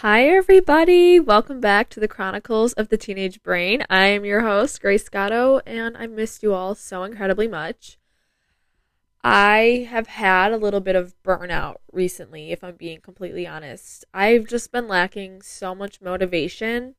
Hi, 0.00 0.28
everybody. 0.28 1.18
Welcome 1.18 1.58
back 1.58 1.88
to 1.88 2.00
the 2.00 2.06
Chronicles 2.06 2.74
of 2.74 2.90
the 2.90 2.98
Teenage 2.98 3.42
Brain. 3.42 3.82
I 3.88 4.08
am 4.08 4.26
your 4.26 4.42
host, 4.42 4.82
Grace 4.82 5.06
Scotto, 5.06 5.62
and 5.64 5.96
I 5.96 6.06
missed 6.06 6.42
you 6.42 6.52
all 6.52 6.74
so 6.74 7.02
incredibly 7.02 7.48
much. 7.48 7.96
I 9.24 9.88
have 9.88 10.08
had 10.08 10.52
a 10.52 10.58
little 10.58 10.80
bit 10.80 10.96
of 10.96 11.14
burnout 11.24 11.76
recently, 11.90 12.52
if 12.52 12.62
I'm 12.62 12.76
being 12.76 13.00
completely 13.00 13.46
honest. 13.46 14.04
I've 14.12 14.46
just 14.46 14.70
been 14.70 14.86
lacking 14.86 15.40
so 15.40 15.74
much 15.74 16.02
motivation. 16.02 16.94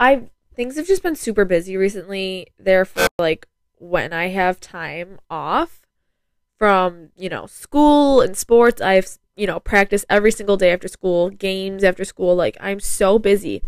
I 0.00 0.30
things 0.56 0.74
have 0.74 0.88
just 0.88 1.04
been 1.04 1.14
super 1.14 1.44
busy 1.44 1.76
recently. 1.76 2.48
Therefore, 2.58 3.06
like 3.16 3.46
when 3.78 4.12
I 4.12 4.30
have 4.30 4.58
time 4.58 5.20
off 5.30 5.82
from, 6.58 7.10
you 7.16 7.28
know, 7.28 7.46
school 7.46 8.22
and 8.22 8.36
sports, 8.36 8.82
I've 8.82 9.18
you 9.36 9.46
know, 9.46 9.60
practice 9.60 10.04
every 10.08 10.32
single 10.32 10.56
day 10.56 10.72
after 10.72 10.88
school, 10.88 11.30
games 11.30 11.84
after 11.84 12.04
school. 12.04 12.34
Like, 12.34 12.56
I'm 12.58 12.80
so 12.80 13.18
busy, 13.18 13.62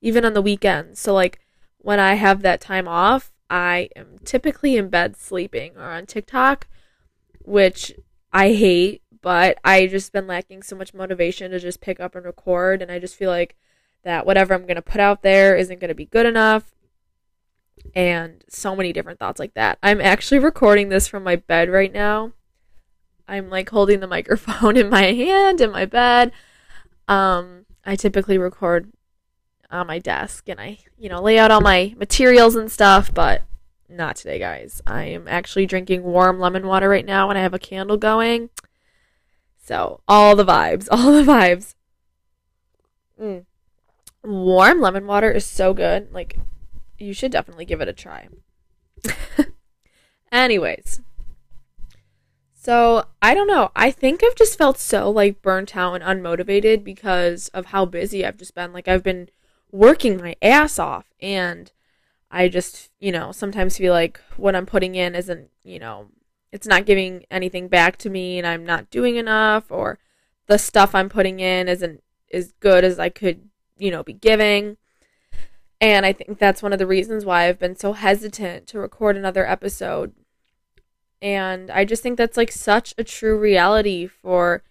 even 0.00 0.24
on 0.24 0.32
the 0.32 0.42
weekends. 0.42 0.98
So, 0.98 1.12
like, 1.12 1.40
when 1.78 2.00
I 2.00 2.14
have 2.14 2.40
that 2.42 2.60
time 2.60 2.88
off, 2.88 3.30
I 3.50 3.90
am 3.94 4.16
typically 4.24 4.76
in 4.76 4.88
bed 4.88 5.16
sleeping 5.16 5.76
or 5.76 5.90
on 5.90 6.06
TikTok, 6.06 6.66
which 7.42 7.92
I 8.32 8.52
hate, 8.54 9.02
but 9.20 9.58
I 9.62 9.86
just 9.86 10.12
been 10.12 10.26
lacking 10.26 10.62
so 10.62 10.74
much 10.74 10.94
motivation 10.94 11.50
to 11.50 11.60
just 11.60 11.82
pick 11.82 12.00
up 12.00 12.14
and 12.14 12.24
record. 12.24 12.80
And 12.80 12.90
I 12.90 12.98
just 12.98 13.14
feel 13.14 13.30
like 13.30 13.56
that 14.02 14.24
whatever 14.24 14.54
I'm 14.54 14.62
going 14.62 14.76
to 14.76 14.82
put 14.82 15.00
out 15.00 15.22
there 15.22 15.54
isn't 15.56 15.80
going 15.80 15.88
to 15.88 15.94
be 15.94 16.06
good 16.06 16.26
enough. 16.26 16.74
And 17.94 18.42
so 18.48 18.74
many 18.74 18.94
different 18.94 19.18
thoughts 19.18 19.38
like 19.38 19.52
that. 19.54 19.78
I'm 19.82 20.00
actually 20.00 20.38
recording 20.38 20.88
this 20.88 21.06
from 21.06 21.22
my 21.22 21.36
bed 21.36 21.68
right 21.68 21.92
now 21.92 22.32
I'm 23.26 23.50
like 23.50 23.70
holding 23.70 24.00
the 24.00 24.06
microphone 24.16 24.76
in 24.76 24.90
my 24.90 25.12
hand 25.12 25.60
in 25.60 25.70
my 25.70 25.84
bed. 25.84 26.32
Um, 27.08 27.66
I 27.84 27.96
typically 27.96 28.38
record 28.38 28.92
on 29.70 29.86
my 29.86 29.98
desk 29.98 30.48
and 30.48 30.60
I, 30.60 30.78
you 30.98 31.08
know, 31.08 31.20
lay 31.20 31.38
out 31.38 31.50
all 31.50 31.60
my 31.60 31.94
materials 31.96 32.54
and 32.54 32.70
stuff, 32.70 33.12
but 33.12 33.42
not 33.88 34.16
today, 34.16 34.38
guys. 34.38 34.82
I 34.86 35.04
am 35.04 35.28
actually 35.28 35.66
drinking 35.66 36.02
warm 36.02 36.38
lemon 36.38 36.66
water 36.66 36.88
right 36.88 37.04
now 37.04 37.28
and 37.28 37.38
I 37.38 37.42
have 37.42 37.54
a 37.54 37.58
candle 37.58 37.96
going. 37.96 38.50
So, 39.62 40.00
all 40.06 40.36
the 40.36 40.44
vibes, 40.44 40.88
all 40.90 41.12
the 41.12 41.22
vibes. 41.22 41.74
Mm. 43.20 43.44
Warm 44.22 44.80
lemon 44.80 45.06
water 45.06 45.30
is 45.30 45.44
so 45.44 45.74
good. 45.74 46.12
Like, 46.12 46.38
you 46.98 47.12
should 47.12 47.32
definitely 47.32 47.64
give 47.64 47.80
it 47.80 47.88
a 47.88 47.92
try. 47.92 48.28
Anyways, 50.32 51.00
so 52.64 53.04
I 53.20 53.34
don't 53.34 53.46
know. 53.46 53.70
I 53.76 53.90
think 53.90 54.24
I've 54.24 54.34
just 54.34 54.56
felt 54.56 54.78
so 54.78 55.10
like 55.10 55.42
burnt 55.42 55.76
out 55.76 56.00
and 56.00 56.02
unmotivated 56.02 56.82
because 56.82 57.48
of 57.48 57.66
how 57.66 57.84
busy 57.84 58.24
I've 58.24 58.38
just 58.38 58.54
been. 58.54 58.72
Like 58.72 58.88
I've 58.88 59.02
been 59.02 59.28
working 59.70 60.16
my 60.16 60.34
ass 60.40 60.78
off 60.78 61.12
and 61.20 61.70
I 62.30 62.48
just, 62.48 62.88
you 62.98 63.12
know, 63.12 63.32
sometimes 63.32 63.76
feel 63.76 63.92
like 63.92 64.18
what 64.38 64.56
I'm 64.56 64.64
putting 64.64 64.94
in 64.94 65.14
isn't, 65.14 65.50
you 65.62 65.78
know, 65.78 66.06
it's 66.52 66.66
not 66.66 66.86
giving 66.86 67.26
anything 67.30 67.68
back 67.68 67.98
to 67.98 68.08
me 68.08 68.38
and 68.38 68.46
I'm 68.46 68.64
not 68.64 68.88
doing 68.88 69.16
enough 69.16 69.70
or 69.70 69.98
the 70.46 70.56
stuff 70.56 70.94
I'm 70.94 71.10
putting 71.10 71.40
in 71.40 71.68
isn't 71.68 72.02
as 72.32 72.52
good 72.60 72.82
as 72.82 72.98
I 72.98 73.10
could, 73.10 73.42
you 73.76 73.90
know, 73.90 74.02
be 74.02 74.14
giving. 74.14 74.78
And 75.82 76.06
I 76.06 76.14
think 76.14 76.38
that's 76.38 76.62
one 76.62 76.72
of 76.72 76.78
the 76.78 76.86
reasons 76.86 77.26
why 77.26 77.46
I've 77.46 77.58
been 77.58 77.76
so 77.76 77.92
hesitant 77.92 78.66
to 78.68 78.78
record 78.78 79.18
another 79.18 79.46
episode 79.46 80.14
and 81.24 81.70
I 81.70 81.86
just 81.86 82.02
think 82.02 82.18
that's 82.18 82.36
like 82.36 82.52
such 82.52 82.92
a 82.98 83.02
true 83.02 83.38
reality 83.38 84.06
for 84.06 84.62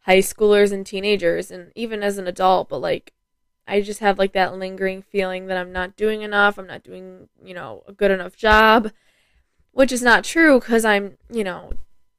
high 0.00 0.18
schoolers 0.18 0.72
and 0.72 0.84
teenagers 0.84 1.48
and 1.48 1.70
even 1.76 2.02
as 2.02 2.18
an 2.18 2.26
adult, 2.26 2.68
but 2.68 2.80
like 2.80 3.12
I 3.68 3.80
just 3.82 4.00
have 4.00 4.18
like 4.18 4.32
that 4.32 4.58
lingering 4.58 5.02
feeling 5.02 5.46
that 5.46 5.56
I'm 5.56 5.70
not 5.70 5.94
doing 5.94 6.22
enough, 6.22 6.58
I'm 6.58 6.66
not 6.66 6.82
doing, 6.82 7.28
you 7.40 7.54
know, 7.54 7.84
a 7.86 7.92
good 7.92 8.10
enough 8.10 8.36
job, 8.36 8.90
which 9.70 9.92
is 9.92 10.02
not 10.02 10.24
true 10.24 10.58
cuz 10.58 10.84
I'm, 10.84 11.18
you 11.30 11.44
know, 11.44 11.74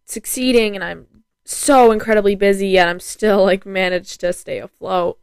succeeding 0.06 0.76
and 0.76 0.84
I'm 0.84 1.26
so 1.44 1.92
incredibly 1.92 2.36
busy 2.36 2.70
yet 2.70 2.88
I'm 2.88 3.02
still 3.02 3.44
like 3.44 3.66
managed 3.66 4.22
to 4.22 4.32
stay 4.32 4.60
afloat. 4.60 5.20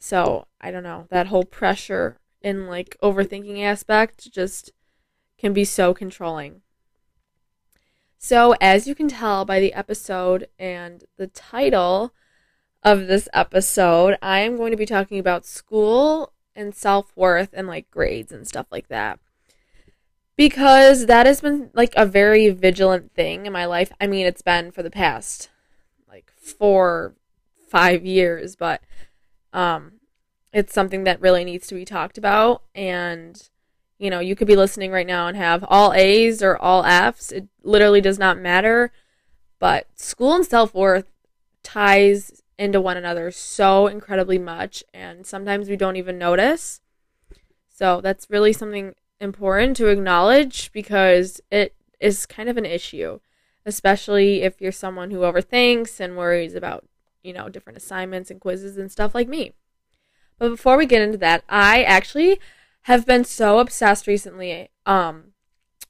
So, 0.00 0.46
I 0.62 0.70
don't 0.70 0.82
know, 0.82 1.08
that 1.10 1.26
whole 1.26 1.44
pressure 1.44 2.16
and 2.40 2.68
like 2.68 2.96
overthinking 3.02 3.62
aspect 3.62 4.32
just 4.32 4.72
can 5.36 5.52
be 5.52 5.66
so 5.66 5.92
controlling. 5.92 6.62
So, 8.24 8.54
as 8.58 8.88
you 8.88 8.94
can 8.94 9.08
tell 9.08 9.44
by 9.44 9.60
the 9.60 9.74
episode 9.74 10.48
and 10.58 11.04
the 11.18 11.26
title 11.26 12.14
of 12.82 13.06
this 13.06 13.28
episode, 13.34 14.16
I 14.22 14.38
am 14.38 14.56
going 14.56 14.70
to 14.70 14.78
be 14.78 14.86
talking 14.86 15.18
about 15.18 15.44
school 15.44 16.32
and 16.56 16.74
self 16.74 17.14
worth 17.14 17.50
and 17.52 17.68
like 17.68 17.90
grades 17.90 18.32
and 18.32 18.48
stuff 18.48 18.64
like 18.70 18.88
that. 18.88 19.20
Because 20.36 21.04
that 21.04 21.26
has 21.26 21.42
been 21.42 21.68
like 21.74 21.92
a 21.98 22.06
very 22.06 22.48
vigilant 22.48 23.12
thing 23.12 23.44
in 23.44 23.52
my 23.52 23.66
life. 23.66 23.92
I 24.00 24.06
mean, 24.06 24.24
it's 24.24 24.40
been 24.40 24.70
for 24.70 24.82
the 24.82 24.90
past 24.90 25.50
like 26.08 26.32
four, 26.34 27.14
five 27.68 28.06
years, 28.06 28.56
but 28.56 28.80
um, 29.52 30.00
it's 30.50 30.72
something 30.72 31.04
that 31.04 31.20
really 31.20 31.44
needs 31.44 31.66
to 31.66 31.74
be 31.74 31.84
talked 31.84 32.16
about. 32.16 32.62
And 32.74 33.50
you 33.98 34.10
know, 34.10 34.20
you 34.20 34.34
could 34.34 34.48
be 34.48 34.56
listening 34.56 34.90
right 34.90 35.06
now 35.06 35.28
and 35.28 35.36
have 35.36 35.64
all 35.68 35.92
A's 35.92 36.42
or 36.42 36.56
all 36.56 36.84
F's. 36.84 37.32
It 37.32 37.48
literally 37.62 38.00
does 38.00 38.18
not 38.18 38.38
matter. 38.38 38.92
But 39.58 39.86
school 39.94 40.34
and 40.34 40.44
self 40.44 40.74
worth 40.74 41.06
ties 41.62 42.42
into 42.58 42.80
one 42.80 42.96
another 42.96 43.30
so 43.30 43.86
incredibly 43.86 44.38
much, 44.38 44.84
and 44.92 45.26
sometimes 45.26 45.68
we 45.68 45.76
don't 45.76 45.96
even 45.96 46.18
notice. 46.18 46.80
So 47.68 48.00
that's 48.00 48.30
really 48.30 48.52
something 48.52 48.94
important 49.20 49.76
to 49.78 49.88
acknowledge 49.88 50.70
because 50.72 51.40
it 51.50 51.74
is 51.98 52.26
kind 52.26 52.48
of 52.48 52.56
an 52.56 52.66
issue, 52.66 53.20
especially 53.64 54.42
if 54.42 54.60
you're 54.60 54.72
someone 54.72 55.10
who 55.10 55.20
overthinks 55.20 55.98
and 55.98 56.16
worries 56.16 56.54
about, 56.54 56.84
you 57.22 57.32
know, 57.32 57.48
different 57.48 57.78
assignments 57.78 58.30
and 58.30 58.40
quizzes 58.40 58.76
and 58.76 58.92
stuff 58.92 59.14
like 59.14 59.28
me. 59.28 59.52
But 60.38 60.50
before 60.50 60.76
we 60.76 60.86
get 60.86 61.02
into 61.02 61.18
that, 61.18 61.42
I 61.48 61.82
actually 61.84 62.38
have 62.84 63.06
been 63.06 63.24
so 63.24 63.58
obsessed 63.58 64.06
recently 64.06 64.70
um 64.86 65.34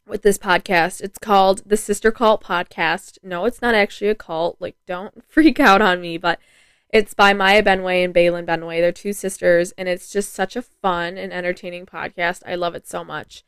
with 0.06 0.22
this 0.22 0.38
podcast. 0.38 1.00
It's 1.00 1.18
called 1.18 1.62
the 1.66 1.76
Sister 1.76 2.12
Cult 2.12 2.42
Podcast. 2.42 3.18
No, 3.22 3.44
it's 3.44 3.62
not 3.62 3.74
actually 3.74 4.10
a 4.10 4.14
cult. 4.14 4.56
Like, 4.60 4.76
don't 4.86 5.24
freak 5.28 5.60
out 5.60 5.80
on 5.80 6.00
me, 6.00 6.18
but 6.18 6.38
it's 6.90 7.14
by 7.14 7.32
Maya 7.32 7.62
Benway 7.62 8.04
and 8.04 8.14
Baylin 8.14 8.46
Benway. 8.46 8.80
They're 8.80 8.92
two 8.92 9.12
sisters, 9.12 9.72
and 9.72 9.88
it's 9.88 10.10
just 10.12 10.32
such 10.32 10.56
a 10.56 10.62
fun 10.62 11.18
and 11.18 11.32
entertaining 11.32 11.86
podcast. 11.86 12.42
I 12.46 12.54
love 12.54 12.74
it 12.74 12.86
so 12.86 13.02
much. 13.02 13.44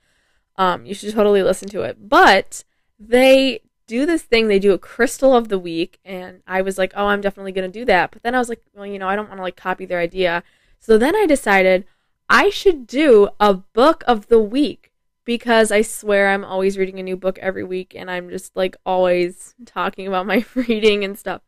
Um, 0.56 0.86
you 0.86 0.94
should 0.94 1.14
totally 1.14 1.42
listen 1.42 1.68
to 1.68 1.82
it. 1.82 2.08
But 2.08 2.64
they 2.98 3.60
do 3.86 4.04
this 4.04 4.22
thing. 4.22 4.48
They 4.48 4.58
do 4.58 4.72
a 4.72 4.78
crystal 4.78 5.36
of 5.36 5.48
the 5.48 5.58
week, 5.58 6.00
and 6.04 6.42
I 6.46 6.62
was 6.62 6.78
like, 6.78 6.92
oh, 6.96 7.06
I'm 7.06 7.20
definitely 7.20 7.52
gonna 7.52 7.68
do 7.68 7.84
that. 7.84 8.10
But 8.10 8.22
then 8.22 8.34
I 8.34 8.38
was 8.38 8.48
like, 8.48 8.62
well, 8.74 8.86
you 8.86 8.98
know, 8.98 9.08
I 9.08 9.14
don't 9.14 9.28
want 9.28 9.38
to 9.38 9.44
like 9.44 9.56
copy 9.56 9.84
their 9.84 10.00
idea. 10.00 10.42
So 10.80 10.98
then 10.98 11.14
I 11.14 11.26
decided 11.26 11.84
I 12.28 12.50
should 12.50 12.86
do 12.86 13.28
a 13.38 13.54
book 13.54 14.02
of 14.06 14.26
the 14.26 14.40
week 14.40 14.92
because 15.24 15.70
I 15.70 15.82
swear 15.82 16.30
I'm 16.30 16.44
always 16.44 16.78
reading 16.78 16.98
a 16.98 17.02
new 17.02 17.16
book 17.16 17.38
every 17.40 17.64
week 17.64 17.94
and 17.94 18.10
I'm 18.10 18.30
just 18.30 18.56
like 18.56 18.76
always 18.84 19.54
talking 19.64 20.06
about 20.06 20.26
my 20.26 20.44
reading 20.54 21.04
and 21.04 21.18
stuff. 21.18 21.42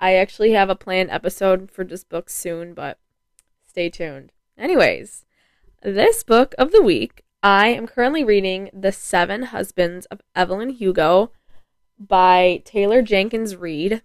I 0.00 0.14
actually 0.14 0.52
have 0.52 0.70
a 0.70 0.76
planned 0.76 1.10
episode 1.10 1.70
for 1.70 1.84
this 1.84 2.04
book 2.04 2.28
soon, 2.28 2.74
but 2.74 2.98
stay 3.66 3.88
tuned. 3.90 4.32
Anyways, 4.58 5.24
this 5.82 6.22
book 6.22 6.54
of 6.58 6.72
the 6.72 6.82
week, 6.82 7.22
I 7.42 7.68
am 7.68 7.86
currently 7.86 8.24
reading 8.24 8.70
The 8.72 8.92
Seven 8.92 9.44
Husbands 9.44 10.06
of 10.06 10.20
Evelyn 10.34 10.70
Hugo 10.70 11.32
by 11.98 12.62
Taylor 12.64 13.02
Jenkins 13.02 13.56
Reid. 13.56 14.02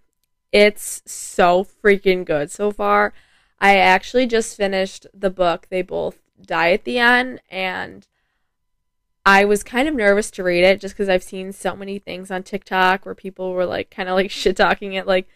It's 0.52 1.02
so 1.06 1.64
freaking 1.64 2.26
good 2.26 2.52
so 2.52 2.72
far. 2.72 3.14
I 3.62 3.78
actually 3.78 4.26
just 4.26 4.56
finished 4.56 5.06
the 5.14 5.30
book. 5.30 5.68
They 5.70 5.82
both 5.82 6.20
die 6.42 6.72
at 6.72 6.86
the 6.86 6.98
end, 7.00 7.42
and 7.50 8.08
I 9.26 9.46
was 9.46 9.64
kind 9.64 9.88
of 9.88 9.96
nervous 9.96 10.32
to 10.32 10.44
read 10.44 10.64
it 10.64 10.80
just 10.80 10.96
because 10.96 11.10
I've 11.10 11.24
seen 11.24 11.52
so 11.52 11.76
many 11.76 12.00
things 12.00 12.32
on 12.32 12.44
TikTok 12.44 13.06
where 13.06 13.16
people 13.16 13.54
were 13.54 13.66
like 13.66 13.92
kind 13.92 14.10
of 14.10 14.16
like 14.16 14.32
shit 14.32 14.58
talking 14.58 14.94
it, 14.94 15.08
like, 15.08 15.28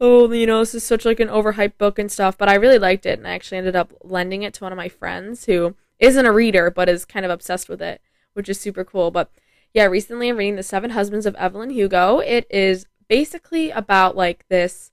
oh, 0.00 0.30
you 0.32 0.46
know, 0.46 0.60
this 0.60 0.74
is 0.74 0.84
such 0.84 1.04
like 1.04 1.20
an 1.20 1.28
overhyped 1.28 1.78
book 1.78 1.98
and 1.98 2.10
stuff. 2.10 2.38
But 2.38 2.48
I 2.48 2.54
really 2.54 2.78
liked 2.78 3.06
it, 3.06 3.18
and 3.18 3.26
I 3.26 3.32
actually 3.32 3.58
ended 3.58 3.76
up 3.76 3.92
lending 4.02 4.42
it 4.42 4.54
to 4.54 4.64
one 4.64 4.72
of 4.72 4.78
my 4.78 4.88
friends 4.88 5.46
who 5.46 5.74
isn't 5.98 6.26
a 6.26 6.32
reader 6.32 6.70
but 6.70 6.88
is 6.88 7.04
kind 7.04 7.24
of 7.24 7.30
obsessed 7.30 7.68
with 7.68 7.82
it, 7.82 8.00
which 8.34 8.48
is 8.48 8.60
super 8.60 8.84
cool. 8.84 9.10
But 9.10 9.30
yeah, 9.74 9.84
recently 9.84 10.28
I'm 10.28 10.36
reading 10.36 10.56
The 10.56 10.62
Seven 10.62 10.90
Husbands 10.90 11.26
of 11.26 11.34
Evelyn 11.36 11.70
Hugo. 11.70 12.18
It 12.20 12.46
is 12.50 12.86
basically 13.08 13.70
about 13.70 14.16
like 14.16 14.46
this 14.48 14.91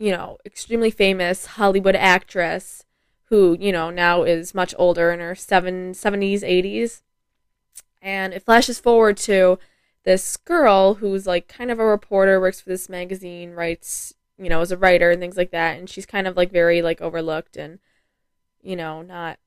you 0.00 0.10
know, 0.10 0.38
extremely 0.46 0.90
famous 0.90 1.44
Hollywood 1.44 1.94
actress 1.94 2.84
who, 3.24 3.56
you 3.60 3.70
know, 3.70 3.90
now 3.90 4.22
is 4.22 4.54
much 4.54 4.74
older 4.78 5.12
in 5.12 5.20
her 5.20 5.34
seven, 5.34 5.92
70s, 5.92 6.40
80s. 6.40 7.02
And 8.00 8.32
it 8.32 8.42
flashes 8.42 8.80
forward 8.80 9.18
to 9.18 9.58
this 10.04 10.38
girl 10.38 10.94
who's 10.94 11.26
like 11.26 11.48
kind 11.48 11.70
of 11.70 11.78
a 11.78 11.84
reporter, 11.84 12.40
works 12.40 12.62
for 12.62 12.70
this 12.70 12.88
magazine, 12.88 13.52
writes, 13.52 14.14
you 14.38 14.48
know, 14.48 14.62
as 14.62 14.72
a 14.72 14.78
writer 14.78 15.10
and 15.10 15.20
things 15.20 15.36
like 15.36 15.50
that, 15.50 15.78
and 15.78 15.88
she's 15.88 16.06
kind 16.06 16.26
of 16.26 16.34
like 16.34 16.50
very 16.50 16.80
like 16.80 17.02
overlooked 17.02 17.56
and 17.58 17.78
you 18.62 18.76
know, 18.76 19.02
not 19.02 19.38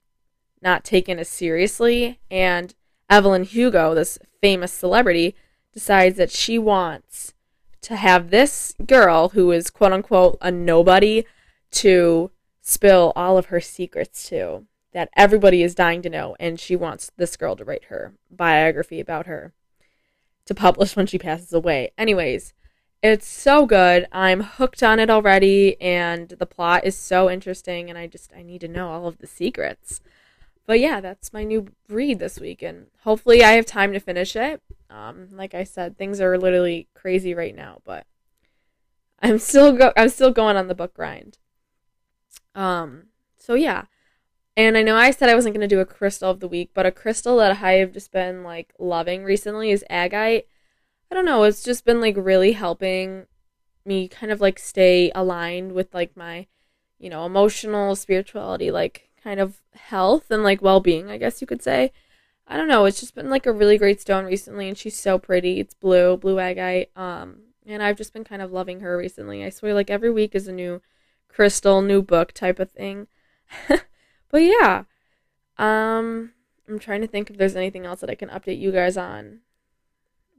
not 0.62 0.84
taken 0.84 1.18
as 1.20 1.28
seriously. 1.28 2.20
And 2.30 2.74
Evelyn 3.10 3.44
Hugo, 3.44 3.96
this 3.96 4.20
famous 4.40 4.72
celebrity, 4.72 5.36
decides 5.74 6.18
that 6.18 6.32
she 6.32 6.60
wants 6.60 7.33
to 7.84 7.96
have 7.96 8.30
this 8.30 8.74
girl 8.86 9.30
who 9.30 9.52
is 9.52 9.70
quote 9.70 9.92
unquote 9.94 10.38
a 10.42 10.52
nobody 10.52 11.26
to 11.72 12.32
spill 12.62 13.14
all 13.16 13.38
of 13.38 13.48
her 13.48 13.60
secrets 13.60 14.28
to 14.30 14.66
that 14.94 15.10
everybody 15.16 15.64
is 15.64 15.76
dying 15.76 16.02
to 16.02 16.10
know 16.10 16.36
and 16.40 16.60
she 16.60 16.76
wants 16.76 17.12
this 17.18 17.36
girl 17.36 17.56
to 17.56 17.66
write 17.66 17.86
her 17.86 18.14
biography 18.32 19.00
about 19.00 19.26
her 19.26 19.54
to 20.46 20.54
publish 20.54 20.96
when 20.96 21.08
she 21.08 21.18
passes 21.18 21.54
away. 21.54 21.92
Anyways, 21.98 22.54
it's 23.02 23.28
so 23.28 23.66
good. 23.66 24.08
I'm 24.12 24.42
hooked 24.42 24.82
on 24.82 25.00
it 25.00 25.10
already 25.10 25.80
and 25.82 26.30
the 26.30 26.46
plot 26.46 26.86
is 26.86 26.96
so 26.96 27.30
interesting 27.30 27.90
and 27.90 27.98
I 27.98 28.08
just 28.08 28.32
I 28.36 28.44
need 28.44 28.62
to 28.62 28.68
know 28.68 28.90
all 28.90 29.08
of 29.08 29.18
the 29.18 29.28
secrets. 29.28 30.00
But 30.66 30.80
yeah, 30.80 31.02
that's 31.02 31.34
my 31.34 31.44
new 31.44 31.68
read 31.90 32.20
this 32.20 32.40
week 32.40 32.62
and 32.62 32.88
hopefully 33.02 33.44
I 33.44 33.52
have 33.54 33.66
time 33.66 33.92
to 33.94 34.00
finish 34.00 34.36
it. 34.36 34.62
Um 34.94 35.30
like 35.32 35.54
I 35.54 35.64
said, 35.64 35.98
things 35.98 36.22
are 36.22 36.38
literally 36.38 36.88
crazy 36.94 37.34
right 37.34 37.56
now, 37.56 37.82
but 37.84 38.06
I'm 39.22 39.40
still 39.40 39.74
go 39.74 39.92
I'm 39.98 40.10
still 40.10 40.32
going 40.32 40.56
on 40.56 40.68
the 40.68 40.76
book 40.76 40.94
grind. 40.94 41.40
Um 42.56 43.08
so 43.38 43.56
yeah. 43.56 43.86
And 44.56 44.78
I 44.78 44.84
know 44.84 44.96
I 44.96 45.10
said 45.12 45.30
I 45.30 45.36
wasn't 45.36 45.56
going 45.56 45.68
to 45.68 45.76
do 45.76 45.80
a 45.80 45.86
crystal 45.86 46.30
of 46.30 46.40
the 46.40 46.48
week, 46.48 46.72
but 46.76 46.86
a 46.86 46.92
crystal 46.92 47.38
that 47.38 47.64
I 47.64 47.74
have 47.74 47.92
just 47.92 48.12
been 48.12 48.44
like 48.44 48.72
loving 48.78 49.24
recently 49.24 49.72
is 49.72 49.84
agate 49.90 50.46
I 51.14 51.16
don't 51.16 51.26
know, 51.26 51.44
it's 51.44 51.64
just 51.64 51.86
been 51.86 52.02
like 52.02 52.16
really 52.18 52.54
helping 52.54 53.28
me 53.86 54.08
kind 54.08 54.32
of 54.32 54.42
like 54.42 54.58
stay 54.58 55.12
aligned 55.14 55.74
with 55.74 55.94
like 55.94 56.18
my, 56.18 56.48
you 56.98 57.08
know, 57.08 57.26
emotional 57.26 57.96
spirituality, 57.96 58.72
like 58.72 59.10
kind 59.24 59.40
of 59.40 59.62
health 59.76 60.32
and 60.32 60.42
like 60.44 60.64
well 60.64 60.80
being, 60.80 61.12
I 61.12 61.18
guess 61.18 61.40
you 61.40 61.46
could 61.46 61.62
say. 61.62 61.92
I 62.48 62.58
don't 62.58 62.68
know, 62.68 62.86
it's 62.86 63.00
just 63.00 63.16
been 63.16 63.30
like 63.30 63.46
a 63.46 63.52
really 63.54 63.78
great 63.78 64.02
stone 64.02 64.26
recently 64.26 64.68
and 64.68 64.78
she's 64.78 64.98
so 64.98 65.18
pretty. 65.18 65.60
It's 65.60 65.74
blue, 65.74 66.18
blue 66.18 66.40
agate. 66.40 66.92
Um 66.96 67.42
and 67.66 67.82
I've 67.82 67.98
just 67.98 68.14
been 68.14 68.26
kind 68.26 68.42
of 68.42 68.52
loving 68.52 68.82
her 68.82 68.98
recently. 68.98 69.44
I 69.44 69.50
swear 69.50 69.74
like 69.74 69.90
every 69.90 70.12
week 70.12 70.36
is 70.36 70.48
a 70.48 70.52
new 70.52 70.82
crystal, 71.30 71.82
new 71.82 72.02
book 72.02 72.34
type 72.34 72.60
of 72.60 72.72
thing. 72.72 73.08
but 73.68 74.42
yeah. 74.42 74.84
Um 75.58 76.34
I'm 76.68 76.80
trying 76.80 77.02
to 77.02 77.08
think 77.08 77.30
if 77.30 77.38
there's 77.38 77.56
anything 77.56 77.86
else 77.86 78.02
that 78.02 78.10
I 78.10 78.16
can 78.16 78.30
update 78.30 78.60
you 78.60 78.72
guys 78.72 78.98
on 78.98 79.42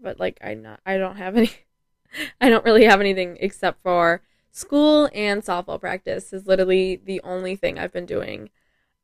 but 0.01 0.21
like 0.21 0.39
I 0.43 0.55
not 0.55 0.81
I 0.87 0.99
don't 0.99 1.17
have 1.17 1.37
any 1.37 1.51
I 2.41 2.49
don't 2.49 2.65
really 2.65 2.85
have 2.85 3.01
anything 3.01 3.37
except 3.41 3.83
for 3.83 4.23
school 4.53 5.09
and 5.13 5.43
softball 5.43 5.81
practice 5.81 6.33
is 6.33 6.47
literally 6.47 6.97
the 6.97 7.21
only 7.23 7.57
thing 7.57 7.77
I've 7.79 7.93
been 7.93 8.07
doing. 8.07 8.51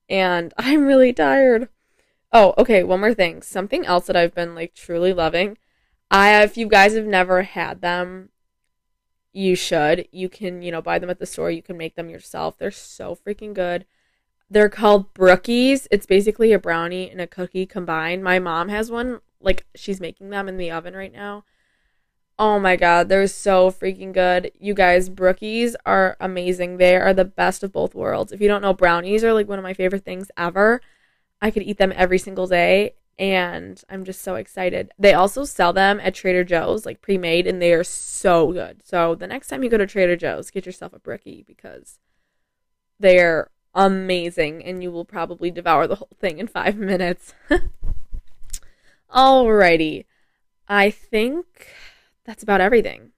And 0.08 0.54
I'm 0.58 0.86
really 0.86 1.12
tired. 1.12 1.68
Oh, 2.32 2.54
okay, 2.58 2.84
one 2.84 3.00
more 3.00 3.14
thing. 3.14 3.42
Something 3.42 3.84
else 3.86 4.06
that 4.06 4.16
I've 4.16 4.34
been 4.34 4.54
like 4.54 4.74
truly 4.74 5.12
loving. 5.12 5.58
I 6.10 6.42
if 6.42 6.56
you 6.56 6.68
guys 6.68 6.94
have 6.94 7.06
never 7.06 7.42
had 7.42 7.80
them, 7.80 8.30
you 9.32 9.54
should. 9.54 10.08
You 10.12 10.28
can, 10.28 10.62
you 10.62 10.72
know, 10.72 10.82
buy 10.82 10.98
them 10.98 11.10
at 11.10 11.18
the 11.18 11.26
store. 11.26 11.50
You 11.50 11.62
can 11.62 11.76
make 11.76 11.96
them 11.96 12.10
yourself. 12.10 12.58
They're 12.58 12.70
so 12.70 13.16
freaking 13.16 13.54
good. 13.54 13.86
They're 14.50 14.68
called 14.68 15.14
Brookies. 15.14 15.86
It's 15.90 16.06
basically 16.06 16.52
a 16.52 16.58
brownie 16.58 17.10
and 17.10 17.20
a 17.20 17.26
cookie 17.26 17.66
combined. 17.66 18.24
My 18.24 18.38
mom 18.38 18.68
has 18.68 18.90
one 18.90 19.20
like 19.40 19.66
she's 19.74 20.00
making 20.00 20.30
them 20.30 20.48
in 20.48 20.56
the 20.56 20.70
oven 20.70 20.94
right 20.94 21.12
now. 21.12 21.44
Oh 22.38 22.58
my 22.58 22.76
god, 22.76 23.08
they're 23.08 23.26
so 23.26 23.70
freaking 23.70 24.12
good. 24.12 24.50
You 24.58 24.72
guys, 24.74 25.10
brookies 25.10 25.74
are 25.84 26.16
amazing. 26.20 26.78
They 26.78 26.96
are 26.96 27.12
the 27.12 27.24
best 27.24 27.62
of 27.62 27.72
both 27.72 27.94
worlds. 27.94 28.32
If 28.32 28.40
you 28.40 28.48
don't 28.48 28.62
know, 28.62 28.72
brownies 28.72 29.22
are 29.22 29.34
like 29.34 29.48
one 29.48 29.58
of 29.58 29.62
my 29.62 29.74
favorite 29.74 30.04
things 30.04 30.30
ever. 30.36 30.80
I 31.42 31.50
could 31.50 31.62
eat 31.62 31.78
them 31.78 31.92
every 31.96 32.18
single 32.18 32.46
day 32.46 32.94
and 33.20 33.84
I'm 33.90 34.04
just 34.04 34.22
so 34.22 34.36
excited. 34.36 34.92
They 34.98 35.12
also 35.12 35.44
sell 35.44 35.74
them 35.74 36.00
at 36.00 36.14
Trader 36.14 36.42
Joe's, 36.42 36.86
like 36.86 37.02
pre 37.02 37.18
made, 37.18 37.46
and 37.46 37.60
they 37.60 37.74
are 37.74 37.84
so 37.84 38.50
good. 38.50 38.80
So 38.82 39.14
the 39.14 39.26
next 39.26 39.48
time 39.48 39.62
you 39.62 39.68
go 39.68 39.76
to 39.76 39.86
Trader 39.86 40.16
Joe's, 40.16 40.50
get 40.50 40.64
yourself 40.64 40.94
a 40.94 40.98
brookie 40.98 41.44
because 41.46 41.98
they're 42.98 43.50
amazing 43.74 44.64
and 44.64 44.82
you 44.82 44.90
will 44.90 45.04
probably 45.04 45.50
devour 45.50 45.86
the 45.86 45.96
whole 45.96 46.16
thing 46.18 46.38
in 46.38 46.46
five 46.46 46.76
minutes. 46.78 47.34
Alrighty. 49.14 50.06
I 50.66 50.90
think 50.90 51.68
that's 52.24 52.42
about 52.42 52.62
everything. 52.62 53.10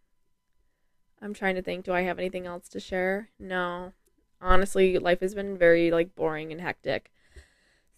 I'm 1.21 1.33
trying 1.33 1.55
to 1.55 1.63
think, 1.63 1.85
do 1.85 1.93
I 1.93 2.03
have 2.03 2.19
anything 2.19 2.45
else 2.45 2.69
to 2.71 2.81
share? 2.81 3.29
No. 3.39 3.93
Honestly, 4.41 4.99
life 4.99 5.21
has 5.21 5.37
been 5.37 5.57
very 5.57 5.93
like 5.93 6.17
boring 6.17 6.51
and 6.51 6.61
hectic. 6.61 7.12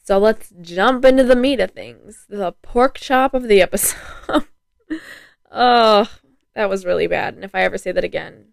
So 0.05 0.19
let's 0.19 0.53
jump 0.61 1.03
into 1.07 1.25
the 1.25 1.35
meat 1.35 1.61
of 1.61 1.71
things. 1.71 2.27
The 2.29 2.53
pork 2.53 2.99
chop 2.99 3.33
of 3.33 3.45
the 3.45 3.63
episode. 3.63 3.99
oh, 5.51 6.11
that 6.55 6.69
was 6.69 6.85
really 6.85 7.07
bad. 7.07 7.35
And 7.35 7.43
if 7.43 7.55
I 7.55 7.63
ever 7.63 7.79
say 7.79 7.91
that 7.91 8.05
again, 8.05 8.49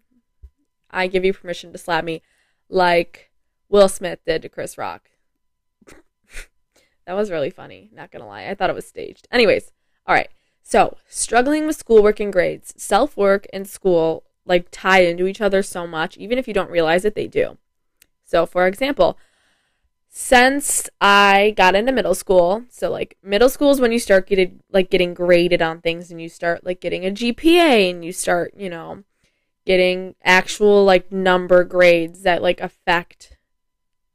I 0.90 1.08
give 1.08 1.26
you 1.26 1.34
permission 1.34 1.70
to 1.72 1.78
slap 1.78 2.04
me 2.04 2.22
like 2.70 3.30
Will 3.68 3.90
Smith 3.90 4.20
did 4.24 4.40
to 4.42 4.48
Chris 4.48 4.76
Rock. 4.78 5.10
That 7.04 7.14
was 7.14 7.32
really 7.32 7.50
funny, 7.50 7.90
not 7.92 8.12
gonna 8.12 8.28
lie. 8.28 8.46
I 8.46 8.54
thought 8.54 8.70
it 8.70 8.76
was 8.76 8.86
staged. 8.86 9.26
Anyways, 9.32 9.72
all 10.06 10.14
right. 10.14 10.28
So, 10.62 10.96
struggling 11.08 11.66
with 11.66 11.74
schoolwork 11.74 12.20
and 12.20 12.32
grades. 12.32 12.72
Self 12.76 13.16
work 13.16 13.44
and 13.52 13.68
school 13.68 14.22
like 14.46 14.68
tie 14.70 15.00
into 15.00 15.26
each 15.26 15.40
other 15.40 15.64
so 15.64 15.84
much, 15.88 16.16
even 16.16 16.38
if 16.38 16.46
you 16.46 16.54
don't 16.54 16.70
realize 16.70 17.04
it, 17.04 17.16
they 17.16 17.26
do. 17.26 17.58
So, 18.24 18.46
for 18.46 18.68
example, 18.68 19.18
since 20.14 20.90
I 21.00 21.54
got 21.56 21.74
into 21.74 21.90
middle 21.90 22.14
school, 22.14 22.64
so 22.68 22.90
like 22.90 23.16
middle 23.22 23.48
school 23.48 23.70
is 23.70 23.80
when 23.80 23.92
you 23.92 23.98
start 23.98 24.26
getting 24.26 24.60
like 24.70 24.90
getting 24.90 25.14
graded 25.14 25.62
on 25.62 25.80
things 25.80 26.10
and 26.10 26.20
you 26.20 26.28
start 26.28 26.66
like 26.66 26.82
getting 26.82 27.06
a 27.06 27.10
GPA 27.10 27.90
and 27.90 28.04
you 28.04 28.12
start, 28.12 28.52
you 28.54 28.68
know, 28.68 29.04
getting 29.64 30.14
actual 30.22 30.84
like 30.84 31.10
number 31.10 31.64
grades 31.64 32.22
that 32.24 32.42
like 32.42 32.60
affect 32.60 33.38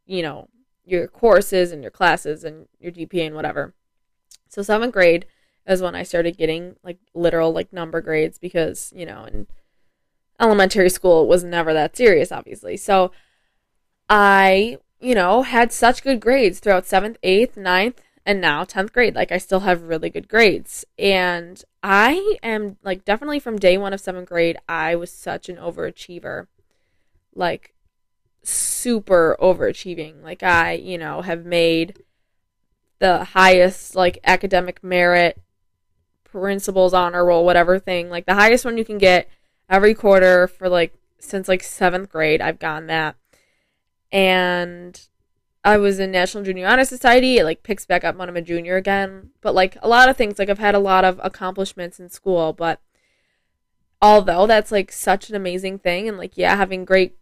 you 0.06 0.22
know 0.22 0.48
your 0.86 1.08
courses 1.08 1.72
and 1.72 1.82
your 1.82 1.92
classes 1.92 2.44
and 2.44 2.68
your 2.80 2.92
GPA 2.92 3.26
and 3.26 3.36
whatever. 3.36 3.74
So 4.50 4.62
seventh 4.62 4.94
grade 4.94 5.26
is 5.68 5.82
when 5.82 5.96
I 5.96 6.04
started 6.04 6.38
getting 6.38 6.76
like 6.84 7.00
literal 7.16 7.52
like 7.52 7.74
number 7.74 8.02
grades 8.02 8.38
because, 8.38 8.94
you 8.96 9.06
know, 9.06 9.26
in 9.26 9.48
elementary 10.40 10.90
school 10.92 11.24
it 11.24 11.28
was 11.28 11.44
never 11.44 11.74
that 11.74 11.98
serious, 11.98 12.32
obviously. 12.32 12.78
So 12.78 13.12
I, 14.10 14.78
you 15.00 15.16
know, 15.16 15.44
had 15.44 15.72
such 15.72 16.04
good 16.04 16.20
grades 16.20 16.60
throughout 16.60 16.86
seventh, 16.86 17.18
eighth, 17.24 17.58
ninth, 17.58 18.02
and 18.26 18.42
now 18.42 18.64
10th 18.64 18.92
grade. 18.92 19.16
Like 19.16 19.32
I 19.32 19.38
still 19.38 19.62
have 19.62 19.84
really 19.84 20.10
good 20.10 20.28
grades. 20.28 20.86
And 20.98 21.64
I 21.84 22.38
am 22.44 22.78
like 22.84 23.06
definitely 23.06 23.40
from 23.40 23.58
day 23.58 23.78
one 23.78 23.94
of 23.94 24.02
seventh 24.02 24.30
grade, 24.30 24.58
I 24.68 24.96
was 24.96 25.12
such 25.12 25.50
an 25.50 25.58
overachiever. 25.58 26.48
Like 27.34 27.74
super 28.44 29.38
overachieving. 29.40 30.24
Like 30.24 30.44
I, 30.44 30.74
you 30.74 30.98
know, 30.98 31.22
have 31.22 31.46
made 31.46 32.04
the 33.00 33.24
highest 33.24 33.96
like 33.96 34.20
academic 34.24 34.84
merit 34.84 35.40
principals 36.24 36.94
honor 36.94 37.26
roll 37.26 37.46
whatever 37.46 37.80
thing 37.80 38.10
like 38.10 38.26
the 38.26 38.34
highest 38.34 38.66
one 38.66 38.78
you 38.78 38.84
can 38.84 38.98
get 38.98 39.30
every 39.70 39.94
quarter 39.94 40.48
for 40.48 40.68
like 40.68 40.94
since 41.20 41.48
like 41.48 41.64
seventh 41.64 42.10
grade 42.10 42.42
i've 42.42 42.60
gotten 42.60 42.88
that 42.88 43.16
and 44.12 45.08
i 45.64 45.78
was 45.78 46.00
in 46.00 46.12
national 46.12 46.44
junior 46.44 46.68
honor 46.68 46.86
society 46.86 47.38
it 47.38 47.44
like 47.44 47.64
picks 47.64 47.86
back 47.86 48.04
up 48.04 48.16
when 48.16 48.30
i'm 48.30 48.38
a 48.38 48.42
junior 48.42 48.76
again 48.76 49.30
but 49.42 49.54
like 49.54 49.78
a 49.82 49.88
lot 49.88 50.10
of 50.10 50.18
things 50.18 50.40
like 50.40 50.50
i've 50.50 50.60
had 50.60 50.76
a 50.76 50.80
lot 50.80 51.04
of 51.04 51.20
accomplishments 51.24 52.00
in 52.00 52.10
school 52.10 52.54
but 52.54 52.82
although 54.02 54.48
that's 54.48 54.72
like 54.72 54.92
such 54.92 55.30
an 55.30 55.36
amazing 55.36 55.80
thing 55.80 56.08
and 56.08 56.18
like 56.18 56.38
yeah 56.38 56.56
having 56.56 56.86
great 56.86 57.18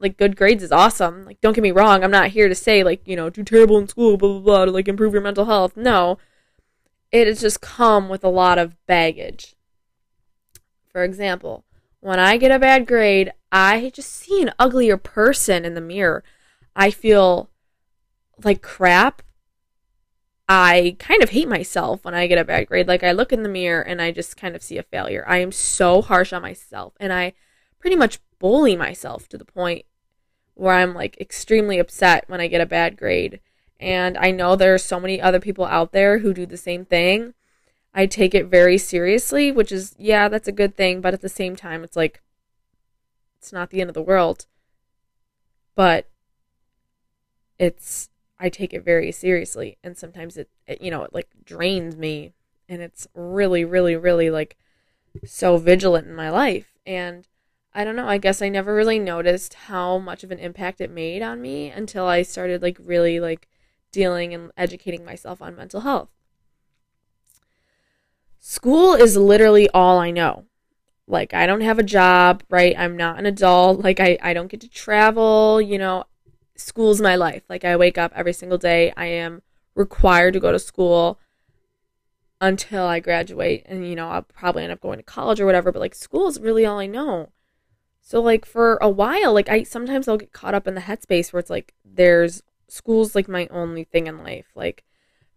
like 0.00 0.16
good 0.16 0.36
grades 0.36 0.62
is 0.62 0.72
awesome. 0.72 1.24
Like 1.24 1.40
don't 1.40 1.54
get 1.54 1.62
me 1.62 1.70
wrong, 1.70 2.02
I'm 2.02 2.10
not 2.10 2.30
here 2.30 2.48
to 2.48 2.54
say 2.54 2.82
like, 2.84 3.06
you 3.06 3.16
know, 3.16 3.30
do 3.30 3.42
terrible 3.42 3.78
in 3.78 3.88
school, 3.88 4.16
blah 4.16 4.28
blah 4.28 4.40
blah 4.40 4.64
to 4.66 4.70
like 4.70 4.88
improve 4.88 5.12
your 5.12 5.22
mental 5.22 5.46
health. 5.46 5.76
No. 5.76 6.18
It 7.10 7.26
has 7.26 7.40
just 7.40 7.60
come 7.60 8.08
with 8.08 8.22
a 8.22 8.28
lot 8.28 8.58
of 8.58 8.76
baggage. 8.86 9.56
For 10.92 11.04
example, 11.04 11.64
when 12.00 12.18
I 12.18 12.36
get 12.36 12.50
a 12.50 12.58
bad 12.58 12.86
grade, 12.86 13.32
I 13.50 13.90
just 13.94 14.12
see 14.12 14.42
an 14.42 14.52
uglier 14.58 14.96
person 14.96 15.64
in 15.64 15.74
the 15.74 15.80
mirror. 15.80 16.22
I 16.76 16.90
feel 16.90 17.50
like 18.44 18.62
crap. 18.62 19.22
I 20.48 20.96
kind 20.98 21.22
of 21.22 21.30
hate 21.30 21.48
myself 21.48 22.04
when 22.04 22.14
I 22.14 22.26
get 22.26 22.38
a 22.38 22.44
bad 22.44 22.68
grade. 22.68 22.88
Like 22.88 23.02
I 23.02 23.12
look 23.12 23.32
in 23.32 23.42
the 23.42 23.48
mirror 23.48 23.82
and 23.82 24.00
I 24.00 24.12
just 24.12 24.36
kind 24.36 24.56
of 24.56 24.62
see 24.62 24.78
a 24.78 24.82
failure. 24.82 25.24
I 25.26 25.38
am 25.38 25.52
so 25.52 26.00
harsh 26.00 26.32
on 26.32 26.42
myself 26.42 26.94
and 26.98 27.12
I 27.12 27.34
pretty 27.78 27.96
much 27.96 28.18
bully 28.38 28.76
myself 28.76 29.28
to 29.28 29.38
the 29.38 29.44
point 29.44 29.84
where 30.54 30.74
I'm 30.74 30.94
like 30.94 31.20
extremely 31.20 31.78
upset 31.78 32.24
when 32.28 32.40
I 32.40 32.48
get 32.48 32.60
a 32.60 32.66
bad 32.66 32.96
grade. 32.96 33.40
And 33.80 34.18
I 34.18 34.30
know 34.30 34.56
there 34.56 34.74
are 34.74 34.78
so 34.78 34.98
many 34.98 35.20
other 35.20 35.38
people 35.38 35.64
out 35.64 35.92
there 35.92 36.18
who 36.18 36.34
do 36.34 36.46
the 36.46 36.56
same 36.56 36.84
thing. 36.84 37.34
I 37.94 38.06
take 38.06 38.34
it 38.34 38.46
very 38.46 38.78
seriously, 38.78 39.52
which 39.52 39.70
is, 39.70 39.94
yeah, 39.98 40.28
that's 40.28 40.48
a 40.48 40.52
good 40.52 40.76
thing. 40.76 41.00
But 41.00 41.14
at 41.14 41.20
the 41.20 41.28
same 41.28 41.56
time, 41.56 41.84
it's 41.84 41.96
like, 41.96 42.22
it's 43.38 43.52
not 43.52 43.70
the 43.70 43.80
end 43.80 43.90
of 43.90 43.94
the 43.94 44.02
world. 44.02 44.46
But 45.74 46.08
it's 47.58 48.10
I 48.38 48.48
take 48.48 48.72
it 48.72 48.84
very 48.84 49.10
seriously 49.12 49.78
and 49.82 49.96
sometimes 49.96 50.36
it, 50.36 50.48
it 50.66 50.80
you 50.80 50.90
know, 50.90 51.02
it 51.04 51.12
like 51.12 51.28
drains 51.44 51.96
me 51.96 52.34
and 52.68 52.82
it's 52.82 53.06
really 53.14 53.64
really 53.64 53.96
really 53.96 54.30
like 54.30 54.56
so 55.24 55.56
vigilant 55.56 56.06
in 56.06 56.14
my 56.14 56.30
life 56.30 56.72
and 56.86 57.26
I 57.74 57.84
don't 57.84 57.96
know, 57.96 58.08
I 58.08 58.18
guess 58.18 58.42
I 58.42 58.48
never 58.48 58.74
really 58.74 58.98
noticed 58.98 59.54
how 59.54 59.98
much 59.98 60.24
of 60.24 60.30
an 60.30 60.38
impact 60.38 60.80
it 60.80 60.90
made 60.90 61.22
on 61.22 61.40
me 61.40 61.70
until 61.70 62.06
I 62.06 62.22
started 62.22 62.62
like 62.62 62.76
really 62.80 63.20
like 63.20 63.46
dealing 63.92 64.34
and 64.34 64.50
educating 64.56 65.04
myself 65.04 65.40
on 65.40 65.54
mental 65.54 65.80
health. 65.80 66.08
School 68.40 68.94
is 68.94 69.16
literally 69.16 69.68
all 69.70 69.98
I 69.98 70.10
know. 70.10 70.46
Like 71.08 71.32
I 71.32 71.46
don't 71.46 71.62
have 71.62 71.78
a 71.78 71.82
job, 71.82 72.42
right? 72.50 72.74
I'm 72.78 72.96
not 72.96 73.18
an 73.18 73.26
adult. 73.26 73.80
Like 73.82 73.98
I 73.98 74.18
I 74.22 74.34
don't 74.34 74.50
get 74.50 74.60
to 74.60 74.68
travel, 74.68 75.60
you 75.60 75.78
know. 75.78 76.04
School's 76.54 77.00
my 77.00 77.16
life. 77.16 77.44
Like 77.48 77.64
I 77.64 77.76
wake 77.76 77.98
up 77.98 78.12
every 78.14 78.32
single 78.32 78.58
day. 78.58 78.92
I 78.96 79.06
am 79.06 79.42
required 79.74 80.34
to 80.34 80.40
go 80.40 80.52
to 80.52 80.58
school 80.58 81.18
until 82.40 82.84
I 82.84 83.00
graduate 83.00 83.64
and 83.66 83.88
you 83.88 83.96
know, 83.96 84.08
I'll 84.10 84.22
probably 84.22 84.64
end 84.64 84.72
up 84.72 84.80
going 84.80 84.98
to 84.98 85.02
college 85.02 85.40
or 85.40 85.46
whatever, 85.46 85.72
but 85.72 85.80
like 85.80 85.94
school 85.94 86.28
is 86.28 86.40
really 86.40 86.66
all 86.66 86.78
I 86.78 86.86
know. 86.86 87.30
So 88.00 88.20
like 88.20 88.44
for 88.44 88.76
a 88.80 88.88
while, 88.88 89.32
like 89.32 89.48
I 89.48 89.62
sometimes 89.62 90.08
I'll 90.08 90.18
get 90.18 90.32
caught 90.32 90.54
up 90.54 90.66
in 90.66 90.74
the 90.74 90.82
headspace 90.82 91.32
where 91.32 91.40
it's 91.40 91.50
like 91.50 91.74
there's 91.84 92.42
school's 92.68 93.14
like 93.14 93.28
my 93.28 93.46
only 93.50 93.84
thing 93.84 94.06
in 94.06 94.22
life. 94.22 94.46
Like 94.54 94.84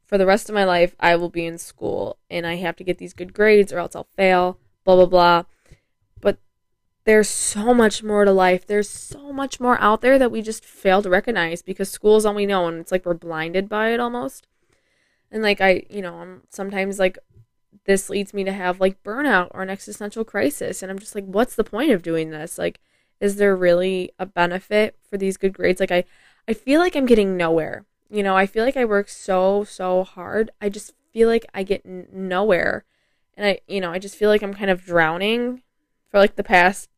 for 0.05 0.17
the 0.17 0.25
rest 0.25 0.49
of 0.49 0.55
my 0.55 0.65
life, 0.65 0.95
I 0.99 1.15
will 1.15 1.29
be 1.29 1.45
in 1.45 1.57
school 1.57 2.17
and 2.29 2.45
I 2.45 2.55
have 2.55 2.75
to 2.77 2.83
get 2.83 2.97
these 2.97 3.13
good 3.13 3.33
grades 3.33 3.71
or 3.71 3.79
else 3.79 3.95
I'll 3.95 4.07
fail, 4.15 4.59
blah 4.83 4.95
blah 4.95 5.05
blah. 5.05 5.43
There's 7.03 7.29
so 7.29 7.73
much 7.73 8.03
more 8.03 8.25
to 8.25 8.31
life. 8.31 8.67
There's 8.67 8.89
so 8.89 9.33
much 9.33 9.59
more 9.59 9.79
out 9.81 10.01
there 10.01 10.19
that 10.19 10.31
we 10.31 10.41
just 10.41 10.63
fail 10.63 11.01
to 11.01 11.09
recognize 11.09 11.61
because 11.61 11.89
school 11.89 12.17
is 12.17 12.25
all 12.25 12.35
we 12.35 12.45
know 12.45 12.67
and 12.67 12.79
it's 12.79 12.91
like 12.91 13.05
we're 13.05 13.15
blinded 13.15 13.67
by 13.67 13.89
it 13.89 13.99
almost. 13.99 14.47
And 15.31 15.41
like 15.41 15.61
I, 15.61 15.83
you 15.89 16.01
know, 16.01 16.15
I'm 16.15 16.43
sometimes 16.49 16.99
like 16.99 17.17
this 17.85 18.09
leads 18.09 18.33
me 18.33 18.43
to 18.43 18.51
have 18.51 18.79
like 18.79 19.01
burnout 19.03 19.49
or 19.51 19.61
an 19.61 19.69
existential 19.69 20.23
crisis. 20.23 20.81
And 20.81 20.91
I'm 20.91 20.99
just 20.99 21.15
like, 21.15 21.25
what's 21.25 21.55
the 21.55 21.63
point 21.63 21.91
of 21.91 22.03
doing 22.03 22.29
this? 22.29 22.57
Like, 22.57 22.79
is 23.19 23.37
there 23.37 23.55
really 23.55 24.11
a 24.19 24.25
benefit 24.25 24.97
for 25.09 25.17
these 25.17 25.37
good 25.37 25.53
grades? 25.53 25.79
Like, 25.79 25.91
I, 25.91 26.03
I 26.47 26.53
feel 26.53 26.79
like 26.79 26.95
I'm 26.95 27.05
getting 27.05 27.37
nowhere. 27.37 27.85
You 28.09 28.23
know, 28.23 28.35
I 28.35 28.45
feel 28.45 28.65
like 28.65 28.77
I 28.77 28.85
work 28.85 29.09
so, 29.09 29.63
so 29.63 30.03
hard. 30.03 30.51
I 30.61 30.69
just 30.69 30.93
feel 31.13 31.27
like 31.27 31.45
I 31.53 31.63
get 31.63 31.81
n- 31.85 32.07
nowhere. 32.11 32.83
And 33.35 33.45
I, 33.45 33.59
you 33.67 33.79
know, 33.79 33.91
I 33.91 33.99
just 33.99 34.15
feel 34.15 34.29
like 34.29 34.43
I'm 34.43 34.53
kind 34.53 34.69
of 34.69 34.83
drowning 34.83 35.61
for 36.09 36.19
like 36.19 36.35
the 36.35 36.43
past 36.43 36.89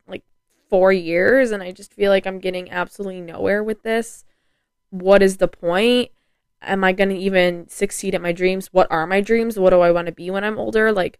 four 0.73 0.91
years. 0.91 1.51
And 1.51 1.61
I 1.61 1.71
just 1.71 1.93
feel 1.93 2.09
like 2.09 2.25
I'm 2.25 2.39
getting 2.39 2.71
absolutely 2.71 3.21
nowhere 3.21 3.63
with 3.63 3.83
this. 3.83 4.25
What 4.89 5.21
is 5.21 5.37
the 5.37 5.47
point? 5.47 6.09
am 6.65 6.83
I 6.83 6.93
going 6.93 7.09
to 7.09 7.15
even 7.15 7.67
succeed 7.67 8.15
at 8.15 8.21
my 8.21 8.31
dreams? 8.31 8.69
What 8.71 8.87
are 8.89 9.05
my 9.05 9.21
dreams? 9.21 9.59
What 9.59 9.71
do 9.71 9.81
I 9.81 9.91
want 9.91 10.07
to 10.07 10.13
be 10.13 10.29
when 10.29 10.43
I'm 10.43 10.57
older? 10.57 10.91
Like 10.91 11.19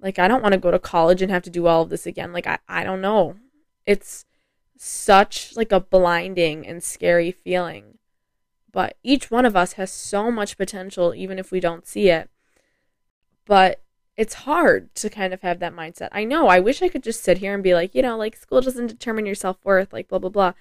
like 0.00 0.18
I 0.18 0.28
don't 0.28 0.42
want 0.42 0.52
to 0.52 0.60
go 0.60 0.70
to 0.70 0.78
college 0.78 1.22
and 1.22 1.30
have 1.30 1.42
to 1.44 1.50
do 1.50 1.66
all 1.66 1.82
of 1.82 1.90
this 1.90 2.06
again. 2.06 2.32
Like 2.32 2.46
I 2.46 2.58
I 2.68 2.84
don't 2.84 3.00
know. 3.00 3.36
It's 3.86 4.24
such 4.76 5.56
like 5.56 5.72
a 5.72 5.80
blinding 5.80 6.66
and 6.66 6.82
scary 6.82 7.30
feeling. 7.30 7.98
But 8.72 8.96
each 9.02 9.30
one 9.30 9.46
of 9.46 9.56
us 9.56 9.74
has 9.74 9.90
so 9.90 10.30
much 10.30 10.56
potential 10.56 11.14
even 11.14 11.38
if 11.38 11.50
we 11.50 11.60
don't 11.60 11.86
see 11.86 12.08
it. 12.08 12.30
But 13.46 13.82
it's 14.16 14.34
hard 14.34 14.94
to 14.96 15.10
kind 15.10 15.34
of 15.34 15.42
have 15.42 15.58
that 15.58 15.74
mindset. 15.74 16.08
I 16.12 16.24
know. 16.24 16.46
I 16.46 16.60
wish 16.60 16.82
I 16.82 16.88
could 16.88 17.02
just 17.02 17.22
sit 17.22 17.38
here 17.38 17.54
and 17.54 17.62
be 17.62 17.74
like, 17.74 17.94
you 17.94 18.02
know, 18.02 18.16
like 18.16 18.36
school 18.36 18.60
doesn't 18.60 18.86
determine 18.86 19.26
your 19.26 19.34
self-worth, 19.34 19.92
like 19.92 20.08
blah 20.08 20.18
blah 20.18 20.30
blah. 20.30 20.52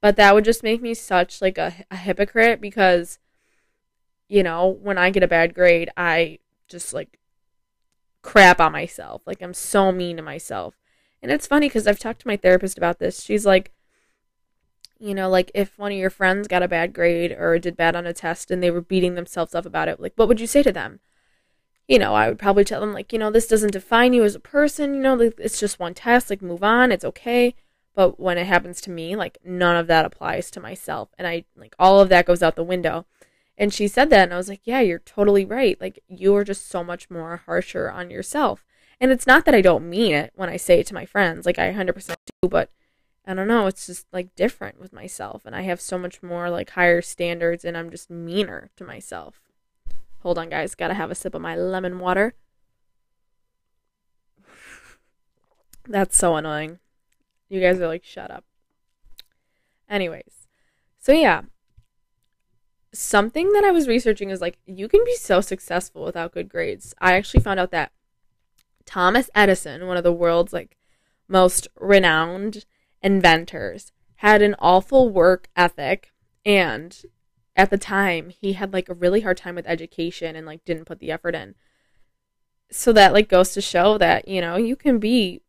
But 0.00 0.16
that 0.16 0.34
would 0.34 0.44
just 0.44 0.62
make 0.62 0.82
me 0.82 0.94
such 0.94 1.40
like 1.42 1.58
a, 1.58 1.74
a 1.90 1.96
hypocrite 1.96 2.60
because 2.60 3.18
you 4.28 4.44
know, 4.44 4.68
when 4.68 4.96
I 4.96 5.10
get 5.10 5.24
a 5.24 5.28
bad 5.28 5.54
grade, 5.54 5.90
I 5.96 6.38
just 6.68 6.94
like 6.94 7.18
crap 8.22 8.60
on 8.60 8.72
myself. 8.72 9.22
Like 9.26 9.42
I'm 9.42 9.54
so 9.54 9.90
mean 9.90 10.16
to 10.16 10.22
myself. 10.22 10.76
And 11.22 11.32
it's 11.32 11.46
funny 11.46 11.68
because 11.68 11.86
I've 11.86 11.98
talked 11.98 12.20
to 12.20 12.28
my 12.28 12.36
therapist 12.36 12.78
about 12.78 12.98
this. 12.98 13.22
She's 13.22 13.44
like, 13.44 13.72
you 14.98 15.14
know, 15.14 15.28
like 15.28 15.50
if 15.54 15.78
one 15.78 15.92
of 15.92 15.98
your 15.98 16.10
friends 16.10 16.46
got 16.46 16.62
a 16.62 16.68
bad 16.68 16.92
grade 16.92 17.32
or 17.32 17.58
did 17.58 17.76
bad 17.76 17.96
on 17.96 18.06
a 18.06 18.12
test 18.12 18.50
and 18.50 18.62
they 18.62 18.70
were 18.70 18.80
beating 18.80 19.14
themselves 19.14 19.54
up 19.54 19.66
about 19.66 19.88
it, 19.88 19.98
like 19.98 20.12
what 20.16 20.28
would 20.28 20.40
you 20.40 20.46
say 20.46 20.62
to 20.62 20.72
them? 20.72 21.00
You 21.90 21.98
know, 21.98 22.14
I 22.14 22.28
would 22.28 22.38
probably 22.38 22.62
tell 22.64 22.80
them 22.80 22.94
like, 22.94 23.12
you 23.12 23.18
know, 23.18 23.32
this 23.32 23.48
doesn't 23.48 23.72
define 23.72 24.12
you 24.12 24.22
as 24.22 24.36
a 24.36 24.40
person, 24.40 24.94
you 24.94 25.00
know, 25.00 25.18
it's 25.20 25.58
just 25.58 25.80
one 25.80 25.92
test, 25.92 26.30
like 26.30 26.40
move 26.40 26.62
on, 26.62 26.92
it's 26.92 27.04
okay. 27.04 27.56
But 27.96 28.20
when 28.20 28.38
it 28.38 28.46
happens 28.46 28.80
to 28.82 28.90
me, 28.90 29.16
like 29.16 29.38
none 29.44 29.76
of 29.76 29.88
that 29.88 30.04
applies 30.04 30.52
to 30.52 30.60
myself. 30.60 31.08
And 31.18 31.26
I 31.26 31.44
like 31.56 31.74
all 31.80 32.00
of 32.00 32.08
that 32.10 32.26
goes 32.26 32.42
out 32.42 32.54
the 32.54 32.62
window. 32.62 33.06
And 33.58 33.74
she 33.74 33.88
said 33.88 34.08
that 34.10 34.22
and 34.22 34.32
I 34.32 34.36
was 34.36 34.48
like, 34.48 34.60
"Yeah, 34.64 34.80
you're 34.80 35.00
totally 35.00 35.44
right. 35.44 35.80
Like 35.80 35.98
you 36.08 36.34
are 36.36 36.44
just 36.44 36.68
so 36.70 36.84
much 36.84 37.10
more 37.10 37.42
harsher 37.44 37.90
on 37.90 38.08
yourself." 38.10 38.64
And 39.00 39.10
it's 39.10 39.26
not 39.26 39.44
that 39.44 39.54
I 39.54 39.60
don't 39.60 39.90
mean 39.90 40.14
it 40.14 40.32
when 40.36 40.48
I 40.48 40.56
say 40.58 40.80
it 40.80 40.86
to 40.88 40.94
my 40.94 41.04
friends. 41.06 41.44
Like 41.44 41.58
I 41.58 41.72
100% 41.72 42.14
do, 42.42 42.48
but 42.48 42.70
I 43.26 43.34
don't 43.34 43.48
know, 43.48 43.66
it's 43.66 43.86
just 43.86 44.06
like 44.12 44.34
different 44.34 44.80
with 44.80 44.92
myself 44.92 45.42
and 45.44 45.54
I 45.54 45.62
have 45.62 45.80
so 45.80 45.98
much 45.98 46.22
more 46.22 46.50
like 46.50 46.70
higher 46.70 47.02
standards 47.02 47.64
and 47.64 47.76
I'm 47.76 47.90
just 47.90 48.10
meaner 48.10 48.70
to 48.76 48.84
myself. 48.84 49.40
Hold 50.20 50.38
on 50.38 50.50
guys, 50.50 50.74
got 50.74 50.88
to 50.88 50.94
have 50.94 51.10
a 51.10 51.14
sip 51.14 51.34
of 51.34 51.42
my 51.42 51.56
lemon 51.56 51.98
water. 51.98 52.34
That's 55.88 56.16
so 56.16 56.36
annoying. 56.36 56.78
You 57.48 57.60
guys 57.60 57.80
are 57.80 57.88
like, 57.88 58.04
shut 58.04 58.30
up. 58.30 58.44
Anyways, 59.88 60.46
so 60.98 61.12
yeah, 61.12 61.42
something 62.92 63.52
that 63.52 63.64
I 63.64 63.70
was 63.70 63.88
researching 63.88 64.30
is 64.30 64.40
like, 64.40 64.58
you 64.66 64.88
can 64.88 65.04
be 65.04 65.16
so 65.16 65.40
successful 65.40 66.04
without 66.04 66.32
good 66.32 66.48
grades. 66.48 66.94
I 67.00 67.14
actually 67.14 67.42
found 67.42 67.58
out 67.58 67.70
that 67.72 67.92
Thomas 68.84 69.30
Edison, 69.34 69.86
one 69.86 69.96
of 69.96 70.04
the 70.04 70.12
world's 70.12 70.52
like 70.52 70.76
most 71.28 71.66
renowned 71.78 72.66
inventors, 73.02 73.92
had 74.16 74.42
an 74.42 74.54
awful 74.58 75.08
work 75.08 75.48
ethic 75.56 76.12
and 76.44 77.02
at 77.56 77.70
the 77.70 77.78
time 77.78 78.30
he 78.30 78.54
had 78.54 78.72
like 78.72 78.88
a 78.88 78.94
really 78.94 79.20
hard 79.20 79.36
time 79.36 79.54
with 79.54 79.66
education 79.66 80.36
and 80.36 80.46
like 80.46 80.64
didn't 80.64 80.84
put 80.84 80.98
the 80.98 81.10
effort 81.10 81.34
in. 81.34 81.54
So 82.70 82.92
that 82.92 83.12
like 83.12 83.28
goes 83.28 83.52
to 83.54 83.60
show 83.60 83.98
that, 83.98 84.28
you 84.28 84.40
know, 84.40 84.56
you 84.56 84.76
can 84.76 84.98
be 84.98 85.42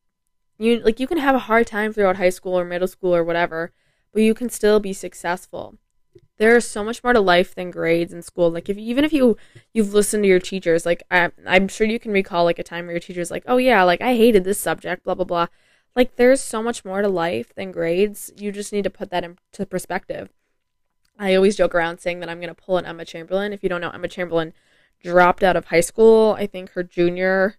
you 0.57 0.79
like 0.79 0.99
you 0.99 1.07
can 1.07 1.17
have 1.17 1.35
a 1.35 1.39
hard 1.39 1.67
time 1.67 1.93
throughout 1.93 2.17
high 2.17 2.29
school 2.29 2.57
or 2.57 2.65
middle 2.65 2.87
school 2.87 3.15
or 3.15 3.23
whatever, 3.23 3.71
but 4.13 4.23
you 4.23 4.33
can 4.33 4.49
still 4.49 4.79
be 4.79 4.93
successful. 4.93 5.77
There 6.37 6.55
is 6.55 6.67
so 6.67 6.83
much 6.83 7.03
more 7.03 7.13
to 7.13 7.19
life 7.19 7.55
than 7.55 7.71
grades 7.71 8.13
in 8.13 8.21
school. 8.21 8.49
Like 8.51 8.69
if 8.69 8.77
even 8.77 9.05
if 9.05 9.13
you 9.13 9.37
you've 9.73 9.93
listened 9.93 10.23
to 10.23 10.29
your 10.29 10.39
teachers, 10.39 10.85
like 10.85 11.03
I 11.11 11.31
I'm 11.47 11.67
sure 11.67 11.87
you 11.87 11.99
can 11.99 12.11
recall 12.11 12.43
like 12.43 12.59
a 12.59 12.63
time 12.63 12.85
where 12.85 12.93
your 12.93 12.99
teacher's 12.99 13.31
like, 13.31 13.43
"Oh 13.47 13.57
yeah, 13.57 13.83
like 13.83 14.01
I 14.01 14.15
hated 14.15 14.43
this 14.43 14.59
subject, 14.59 15.03
blah 15.03 15.15
blah 15.15 15.25
blah." 15.25 15.47
Like 15.95 16.15
there's 16.15 16.41
so 16.41 16.63
much 16.63 16.85
more 16.85 17.01
to 17.01 17.09
life 17.09 17.53
than 17.55 17.71
grades. 17.71 18.31
You 18.37 18.51
just 18.51 18.73
need 18.73 18.83
to 18.85 18.89
put 18.89 19.09
that 19.11 19.23
into 19.23 19.65
perspective. 19.65 20.29
I 21.21 21.35
always 21.35 21.55
joke 21.55 21.73
around 21.73 21.99
saying 21.99 22.19
that 22.19 22.29
I'm 22.29 22.39
going 22.39 22.53
to 22.53 22.61
pull 22.61 22.77
an 22.77 22.85
Emma 22.85 23.05
Chamberlain. 23.05 23.53
If 23.53 23.63
you 23.63 23.69
don't 23.69 23.81
know, 23.81 23.91
Emma 23.91 24.07
Chamberlain 24.07 24.53
dropped 25.03 25.43
out 25.43 25.55
of 25.55 25.65
high 25.65 25.81
school, 25.81 26.35
I 26.37 26.47
think 26.47 26.71
her 26.71 26.83
junior 26.83 27.55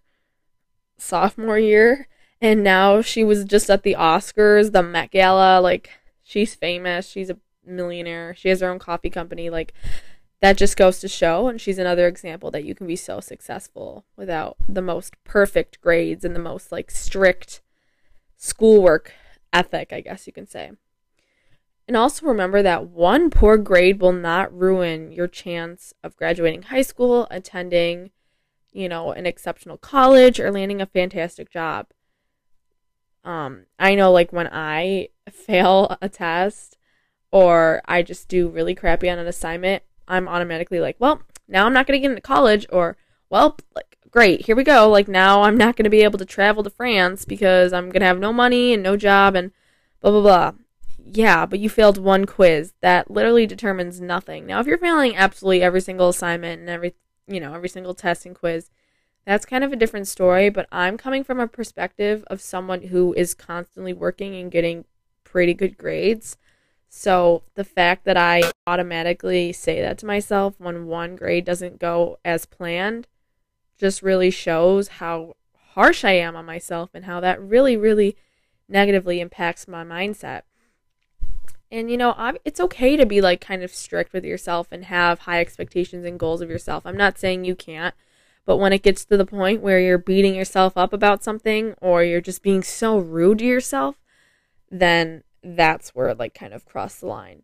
sophomore 0.97 1.57
year 1.57 2.07
and 2.43 2.61
now 2.61 3.01
she 3.01 3.23
was 3.23 3.45
just 3.45 3.69
at 3.69 3.83
the 3.83 3.95
Oscars, 3.97 4.73
the 4.73 4.83
Met 4.83 5.11
Gala. 5.11 5.61
Like, 5.61 5.89
she's 6.23 6.53
famous. 6.53 7.07
She's 7.07 7.29
a 7.29 7.37
millionaire. 7.65 8.35
She 8.37 8.49
has 8.49 8.59
her 8.59 8.69
own 8.69 8.79
coffee 8.79 9.09
company. 9.09 9.49
Like, 9.49 9.73
that 10.41 10.57
just 10.57 10.75
goes 10.75 10.99
to 10.99 11.07
show. 11.07 11.47
And 11.47 11.61
she's 11.61 11.77
another 11.77 12.05
example 12.05 12.51
that 12.51 12.65
you 12.65 12.75
can 12.75 12.85
be 12.85 12.97
so 12.97 13.21
successful 13.21 14.03
without 14.17 14.57
the 14.67 14.81
most 14.81 15.15
perfect 15.23 15.79
grades 15.79 16.25
and 16.25 16.35
the 16.35 16.39
most, 16.41 16.69
like, 16.69 16.91
strict 16.91 17.61
schoolwork 18.35 19.13
ethic, 19.53 19.93
I 19.93 20.01
guess 20.01 20.27
you 20.27 20.33
can 20.33 20.45
say. 20.45 20.73
And 21.87 21.97
also 21.97 22.25
remember 22.25 22.61
that 22.61 22.87
one 22.87 23.29
poor 23.29 23.57
grade 23.57 24.01
will 24.01 24.13
not 24.13 24.57
ruin 24.57 25.11
your 25.11 25.27
chance 25.27 25.93
of 26.03 26.15
graduating 26.15 26.63
high 26.63 26.81
school, 26.81 27.27
attending, 27.29 28.11
you 28.71 28.87
know, 28.87 29.11
an 29.11 29.25
exceptional 29.25 29.77
college, 29.77 30.39
or 30.39 30.51
landing 30.51 30.81
a 30.81 30.85
fantastic 30.85 31.51
job. 31.51 31.87
Um, 33.25 33.65
I 33.79 33.95
know 33.95 34.11
like 34.11 34.31
when 34.31 34.49
I 34.51 35.09
fail 35.31 35.97
a 36.01 36.09
test 36.09 36.77
or 37.31 37.81
I 37.85 38.01
just 38.01 38.27
do 38.27 38.47
really 38.47 38.75
crappy 38.75 39.09
on 39.09 39.19
an 39.19 39.27
assignment, 39.27 39.83
I'm 40.07 40.27
automatically 40.27 40.79
like, 40.79 40.95
well, 40.99 41.21
now 41.47 41.65
I'm 41.65 41.73
not 41.73 41.87
going 41.87 41.97
to 41.97 42.01
get 42.01 42.11
into 42.11 42.21
college 42.21 42.65
or 42.71 42.97
well, 43.29 43.57
like 43.75 43.97
great, 44.11 44.45
here 44.45 44.55
we 44.55 44.63
go. 44.63 44.89
Like 44.89 45.07
now 45.07 45.43
I'm 45.43 45.57
not 45.57 45.75
going 45.75 45.85
to 45.85 45.89
be 45.89 46.03
able 46.03 46.19
to 46.19 46.25
travel 46.25 46.63
to 46.63 46.69
France 46.69 47.25
because 47.25 47.73
I'm 47.73 47.89
going 47.89 48.01
to 48.01 48.05
have 48.07 48.19
no 48.19 48.31
money 48.31 48.73
and 48.73 48.83
no 48.83 48.95
job 48.95 49.35
and 49.35 49.51
blah 50.01 50.11
blah 50.11 50.21
blah. 50.21 50.51
Yeah, 51.05 51.45
but 51.45 51.59
you 51.59 51.69
failed 51.69 51.97
one 51.97 52.25
quiz 52.25 52.73
that 52.81 53.11
literally 53.11 53.45
determines 53.45 53.99
nothing. 53.99 54.45
Now, 54.45 54.59
if 54.59 54.67
you're 54.67 54.77
failing 54.77 55.15
absolutely 55.15 55.61
every 55.61 55.81
single 55.81 56.09
assignment 56.09 56.61
and 56.61 56.69
every, 56.69 56.95
you 57.27 57.39
know, 57.39 57.53
every 57.53 57.69
single 57.69 57.93
test 57.93 58.25
and 58.25 58.35
quiz, 58.35 58.69
That's 59.27 59.45
kind 59.45 59.63
of 59.65 59.73
a 59.73 59.77
different 59.77 60.07
story, 60.07 60.49
but 60.49 60.67
I'm 60.71 60.97
coming 60.97 61.23
from 61.23 61.39
a 61.41 61.47
perspective 61.47 62.23
of 62.27 62.41
someone 62.41 62.83
who 62.83 63.13
is 63.15 63.33
constantly 63.35 63.93
working 63.93 64.35
and 64.35 64.51
getting 64.51 64.85
pretty 65.25 65.53
good 65.53 65.77
grades. 65.77 66.37
So 66.89 67.43
the 67.55 67.65
fact 67.65 68.05
that 68.05 68.17
I 68.17 68.43
automatically 68.67 69.53
say 69.53 69.81
that 69.81 69.97
to 69.99 70.05
myself 70.07 70.55
when 70.59 70.87
one 70.87 71.15
grade 71.17 71.45
doesn't 71.45 71.79
go 71.79 72.19
as 72.25 72.45
planned 72.47 73.07
just 73.77 74.01
really 74.03 74.31
shows 74.31 74.87
how 74.99 75.35
harsh 75.75 76.05
I 76.05 76.13
am 76.13 76.35
on 76.35 76.45
myself 76.45 76.91
and 76.93 77.05
how 77.05 77.19
that 77.21 77.41
really, 77.41 77.77
really 77.77 78.15
negatively 78.69 79.19
impacts 79.21 79.67
my 79.67 79.83
mindset. 79.83 80.43
And 81.73 81.89
you 81.89 81.97
know, 81.97 82.15
it's 82.45 82.59
okay 82.59 82.95
to 82.95 83.05
be 83.05 83.19
like 83.19 83.41
kind 83.41 83.63
of 83.63 83.73
strict 83.73 84.13
with 84.13 84.23
yourself 84.23 84.67
and 84.69 84.85
have 84.85 85.21
high 85.21 85.39
expectations 85.39 86.05
and 86.05 86.19
goals 86.19 86.39
of 86.39 86.49
yourself. 86.51 86.85
I'm 86.85 86.95
not 86.95 87.17
saying 87.17 87.45
you 87.45 87.55
can't, 87.55 87.95
but 88.45 88.57
when 88.57 88.73
it 88.73 88.83
gets 88.83 89.03
to 89.05 89.17
the 89.17 89.25
point 89.25 89.63
where 89.63 89.79
you're 89.79 89.97
beating 89.97 90.35
yourself 90.35 90.77
up 90.77 90.93
about 90.93 91.23
something 91.23 91.73
or 91.81 92.03
you're 92.03 92.21
just 92.21 92.43
being 92.43 92.61
so 92.61 92.99
rude 92.99 93.39
to 93.39 93.45
yourself, 93.45 93.95
then 94.69 95.23
that's 95.43 95.95
where 95.95 96.09
it 96.09 96.19
like 96.19 96.35
kind 96.35 96.53
of 96.53 96.63
cross 96.63 96.99
the 96.99 97.07
line. 97.07 97.41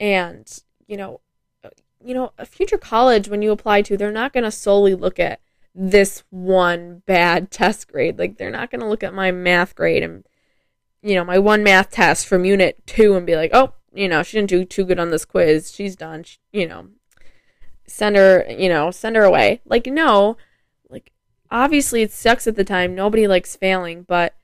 And, 0.00 0.50
you 0.86 0.96
know, 0.96 1.20
uh, 1.62 1.68
you 2.02 2.14
know, 2.14 2.32
a 2.38 2.46
future 2.46 2.78
college 2.78 3.28
when 3.28 3.42
you 3.42 3.50
apply 3.52 3.82
to, 3.82 3.98
they're 3.98 4.10
not 4.10 4.32
going 4.32 4.44
to 4.44 4.50
solely 4.50 4.94
look 4.94 5.20
at 5.20 5.38
this 5.74 6.24
one 6.30 7.02
bad 7.04 7.50
test 7.50 7.88
grade. 7.92 8.18
Like 8.18 8.38
they're 8.38 8.50
not 8.50 8.70
going 8.70 8.80
to 8.80 8.88
look 8.88 9.04
at 9.04 9.12
my 9.12 9.32
math 9.32 9.74
grade 9.74 10.02
and 10.02 10.24
you 11.06 11.14
know, 11.14 11.24
my 11.24 11.38
one 11.38 11.62
math 11.62 11.92
test 11.92 12.26
from 12.26 12.44
unit 12.44 12.84
2 12.86 13.14
and 13.14 13.24
be 13.24 13.36
like, 13.36 13.52
"Oh, 13.54 13.74
you 13.94 14.08
know, 14.08 14.24
she 14.24 14.36
didn't 14.36 14.50
do 14.50 14.64
too 14.64 14.84
good 14.84 14.98
on 14.98 15.10
this 15.10 15.24
quiz. 15.24 15.72
She's 15.72 15.94
done." 15.94 16.24
She, 16.24 16.38
you 16.52 16.66
know, 16.66 16.88
send 17.86 18.16
her, 18.16 18.44
you 18.50 18.68
know, 18.68 18.90
send 18.90 19.14
her 19.14 19.22
away. 19.22 19.60
Like 19.64 19.86
no, 19.86 20.36
like 20.90 21.12
obviously 21.48 22.02
it 22.02 22.10
sucks 22.10 22.48
at 22.48 22.56
the 22.56 22.64
time. 22.64 22.96
Nobody 22.96 23.28
likes 23.28 23.54
failing, 23.54 24.02
but 24.02 24.34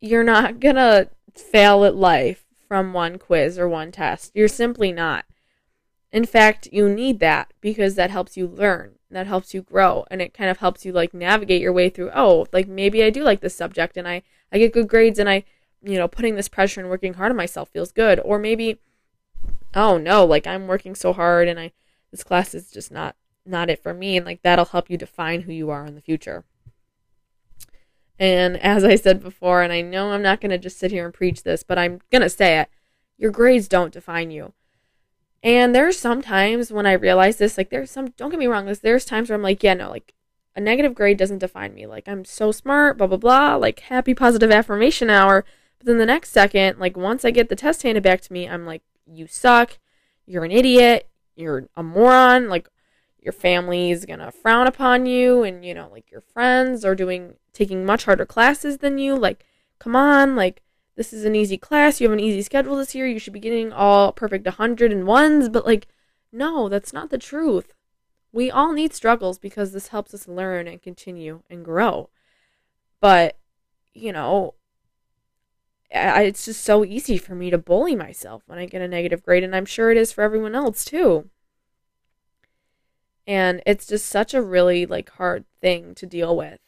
you're 0.00 0.24
not 0.24 0.60
to 0.60 1.10
fail 1.34 1.84
at 1.84 1.96
life 1.96 2.44
from 2.68 2.92
one 2.92 3.18
quiz 3.18 3.58
or 3.58 3.68
one 3.68 3.90
test. 3.90 4.30
You're 4.32 4.46
simply 4.46 4.92
not. 4.92 5.24
In 6.12 6.24
fact, 6.24 6.68
you 6.70 6.88
need 6.88 7.18
that 7.18 7.52
because 7.60 7.96
that 7.96 8.10
helps 8.10 8.36
you 8.36 8.46
learn, 8.46 8.92
that 9.10 9.26
helps 9.26 9.54
you 9.54 9.62
grow, 9.62 10.04
and 10.10 10.22
it 10.22 10.34
kind 10.34 10.50
of 10.50 10.58
helps 10.58 10.84
you 10.84 10.92
like 10.92 11.12
navigate 11.12 11.60
your 11.60 11.72
way 11.72 11.88
through. 11.88 12.10
Oh, 12.14 12.46
like 12.52 12.68
maybe 12.68 13.02
I 13.02 13.10
do 13.10 13.24
like 13.24 13.40
this 13.40 13.56
subject 13.56 13.96
and 13.96 14.06
I 14.06 14.22
I 14.52 14.58
get 14.58 14.72
good 14.72 14.88
grades 14.88 15.18
and 15.18 15.28
I, 15.28 15.44
you 15.82 15.96
know, 15.96 16.08
putting 16.08 16.34
this 16.34 16.48
pressure 16.48 16.80
and 16.80 16.90
working 16.90 17.14
hard 17.14 17.30
on 17.30 17.36
myself 17.36 17.68
feels 17.70 17.92
good. 17.92 18.20
Or 18.24 18.38
maybe 18.38 18.78
oh 19.74 19.98
no, 19.98 20.24
like 20.24 20.46
I'm 20.46 20.66
working 20.66 20.94
so 20.94 21.12
hard 21.12 21.48
and 21.48 21.58
I 21.58 21.72
this 22.10 22.24
class 22.24 22.54
is 22.54 22.70
just 22.70 22.90
not 22.90 23.16
not 23.46 23.70
it 23.70 23.82
for 23.82 23.94
me 23.94 24.16
and 24.16 24.26
like 24.26 24.42
that'll 24.42 24.66
help 24.66 24.90
you 24.90 24.96
define 24.96 25.42
who 25.42 25.52
you 25.52 25.70
are 25.70 25.86
in 25.86 25.94
the 25.94 26.00
future. 26.00 26.44
And 28.18 28.58
as 28.58 28.84
I 28.84 28.96
said 28.96 29.22
before, 29.22 29.62
and 29.62 29.72
I 29.72 29.80
know 29.80 30.12
I'm 30.12 30.20
not 30.20 30.42
going 30.42 30.50
to 30.50 30.58
just 30.58 30.78
sit 30.78 30.90
here 30.90 31.06
and 31.06 31.14
preach 31.14 31.42
this, 31.42 31.62
but 31.62 31.78
I'm 31.78 32.00
going 32.10 32.20
to 32.20 32.28
say 32.28 32.58
it, 32.58 32.68
your 33.16 33.30
grades 33.30 33.66
don't 33.66 33.94
define 33.94 34.30
you 34.30 34.52
and 35.42 35.74
there's 35.74 35.98
some 35.98 36.20
times 36.20 36.70
when 36.70 36.86
I 36.86 36.92
realize 36.92 37.38
this, 37.38 37.56
like 37.56 37.70
there's 37.70 37.90
some 37.90 38.08
don't 38.16 38.30
get 38.30 38.38
me 38.38 38.46
wrong, 38.46 38.72
there's 38.82 39.04
times 39.04 39.30
where 39.30 39.36
I'm 39.36 39.42
like, 39.42 39.62
yeah, 39.62 39.74
no, 39.74 39.90
like 39.90 40.14
a 40.56 40.60
negative 40.60 40.94
grade 40.94 41.16
doesn't 41.16 41.38
define 41.38 41.74
me. 41.74 41.86
Like 41.86 42.08
I'm 42.08 42.24
so 42.24 42.52
smart, 42.52 42.98
blah 42.98 43.06
blah 43.06 43.16
blah, 43.16 43.56
like 43.56 43.80
happy 43.80 44.14
positive 44.14 44.50
affirmation 44.50 45.10
hour. 45.10 45.44
But 45.78 45.86
then 45.86 45.98
the 45.98 46.06
next 46.06 46.30
second, 46.30 46.78
like 46.78 46.96
once 46.96 47.24
I 47.24 47.30
get 47.30 47.48
the 47.48 47.56
test 47.56 47.82
handed 47.82 48.02
back 48.02 48.20
to 48.22 48.32
me, 48.32 48.48
I'm 48.48 48.66
like, 48.66 48.82
you 49.06 49.26
suck, 49.26 49.78
you're 50.26 50.44
an 50.44 50.50
idiot, 50.50 51.08
you're 51.36 51.68
a 51.76 51.82
moron, 51.82 52.48
like 52.48 52.68
your 53.20 53.32
family's 53.32 54.04
gonna 54.06 54.32
frown 54.32 54.66
upon 54.66 55.06
you 55.06 55.42
and 55.42 55.64
you 55.64 55.74
know, 55.74 55.88
like 55.90 56.10
your 56.10 56.22
friends 56.22 56.84
are 56.84 56.94
doing 56.94 57.34
taking 57.52 57.84
much 57.84 58.04
harder 58.04 58.26
classes 58.26 58.78
than 58.78 58.98
you. 58.98 59.14
Like, 59.16 59.44
come 59.78 59.94
on, 59.94 60.36
like 60.36 60.62
this 60.96 61.12
is 61.12 61.24
an 61.24 61.34
easy 61.34 61.56
class, 61.56 62.00
you 62.00 62.08
have 62.08 62.12
an 62.12 62.20
easy 62.20 62.42
schedule 62.42 62.76
this 62.76 62.94
year, 62.94 63.06
you 63.06 63.18
should 63.18 63.32
be 63.32 63.40
getting 63.40 63.72
all 63.72 64.12
perfect 64.12 64.44
101s, 64.46 65.50
but 65.52 65.64
like, 65.64 65.86
no, 66.32 66.68
that's 66.68 66.92
not 66.92 67.10
the 67.10 67.18
truth. 67.18 67.72
We 68.32 68.50
all 68.50 68.72
need 68.72 68.94
struggles 68.94 69.38
because 69.38 69.72
this 69.72 69.88
helps 69.88 70.14
us 70.14 70.28
learn 70.28 70.68
and 70.68 70.80
continue 70.80 71.42
and 71.50 71.64
grow. 71.64 72.10
But, 73.00 73.38
you 73.92 74.12
know, 74.12 74.54
I, 75.94 76.22
it's 76.22 76.44
just 76.44 76.62
so 76.62 76.84
easy 76.84 77.18
for 77.18 77.34
me 77.34 77.50
to 77.50 77.58
bully 77.58 77.96
myself 77.96 78.42
when 78.46 78.58
I 78.58 78.66
get 78.66 78.82
a 78.82 78.88
negative 78.88 79.24
grade, 79.24 79.42
and 79.42 79.56
I'm 79.56 79.66
sure 79.66 79.90
it 79.90 79.96
is 79.96 80.12
for 80.12 80.22
everyone 80.22 80.54
else 80.54 80.84
too. 80.84 81.28
And 83.26 83.62
it's 83.66 83.86
just 83.86 84.06
such 84.06 84.34
a 84.34 84.42
really 84.42 84.86
like 84.86 85.10
hard 85.10 85.44
thing 85.60 85.94
to 85.96 86.06
deal 86.06 86.36
with 86.36 86.60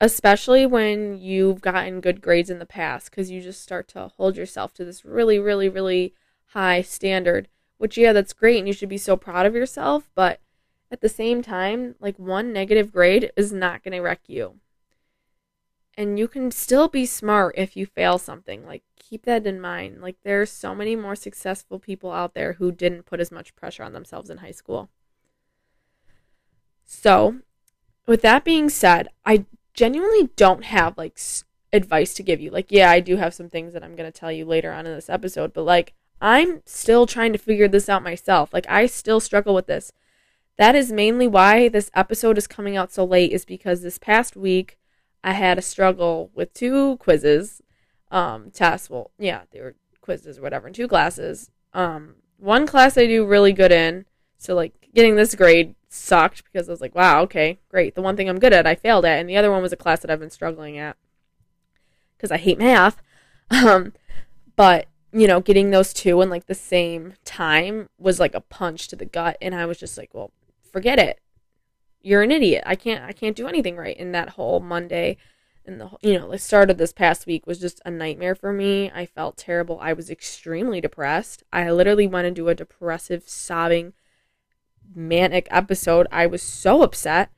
especially 0.00 0.64
when 0.64 1.18
you've 1.18 1.60
gotten 1.60 2.00
good 2.00 2.20
grades 2.22 2.48
in 2.50 2.58
the 2.58 2.66
past 2.66 3.10
because 3.10 3.30
you 3.30 3.40
just 3.40 3.60
start 3.60 3.86
to 3.86 4.08
hold 4.16 4.36
yourself 4.36 4.72
to 4.72 4.84
this 4.84 5.04
really 5.04 5.38
really 5.38 5.68
really 5.68 6.14
high 6.48 6.80
standard 6.80 7.48
which 7.78 7.98
yeah 7.98 8.12
that's 8.12 8.32
great 8.32 8.58
and 8.58 8.66
you 8.66 8.72
should 8.72 8.88
be 8.88 8.98
so 8.98 9.16
proud 9.16 9.46
of 9.46 9.54
yourself 9.54 10.08
but 10.14 10.40
at 10.90 11.00
the 11.00 11.08
same 11.08 11.42
time 11.42 11.94
like 12.00 12.18
one 12.18 12.52
negative 12.52 12.92
grade 12.92 13.30
is 13.36 13.52
not 13.52 13.82
going 13.82 13.92
to 13.92 14.00
wreck 14.00 14.20
you 14.26 14.56
and 15.96 16.18
you 16.18 16.28
can 16.28 16.50
still 16.50 16.88
be 16.88 17.04
smart 17.04 17.54
if 17.56 17.76
you 17.76 17.86
fail 17.86 18.18
something 18.18 18.64
like 18.66 18.82
keep 18.96 19.24
that 19.24 19.46
in 19.46 19.60
mind 19.60 20.00
like 20.00 20.16
there's 20.22 20.50
so 20.50 20.74
many 20.74 20.96
more 20.96 21.16
successful 21.16 21.78
people 21.78 22.12
out 22.12 22.34
there 22.34 22.54
who 22.54 22.72
didn't 22.72 23.06
put 23.06 23.20
as 23.20 23.30
much 23.30 23.54
pressure 23.54 23.82
on 23.82 23.92
themselves 23.92 24.30
in 24.30 24.38
high 24.38 24.50
school 24.50 24.88
so 26.84 27.36
with 28.06 28.22
that 28.22 28.44
being 28.44 28.68
said 28.68 29.08
i 29.24 29.44
genuinely 29.74 30.30
don't 30.36 30.64
have 30.64 30.98
like 30.98 31.14
s- 31.16 31.44
advice 31.72 32.14
to 32.14 32.22
give 32.22 32.40
you. 32.40 32.50
Like, 32.50 32.70
yeah, 32.70 32.90
I 32.90 33.00
do 33.00 33.16
have 33.16 33.34
some 33.34 33.48
things 33.48 33.72
that 33.72 33.82
I'm 33.82 33.96
going 33.96 34.10
to 34.10 34.18
tell 34.18 34.32
you 34.32 34.44
later 34.44 34.72
on 34.72 34.86
in 34.86 34.94
this 34.94 35.10
episode, 35.10 35.52
but 35.52 35.62
like, 35.62 35.94
I'm 36.20 36.62
still 36.66 37.06
trying 37.06 37.32
to 37.32 37.38
figure 37.38 37.68
this 37.68 37.88
out 37.88 38.02
myself. 38.02 38.52
Like, 38.52 38.66
I 38.68 38.86
still 38.86 39.20
struggle 39.20 39.54
with 39.54 39.66
this. 39.66 39.92
That 40.60 40.74
is 40.74 40.92
mainly 40.92 41.26
why 41.26 41.70
this 41.70 41.90
episode 41.94 42.36
is 42.36 42.46
coming 42.46 42.76
out 42.76 42.92
so 42.92 43.02
late, 43.02 43.32
is 43.32 43.46
because 43.46 43.80
this 43.80 43.96
past 43.96 44.36
week 44.36 44.78
I 45.24 45.32
had 45.32 45.56
a 45.56 45.62
struggle 45.62 46.30
with 46.34 46.52
two 46.52 46.98
quizzes, 46.98 47.62
um, 48.10 48.50
tests. 48.50 48.90
Well, 48.90 49.10
yeah, 49.18 49.44
they 49.52 49.62
were 49.62 49.74
quizzes 50.02 50.36
or 50.36 50.42
whatever, 50.42 50.68
in 50.68 50.74
two 50.74 50.86
classes. 50.86 51.50
Um, 51.72 52.16
one 52.36 52.66
class 52.66 52.98
I 52.98 53.06
do 53.06 53.24
really 53.24 53.54
good 53.54 53.72
in, 53.72 54.04
so 54.36 54.54
like 54.54 54.90
getting 54.94 55.16
this 55.16 55.34
grade 55.34 55.76
sucked 55.88 56.44
because 56.44 56.68
I 56.68 56.72
was 56.72 56.82
like, 56.82 56.94
wow, 56.94 57.22
okay, 57.22 57.58
great. 57.70 57.94
The 57.94 58.02
one 58.02 58.14
thing 58.14 58.28
I'm 58.28 58.38
good 58.38 58.52
at, 58.52 58.66
I 58.66 58.74
failed 58.74 59.06
at. 59.06 59.18
And 59.18 59.30
the 59.30 59.38
other 59.38 59.50
one 59.50 59.62
was 59.62 59.72
a 59.72 59.78
class 59.78 60.00
that 60.00 60.10
I've 60.10 60.20
been 60.20 60.28
struggling 60.28 60.76
at 60.76 60.98
because 62.18 62.30
I 62.30 62.36
hate 62.36 62.58
math. 62.58 63.00
Um, 63.50 63.94
but, 64.54 64.86
you 65.12 65.26
know, 65.26 65.40
getting 65.40 65.70
those 65.70 65.92
two 65.92 66.20
in 66.20 66.30
like 66.30 66.46
the 66.46 66.54
same 66.54 67.14
time 67.24 67.88
was 67.98 68.20
like 68.20 68.32
a 68.32 68.40
punch 68.40 68.86
to 68.88 68.94
the 68.94 69.04
gut. 69.04 69.36
And 69.42 69.56
I 69.56 69.66
was 69.66 69.76
just 69.76 69.98
like, 69.98 70.10
well, 70.12 70.30
forget 70.72 70.98
it. 70.98 71.20
You're 72.00 72.22
an 72.22 72.30
idiot. 72.30 72.62
I 72.66 72.76
can't, 72.76 73.04
I 73.04 73.12
can't 73.12 73.36
do 73.36 73.46
anything 73.46 73.76
right. 73.76 73.96
And 73.98 74.14
that 74.14 74.30
whole 74.30 74.60
Monday 74.60 75.16
and 75.66 75.80
the, 75.80 75.90
you 76.00 76.18
know, 76.18 76.30
the 76.30 76.38
start 76.38 76.70
of 76.70 76.78
this 76.78 76.92
past 76.92 77.26
week 77.26 77.46
was 77.46 77.58
just 77.58 77.80
a 77.84 77.90
nightmare 77.90 78.34
for 78.34 78.52
me. 78.52 78.90
I 78.94 79.04
felt 79.04 79.36
terrible. 79.36 79.78
I 79.80 79.92
was 79.92 80.10
extremely 80.10 80.80
depressed. 80.80 81.42
I 81.52 81.70
literally 81.70 82.06
went 82.06 82.26
into 82.26 82.48
a 82.48 82.54
depressive, 82.54 83.28
sobbing 83.28 83.92
manic 84.94 85.48
episode, 85.50 86.06
I 86.10 86.26
was 86.26 86.42
so 86.42 86.82
upset 86.82 87.30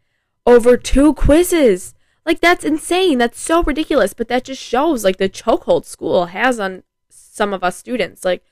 over 0.47 0.77
two 0.77 1.15
quizzes. 1.15 1.95
Like 2.25 2.41
that's 2.41 2.65
insane. 2.65 3.19
That's 3.19 3.41
so 3.41 3.63
ridiculous. 3.63 4.15
But 4.15 4.29
that 4.29 4.45
just 4.45 4.63
shows 4.63 5.05
like 5.05 5.17
the 5.17 5.29
chokehold 5.29 5.85
school 5.85 6.27
has 6.27 6.61
on 6.61 6.83
some 7.09 7.53
of 7.53 7.65
us 7.65 7.77
students. 7.77 8.25
Like 8.25 8.45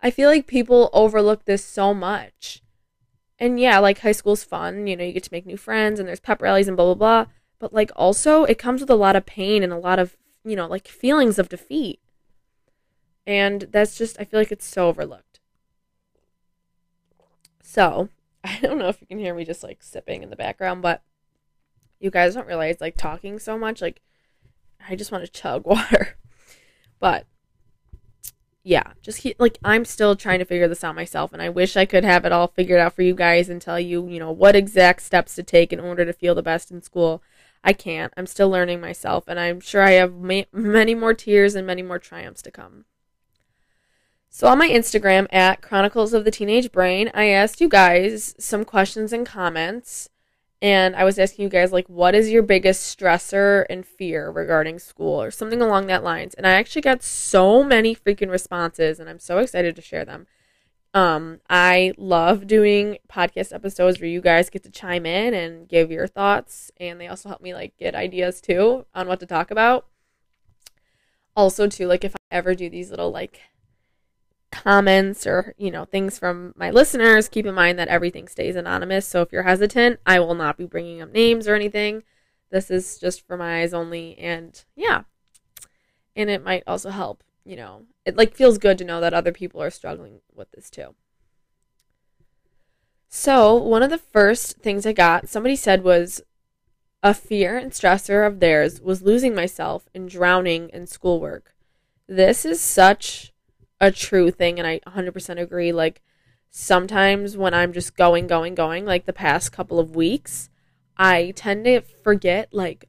I 0.00 0.10
feel 0.10 0.28
like 0.28 0.46
people 0.46 0.90
overlook 0.92 1.44
this 1.44 1.64
so 1.64 1.94
much. 1.94 2.61
And 3.42 3.58
yeah, 3.58 3.80
like 3.80 3.98
high 3.98 4.12
school's 4.12 4.44
fun, 4.44 4.86
you 4.86 4.96
know, 4.96 5.02
you 5.02 5.12
get 5.12 5.24
to 5.24 5.32
make 5.32 5.46
new 5.46 5.56
friends 5.56 5.98
and 5.98 6.08
there's 6.08 6.20
pep 6.20 6.40
rallies 6.40 6.68
and 6.68 6.76
blah 6.76 6.94
blah 6.94 7.24
blah. 7.24 7.32
But 7.58 7.72
like 7.72 7.90
also 7.96 8.44
it 8.44 8.56
comes 8.56 8.80
with 8.80 8.88
a 8.88 8.94
lot 8.94 9.16
of 9.16 9.26
pain 9.26 9.64
and 9.64 9.72
a 9.72 9.78
lot 9.78 9.98
of, 9.98 10.16
you 10.44 10.54
know, 10.54 10.68
like 10.68 10.86
feelings 10.86 11.40
of 11.40 11.48
defeat. 11.48 11.98
And 13.26 13.62
that's 13.72 13.98
just 13.98 14.16
I 14.20 14.24
feel 14.24 14.38
like 14.38 14.52
it's 14.52 14.64
so 14.64 14.86
overlooked. 14.86 15.40
So, 17.64 18.10
I 18.44 18.60
don't 18.62 18.78
know 18.78 18.86
if 18.86 19.00
you 19.00 19.08
can 19.08 19.18
hear 19.18 19.34
me 19.34 19.44
just 19.44 19.64
like 19.64 19.82
sipping 19.82 20.22
in 20.22 20.30
the 20.30 20.36
background, 20.36 20.80
but 20.80 21.02
you 21.98 22.12
guys 22.12 22.34
don't 22.34 22.46
realize 22.46 22.80
like 22.80 22.96
talking 22.96 23.40
so 23.40 23.58
much, 23.58 23.82
like 23.82 24.02
I 24.88 24.94
just 24.94 25.10
want 25.10 25.24
to 25.24 25.32
chug 25.32 25.66
water. 25.66 26.16
but 27.00 27.26
yeah, 28.64 28.92
just 29.02 29.20
keep, 29.20 29.40
like 29.40 29.58
I'm 29.64 29.84
still 29.84 30.14
trying 30.14 30.38
to 30.38 30.44
figure 30.44 30.68
this 30.68 30.84
out 30.84 30.94
myself, 30.94 31.32
and 31.32 31.42
I 31.42 31.48
wish 31.48 31.76
I 31.76 31.84
could 31.84 32.04
have 32.04 32.24
it 32.24 32.32
all 32.32 32.46
figured 32.46 32.80
out 32.80 32.92
for 32.92 33.02
you 33.02 33.14
guys 33.14 33.48
and 33.48 33.60
tell 33.60 33.80
you, 33.80 34.08
you 34.08 34.20
know, 34.20 34.30
what 34.30 34.54
exact 34.54 35.02
steps 35.02 35.34
to 35.34 35.42
take 35.42 35.72
in 35.72 35.80
order 35.80 36.04
to 36.04 36.12
feel 36.12 36.34
the 36.34 36.42
best 36.42 36.70
in 36.70 36.80
school. 36.82 37.22
I 37.64 37.72
can't. 37.72 38.12
I'm 38.16 38.26
still 38.26 38.50
learning 38.50 38.80
myself, 38.80 39.24
and 39.26 39.38
I'm 39.38 39.60
sure 39.60 39.82
I 39.82 39.92
have 39.92 40.14
ma- 40.14 40.42
many 40.52 40.94
more 40.94 41.14
tears 41.14 41.54
and 41.54 41.66
many 41.66 41.82
more 41.82 41.98
triumphs 41.98 42.42
to 42.42 42.50
come. 42.50 42.84
So 44.30 44.46
on 44.46 44.58
my 44.58 44.68
Instagram 44.68 45.26
at 45.30 45.60
Chronicles 45.60 46.14
of 46.14 46.24
the 46.24 46.30
Teenage 46.30 46.72
Brain, 46.72 47.10
I 47.14 47.26
asked 47.26 47.60
you 47.60 47.68
guys 47.68 48.34
some 48.38 48.64
questions 48.64 49.12
and 49.12 49.26
comments. 49.26 50.08
And 50.62 50.94
I 50.94 51.02
was 51.02 51.18
asking 51.18 51.42
you 51.42 51.48
guys 51.48 51.72
like 51.72 51.88
what 51.88 52.14
is 52.14 52.30
your 52.30 52.44
biggest 52.44 52.96
stressor 52.96 53.66
and 53.68 53.84
fear 53.84 54.30
regarding 54.30 54.78
school 54.78 55.20
or 55.20 55.32
something 55.32 55.60
along 55.60 55.88
that 55.88 56.04
lines. 56.04 56.34
And 56.34 56.46
I 56.46 56.52
actually 56.52 56.82
got 56.82 57.02
so 57.02 57.64
many 57.64 57.96
freaking 57.96 58.30
responses 58.30 59.00
and 59.00 59.10
I'm 59.10 59.18
so 59.18 59.38
excited 59.38 59.74
to 59.74 59.82
share 59.82 60.04
them. 60.04 60.28
Um 60.94 61.40
I 61.50 61.94
love 61.98 62.46
doing 62.46 62.98
podcast 63.10 63.52
episodes 63.52 64.00
where 64.00 64.08
you 64.08 64.20
guys 64.20 64.50
get 64.50 64.62
to 64.62 64.70
chime 64.70 65.04
in 65.04 65.34
and 65.34 65.68
give 65.68 65.90
your 65.90 66.06
thoughts 66.06 66.70
and 66.78 67.00
they 67.00 67.08
also 67.08 67.28
help 67.28 67.42
me 67.42 67.52
like 67.52 67.76
get 67.76 67.96
ideas 67.96 68.40
too 68.40 68.86
on 68.94 69.08
what 69.08 69.18
to 69.18 69.26
talk 69.26 69.50
about. 69.50 69.86
Also 71.34 71.66
too 71.66 71.88
like 71.88 72.04
if 72.04 72.14
I 72.14 72.18
ever 72.30 72.54
do 72.54 72.70
these 72.70 72.90
little 72.90 73.10
like 73.10 73.40
comments 74.52 75.26
or 75.26 75.54
you 75.58 75.70
know 75.70 75.84
things 75.84 76.18
from 76.18 76.54
my 76.56 76.70
listeners. 76.70 77.28
Keep 77.28 77.46
in 77.46 77.54
mind 77.54 77.78
that 77.78 77.88
everything 77.88 78.28
stays 78.28 78.54
anonymous. 78.54 79.06
So 79.06 79.22
if 79.22 79.32
you're 79.32 79.42
hesitant 79.42 79.98
i 80.06 80.20
will 80.20 80.34
not 80.34 80.56
be 80.56 80.66
bringing 80.66 81.02
up 81.02 81.12
names 81.12 81.48
or 81.48 81.54
anything. 81.54 82.04
This 82.50 82.70
is 82.70 82.98
just 82.98 83.26
for 83.26 83.36
my 83.36 83.62
eyes 83.62 83.74
only. 83.74 84.16
And 84.18 84.62
yeah. 84.76 85.02
And 86.14 86.30
it 86.30 86.44
might 86.44 86.62
also 86.66 86.90
help 86.90 87.24
you 87.44 87.56
know. 87.56 87.82
It 88.04 88.16
like 88.16 88.34
feels 88.34 88.58
good 88.58 88.78
to 88.78 88.84
know 88.84 89.00
that 89.00 89.14
other 89.14 89.32
people 89.32 89.62
are 89.62 89.70
struggling 89.70 90.20
with 90.34 90.50
this 90.52 90.70
too. 90.70 90.94
So 93.08 93.54
one 93.54 93.82
of 93.82 93.90
the 93.90 93.98
first 93.98 94.58
things 94.58 94.86
i 94.86 94.92
got 94.92 95.28
somebody 95.28 95.56
said 95.56 95.84
was 95.84 96.22
a 97.02 97.12
fear 97.12 97.58
and 97.58 97.72
stressor 97.72 98.26
of 98.26 98.40
theirs 98.40 98.80
was 98.80 99.02
losing 99.02 99.34
myself 99.34 99.88
and 99.94 100.08
drowning 100.08 100.70
in 100.70 100.86
schoolwork. 100.86 101.54
This 102.06 102.44
is 102.44 102.60
such 102.60 103.31
a 103.82 103.90
true 103.90 104.30
thing 104.30 104.58
and 104.58 104.66
I 104.66 104.78
100% 104.86 105.40
agree 105.40 105.72
like 105.72 106.00
sometimes 106.48 107.36
when 107.36 107.52
I'm 107.52 107.72
just 107.72 107.96
going 107.96 108.28
going 108.28 108.54
going 108.54 108.86
like 108.86 109.06
the 109.06 109.12
past 109.12 109.50
couple 109.50 109.80
of 109.80 109.96
weeks 109.96 110.48
I 110.96 111.32
tend 111.34 111.64
to 111.64 111.80
forget 111.80 112.48
like 112.52 112.88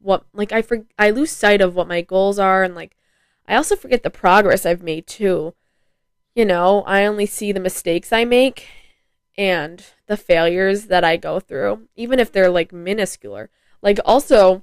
what 0.00 0.24
like 0.32 0.52
I 0.52 0.62
for, 0.62 0.86
I 0.96 1.10
lose 1.10 1.32
sight 1.32 1.60
of 1.60 1.74
what 1.74 1.88
my 1.88 2.02
goals 2.02 2.38
are 2.38 2.62
and 2.62 2.76
like 2.76 2.96
I 3.48 3.56
also 3.56 3.74
forget 3.74 4.04
the 4.04 4.10
progress 4.10 4.64
I've 4.64 4.82
made 4.82 5.06
too. 5.06 5.54
You 6.34 6.44
know, 6.44 6.82
I 6.82 7.04
only 7.04 7.26
see 7.26 7.50
the 7.50 7.58
mistakes 7.58 8.12
I 8.12 8.24
make 8.24 8.68
and 9.36 9.84
the 10.06 10.16
failures 10.16 10.86
that 10.86 11.02
I 11.02 11.16
go 11.16 11.40
through, 11.40 11.88
even 11.96 12.20
if 12.20 12.30
they're 12.30 12.50
like 12.50 12.72
minuscule. 12.72 13.48
Like 13.82 13.98
also 14.04 14.62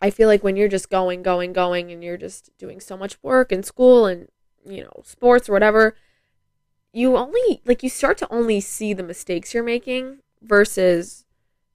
I 0.00 0.10
feel 0.10 0.28
like 0.28 0.44
when 0.44 0.56
you're 0.56 0.68
just 0.68 0.90
going, 0.90 1.22
going, 1.22 1.52
going, 1.52 1.90
and 1.90 2.02
you're 2.04 2.16
just 2.16 2.50
doing 2.58 2.80
so 2.80 2.96
much 2.96 3.20
work 3.22 3.50
in 3.50 3.62
school 3.62 4.06
and, 4.06 4.28
you 4.64 4.82
know, 4.82 5.02
sports 5.04 5.48
or 5.48 5.52
whatever, 5.52 5.96
you 6.92 7.16
only, 7.16 7.60
like, 7.64 7.82
you 7.82 7.88
start 7.88 8.16
to 8.18 8.32
only 8.32 8.60
see 8.60 8.92
the 8.92 9.02
mistakes 9.02 9.52
you're 9.52 9.64
making 9.64 10.18
versus 10.40 11.24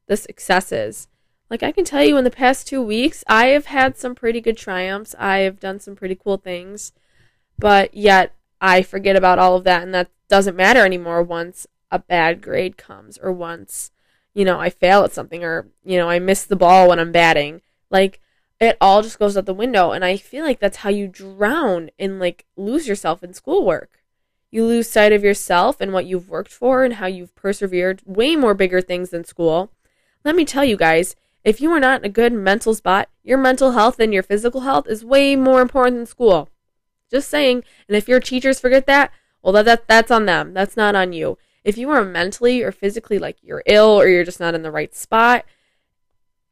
the 0.07 0.15
successes. 0.15 1.07
Like, 1.49 1.63
I 1.63 1.71
can 1.71 1.83
tell 1.83 2.03
you 2.03 2.17
in 2.17 2.23
the 2.23 2.31
past 2.31 2.67
two 2.67 2.81
weeks, 2.81 3.23
I 3.27 3.47
have 3.47 3.65
had 3.65 3.97
some 3.97 4.15
pretty 4.15 4.41
good 4.41 4.57
triumphs. 4.57 5.13
I 5.19 5.39
have 5.39 5.59
done 5.59 5.79
some 5.79 5.95
pretty 5.95 6.15
cool 6.15 6.37
things, 6.37 6.93
but 7.59 7.93
yet 7.93 8.33
I 8.61 8.81
forget 8.81 9.15
about 9.15 9.37
all 9.39 9.57
of 9.57 9.65
that, 9.65 9.83
and 9.83 9.93
that 9.93 10.09
doesn't 10.29 10.55
matter 10.55 10.85
anymore 10.85 11.21
once 11.21 11.67
a 11.91 11.99
bad 11.99 12.41
grade 12.41 12.77
comes 12.77 13.17
or 13.17 13.31
once, 13.31 13.91
you 14.33 14.45
know, 14.45 14.59
I 14.59 14.69
fail 14.69 15.03
at 15.03 15.13
something 15.13 15.43
or, 15.43 15.67
you 15.83 15.97
know, 15.97 16.09
I 16.09 16.19
miss 16.19 16.45
the 16.45 16.55
ball 16.55 16.87
when 16.89 16.99
I'm 16.99 17.11
batting 17.11 17.61
like 17.93 18.19
it 18.59 18.77
all 18.81 19.01
just 19.01 19.19
goes 19.19 19.37
out 19.37 19.45
the 19.45 19.53
window 19.53 19.91
and 19.91 20.03
I 20.03 20.17
feel 20.17 20.43
like 20.43 20.59
that's 20.59 20.77
how 20.77 20.89
you 20.89 21.07
drown 21.07 21.91
and 21.99 22.19
like 22.19 22.45
lose 22.57 22.87
yourself 22.87 23.23
in 23.23 23.33
schoolwork. 23.33 23.99
You 24.51 24.65
lose 24.65 24.89
sight 24.89 25.11
of 25.11 25.23
yourself 25.23 25.79
and 25.79 25.93
what 25.93 26.05
you've 26.05 26.29
worked 26.29 26.51
for 26.51 26.83
and 26.83 26.95
how 26.95 27.07
you've 27.07 27.33
persevered 27.35 28.01
way 28.05 28.35
more 28.35 28.53
bigger 28.53 28.81
things 28.81 29.09
than 29.09 29.23
school. 29.23 29.71
Let 30.23 30.35
me 30.35 30.45
tell 30.45 30.63
you 30.63 30.77
guys, 30.77 31.15
if 31.43 31.59
you 31.59 31.71
are 31.71 31.79
not 31.79 32.01
in 32.01 32.05
a 32.05 32.09
good 32.09 32.33
mental 32.33 32.73
spot, 32.73 33.09
your 33.23 33.37
mental 33.37 33.71
health 33.71 33.99
and 33.99 34.13
your 34.13 34.23
physical 34.23 34.61
health 34.61 34.87
is 34.87 35.03
way 35.03 35.35
more 35.35 35.61
important 35.61 35.97
than 35.97 36.05
school. 36.05 36.49
Just 37.09 37.29
saying. 37.29 37.63
And 37.87 37.97
if 37.97 38.07
your 38.07 38.19
teachers 38.19 38.59
forget 38.59 38.85
that, 38.87 39.11
well 39.41 39.53
that, 39.53 39.65
that 39.65 39.87
that's 39.87 40.11
on 40.11 40.25
them. 40.25 40.53
That's 40.53 40.77
not 40.77 40.95
on 40.95 41.13
you. 41.13 41.37
If 41.63 41.77
you 41.77 41.89
are 41.89 42.05
mentally 42.05 42.61
or 42.61 42.71
physically 42.71 43.19
like 43.19 43.37
you're 43.41 43.63
ill 43.65 43.99
or 43.99 44.07
you're 44.07 44.23
just 44.23 44.39
not 44.39 44.55
in 44.55 44.61
the 44.61 44.71
right 44.71 44.95
spot, 44.95 45.45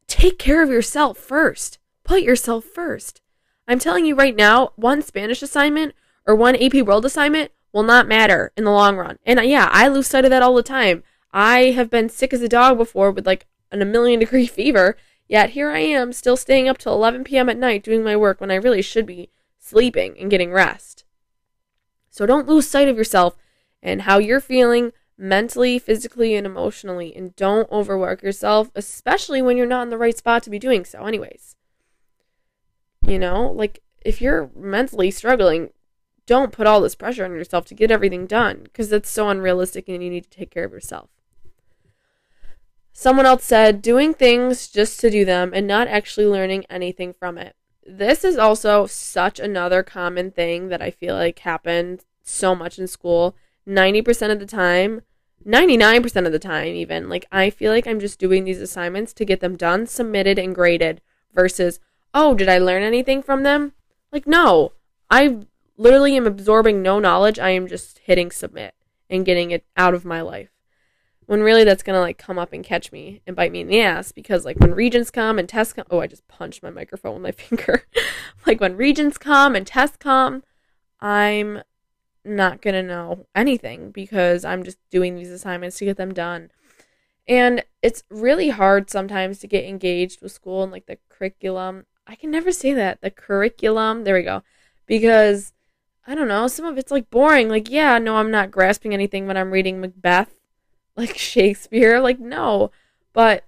take 0.07 0.37
care 0.37 0.63
of 0.63 0.69
yourself 0.69 1.17
first. 1.17 1.79
Put 2.03 2.23
yourself 2.23 2.65
first. 2.65 3.21
I'm 3.67 3.79
telling 3.79 4.05
you 4.05 4.15
right 4.15 4.35
now, 4.35 4.71
one 4.75 5.01
Spanish 5.01 5.41
assignment 5.41 5.93
or 6.25 6.35
one 6.35 6.55
AP 6.55 6.73
World 6.85 7.05
assignment 7.05 7.51
will 7.71 7.83
not 7.83 8.07
matter 8.07 8.51
in 8.57 8.63
the 8.63 8.71
long 8.71 8.97
run. 8.97 9.17
And 9.25 9.39
uh, 9.39 9.43
yeah, 9.43 9.69
I 9.71 9.87
lose 9.87 10.07
sight 10.07 10.25
of 10.25 10.31
that 10.31 10.41
all 10.41 10.55
the 10.55 10.63
time. 10.63 11.03
I 11.31 11.71
have 11.71 11.89
been 11.89 12.09
sick 12.09 12.33
as 12.33 12.41
a 12.41 12.49
dog 12.49 12.77
before 12.77 13.11
with 13.11 13.25
like 13.25 13.47
an 13.71 13.81
a 13.81 13.85
million 13.85 14.19
degree 14.19 14.47
fever, 14.47 14.97
yet 15.27 15.51
here 15.51 15.69
I 15.69 15.79
am 15.79 16.11
still 16.11 16.37
staying 16.37 16.67
up 16.67 16.77
till 16.77 16.93
11 16.93 17.23
p.m. 17.23 17.49
at 17.49 17.57
night 17.57 17.83
doing 17.83 18.03
my 18.03 18.15
work 18.17 18.41
when 18.41 18.51
I 18.51 18.55
really 18.55 18.81
should 18.81 19.05
be 19.05 19.29
sleeping 19.57 20.17
and 20.19 20.29
getting 20.29 20.51
rest. 20.51 21.05
So 22.09 22.25
don't 22.25 22.47
lose 22.47 22.67
sight 22.67 22.89
of 22.89 22.97
yourself 22.97 23.37
and 23.81 24.01
how 24.01 24.17
you're 24.17 24.41
feeling 24.41 24.91
mentally, 25.21 25.77
physically, 25.77 26.33
and 26.33 26.47
emotionally, 26.47 27.15
and 27.15 27.35
don't 27.35 27.71
overwork 27.71 28.23
yourself, 28.23 28.71
especially 28.75 29.41
when 29.41 29.55
you're 29.55 29.67
not 29.67 29.83
in 29.83 29.89
the 29.89 29.97
right 29.97 30.17
spot 30.17 30.41
to 30.43 30.49
be 30.49 30.57
doing 30.57 30.83
so, 30.83 31.05
anyways. 31.05 31.55
You 33.05 33.19
know, 33.19 33.51
like 33.51 33.81
if 34.03 34.19
you're 34.19 34.49
mentally 34.55 35.11
struggling, 35.11 35.69
don't 36.25 36.51
put 36.51 36.65
all 36.65 36.81
this 36.81 36.95
pressure 36.95 37.23
on 37.23 37.31
yourself 37.31 37.65
to 37.65 37.75
get 37.75 37.91
everything 37.91 38.25
done 38.25 38.61
because 38.63 38.89
that's 38.89 39.09
so 39.09 39.29
unrealistic 39.29 39.87
and 39.87 40.03
you 40.03 40.09
need 40.09 40.23
to 40.23 40.29
take 40.29 40.49
care 40.49 40.65
of 40.65 40.71
yourself. 40.71 41.09
Someone 42.91 43.25
else 43.25 43.43
said, 43.43 43.81
doing 43.81 44.13
things 44.13 44.67
just 44.67 44.99
to 44.99 45.09
do 45.09 45.23
them 45.23 45.51
and 45.53 45.67
not 45.67 45.87
actually 45.87 46.25
learning 46.25 46.65
anything 46.69 47.13
from 47.13 47.37
it. 47.37 47.55
This 47.85 48.23
is 48.23 48.37
also 48.37 48.85
such 48.85 49.39
another 49.39 49.81
common 49.83 50.31
thing 50.31 50.69
that 50.69 50.81
I 50.81 50.91
feel 50.91 51.15
like 51.15 51.39
happened 51.39 52.05
so 52.23 52.53
much 52.55 52.77
in 52.77 52.87
school. 52.87 53.35
90% 53.67 54.31
of 54.31 54.39
the 54.39 54.45
time, 54.45 55.01
99% 55.45 56.25
of 56.25 56.31
the 56.31 56.39
time 56.39 56.67
even 56.67 57.09
like 57.09 57.25
i 57.31 57.49
feel 57.49 57.71
like 57.71 57.87
i'm 57.87 57.99
just 57.99 58.19
doing 58.19 58.43
these 58.43 58.61
assignments 58.61 59.13
to 59.13 59.25
get 59.25 59.39
them 59.39 59.55
done 59.55 59.87
submitted 59.87 60.37
and 60.37 60.53
graded 60.53 61.01
versus 61.33 61.79
oh 62.13 62.35
did 62.35 62.49
i 62.49 62.57
learn 62.57 62.83
anything 62.83 63.21
from 63.21 63.43
them? 63.43 63.73
Like 64.11 64.27
no. 64.27 64.73
I 65.09 65.39
literally 65.77 66.15
am 66.15 66.27
absorbing 66.27 66.81
no 66.81 66.99
knowledge. 66.99 67.39
I 67.39 67.49
am 67.49 67.67
just 67.67 67.99
hitting 67.99 68.31
submit 68.31 68.73
and 69.09 69.25
getting 69.25 69.51
it 69.51 69.65
out 69.75 69.93
of 69.93 70.05
my 70.05 70.21
life. 70.21 70.49
When 71.25 71.41
really 71.43 71.63
that's 71.63 71.83
gonna 71.83 71.99
like 71.99 72.17
come 72.17 72.39
up 72.39 72.53
and 72.53 72.63
catch 72.63 72.91
me 72.91 73.21
and 73.25 73.35
bite 73.35 73.51
me 73.51 73.61
in 73.61 73.67
the 73.67 73.81
ass 73.81 74.11
because 74.11 74.45
like 74.45 74.59
when 74.59 74.73
regents 74.73 75.11
come 75.11 75.39
and 75.39 75.47
tests 75.47 75.73
come 75.73 75.85
oh 75.89 75.99
i 75.99 76.07
just 76.07 76.27
punched 76.27 76.63
my 76.63 76.69
microphone 76.69 77.15
with 77.15 77.23
my 77.23 77.31
finger. 77.57 77.85
Like 78.45 78.59
when 78.59 78.77
regents 78.77 79.17
come 79.17 79.55
and 79.55 79.65
tests 79.65 79.97
come 79.97 80.43
i'm 80.99 81.61
not 82.23 82.61
going 82.61 82.73
to 82.73 82.83
know 82.83 83.25
anything 83.35 83.91
because 83.91 84.45
I'm 84.45 84.63
just 84.63 84.77
doing 84.89 85.15
these 85.15 85.31
assignments 85.31 85.77
to 85.77 85.85
get 85.85 85.97
them 85.97 86.13
done. 86.13 86.51
And 87.27 87.63
it's 87.81 88.03
really 88.09 88.49
hard 88.49 88.89
sometimes 88.89 89.39
to 89.39 89.47
get 89.47 89.65
engaged 89.65 90.21
with 90.21 90.31
school 90.31 90.63
and 90.63 90.71
like 90.71 90.85
the 90.85 90.97
curriculum. 91.09 91.85
I 92.07 92.15
can 92.15 92.31
never 92.31 92.51
say 92.51 92.73
that. 92.73 93.01
The 93.01 93.11
curriculum. 93.11 94.03
There 94.03 94.15
we 94.15 94.23
go. 94.23 94.43
Because 94.85 95.53
I 96.05 96.15
don't 96.15 96.27
know, 96.27 96.47
some 96.47 96.65
of 96.65 96.77
it's 96.77 96.91
like 96.91 97.09
boring. 97.09 97.47
Like, 97.47 97.69
yeah, 97.69 97.97
no, 97.99 98.17
I'm 98.17 98.31
not 98.31 98.51
grasping 98.51 98.93
anything 98.93 99.27
when 99.27 99.37
I'm 99.37 99.51
reading 99.51 99.79
Macbeth, 99.79 100.33
like 100.95 101.17
Shakespeare. 101.17 101.99
Like, 101.99 102.19
no. 102.19 102.71
But 103.13 103.45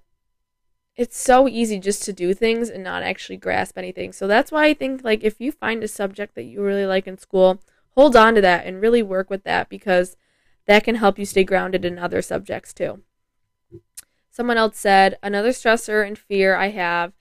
it's 0.95 1.17
so 1.17 1.47
easy 1.47 1.79
just 1.79 2.03
to 2.03 2.13
do 2.13 2.33
things 2.33 2.69
and 2.69 2.83
not 2.83 3.03
actually 3.03 3.37
grasp 3.37 3.77
anything. 3.77 4.13
So 4.13 4.27
that's 4.27 4.51
why 4.51 4.65
I 4.67 4.73
think 4.73 5.03
like 5.03 5.23
if 5.23 5.41
you 5.41 5.51
find 5.51 5.83
a 5.83 5.87
subject 5.87 6.35
that 6.35 6.43
you 6.43 6.61
really 6.61 6.85
like 6.85 7.07
in 7.07 7.17
school, 7.17 7.59
hold 7.95 8.15
on 8.15 8.35
to 8.35 8.41
that 8.41 8.65
and 8.65 8.81
really 8.81 9.03
work 9.03 9.29
with 9.29 9.43
that 9.43 9.69
because 9.69 10.15
that 10.65 10.83
can 10.83 10.95
help 10.95 11.19
you 11.19 11.25
stay 11.25 11.43
grounded 11.43 11.85
in 11.85 11.99
other 11.99 12.21
subjects 12.21 12.73
too. 12.73 13.01
Someone 14.29 14.57
else 14.57 14.77
said, 14.77 15.17
Another 15.21 15.49
stressor 15.49 16.05
and 16.05 16.17
fear 16.17 16.55
I 16.55 16.69
have 16.69 17.13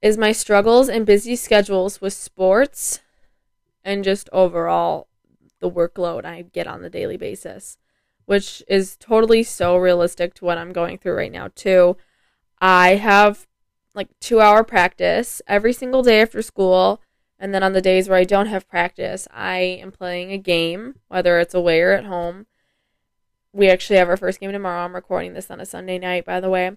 is 0.00 0.16
my 0.16 0.32
struggles 0.32 0.88
and 0.88 1.04
busy 1.04 1.34
schedules 1.34 2.00
with 2.00 2.12
sports 2.12 3.00
and 3.84 4.04
just 4.04 4.28
overall 4.32 5.08
the 5.60 5.70
workload 5.70 6.24
I 6.24 6.42
get 6.42 6.66
on 6.66 6.82
the 6.82 6.90
daily 6.90 7.16
basis, 7.16 7.78
which 8.26 8.62
is 8.68 8.96
totally 8.96 9.42
so 9.42 9.76
realistic 9.76 10.34
to 10.34 10.44
what 10.44 10.58
I'm 10.58 10.72
going 10.72 10.98
through 10.98 11.16
right 11.16 11.32
now, 11.32 11.48
too. 11.54 11.96
I 12.60 12.96
have 12.96 13.46
like 13.94 14.08
two 14.20 14.40
hour 14.40 14.62
practice 14.62 15.42
every 15.48 15.72
single 15.72 16.02
day 16.02 16.20
after 16.20 16.42
school 16.42 17.00
and 17.38 17.54
then 17.54 17.62
on 17.62 17.72
the 17.72 17.80
days 17.80 18.08
where 18.08 18.18
I 18.18 18.24
don't 18.24 18.46
have 18.46 18.68
practice, 18.68 19.28
I 19.32 19.58
am 19.58 19.92
playing 19.92 20.32
a 20.32 20.38
game, 20.38 20.96
whether 21.08 21.38
it's 21.38 21.54
away 21.54 21.80
or 21.80 21.92
at 21.92 22.04
home. 22.04 22.46
We 23.52 23.68
actually 23.70 23.98
have 23.98 24.08
our 24.08 24.16
first 24.16 24.40
game 24.40 24.52
tomorrow. 24.52 24.84
I'm 24.84 24.94
recording 24.94 25.34
this 25.34 25.50
on 25.50 25.60
a 25.60 25.66
Sunday 25.66 25.98
night, 25.98 26.24
by 26.24 26.40
the 26.40 26.50
way. 26.50 26.76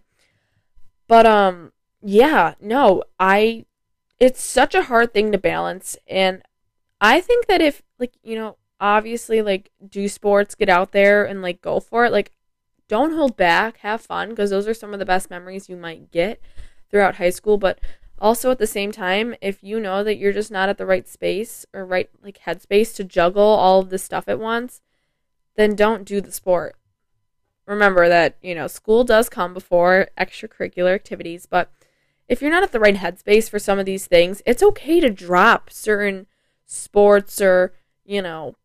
But 1.07 1.25
um 1.25 1.71
yeah, 2.01 2.55
no, 2.59 3.03
I 3.19 3.65
it's 4.19 4.41
such 4.41 4.75
a 4.75 4.83
hard 4.83 5.13
thing 5.13 5.31
to 5.31 5.37
balance 5.37 5.97
and 6.07 6.43
I 6.99 7.19
think 7.21 7.47
that 7.47 7.61
if 7.61 7.81
like, 7.99 8.13
you 8.23 8.35
know, 8.35 8.57
obviously 8.79 9.41
like 9.41 9.71
do 9.87 10.07
sports, 10.07 10.55
get 10.55 10.69
out 10.69 10.91
there 10.91 11.25
and 11.25 11.41
like 11.41 11.61
go 11.61 11.79
for 11.79 12.05
it, 12.05 12.11
like 12.11 12.31
don't 12.87 13.13
hold 13.13 13.35
back, 13.35 13.77
have 13.77 14.01
fun 14.01 14.29
because 14.29 14.51
those 14.51 14.67
are 14.67 14.73
some 14.73 14.93
of 14.93 14.99
the 14.99 15.05
best 15.05 15.29
memories 15.29 15.69
you 15.69 15.75
might 15.75 16.11
get 16.11 16.39
throughout 16.89 17.15
high 17.15 17.29
school, 17.29 17.57
but 17.57 17.79
also 18.21 18.51
at 18.51 18.59
the 18.59 18.67
same 18.67 18.91
time, 18.91 19.35
if 19.41 19.63
you 19.63 19.79
know 19.79 20.03
that 20.03 20.17
you're 20.17 20.31
just 20.31 20.51
not 20.51 20.69
at 20.69 20.77
the 20.77 20.85
right 20.85 21.07
space 21.07 21.65
or 21.73 21.83
right 21.83 22.09
like 22.23 22.39
headspace 22.45 22.95
to 22.95 23.03
juggle 23.03 23.43
all 23.43 23.79
of 23.79 23.89
this 23.89 24.03
stuff 24.03 24.25
at 24.27 24.39
once, 24.39 24.79
then 25.55 25.75
don't 25.75 26.05
do 26.05 26.21
the 26.21 26.31
sport. 26.31 26.75
Remember 27.65 28.07
that, 28.07 28.37
you 28.41 28.53
know, 28.53 28.67
school 28.67 29.03
does 29.03 29.27
come 29.27 29.53
before 29.53 30.09
extracurricular 30.17 30.93
activities, 30.93 31.47
but 31.47 31.71
if 32.27 32.41
you're 32.41 32.51
not 32.51 32.63
at 32.63 32.71
the 32.71 32.79
right 32.79 32.95
headspace 32.95 33.49
for 33.49 33.59
some 33.59 33.79
of 33.79 33.85
these 33.85 34.05
things, 34.05 34.41
it's 34.45 34.63
okay 34.63 34.99
to 34.99 35.09
drop 35.09 35.71
certain 35.71 36.27
sports 36.65 37.41
or, 37.41 37.73
you 38.05 38.21
know, 38.21 38.55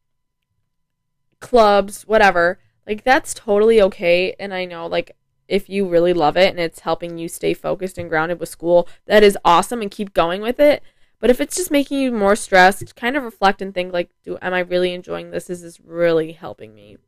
clubs, 1.41 2.03
whatever. 2.03 2.59
Like 2.87 3.05
that's 3.05 3.33
totally 3.33 3.81
okay 3.81 4.37
and 4.39 4.53
I 4.53 4.67
know 4.67 4.87
like 4.87 5.17
if 5.49 5.69
you 5.69 5.89
really 5.89 6.13
love 6.13 6.37
it 6.37 6.51
and 6.51 6.59
it's 6.59 6.81
helping 6.81 7.19
you 7.19 7.29
stay 7.29 7.55
focused 7.55 7.99
and 7.99 8.09
grounded 8.09 8.41
with 8.41 8.49
school, 8.49 8.89
that 9.07 9.23
is 9.23 9.39
awesome 9.45 9.83
and 9.83 9.91
keep 9.91 10.15
going 10.15 10.41
with 10.41 10.59
it. 10.59 10.83
But 11.19 11.31
if 11.31 11.41
it's 11.41 11.57
just 11.57 11.71
making 11.71 11.99
you 11.99 12.13
more 12.13 12.37
stressed, 12.37 12.95
kind 12.95 13.17
of 13.17 13.23
reflect 13.23 13.63
and 13.63 13.73
think 13.73 13.93
like, 13.93 14.11
do 14.25 14.39
am 14.43 14.55
I 14.55 14.61
really 14.61 14.93
enjoying 14.93 15.31
this? 15.31 15.49
Is 15.49 15.63
this 15.63 15.81
really 15.81 16.33
helping 16.33 16.75
me? 16.75 16.99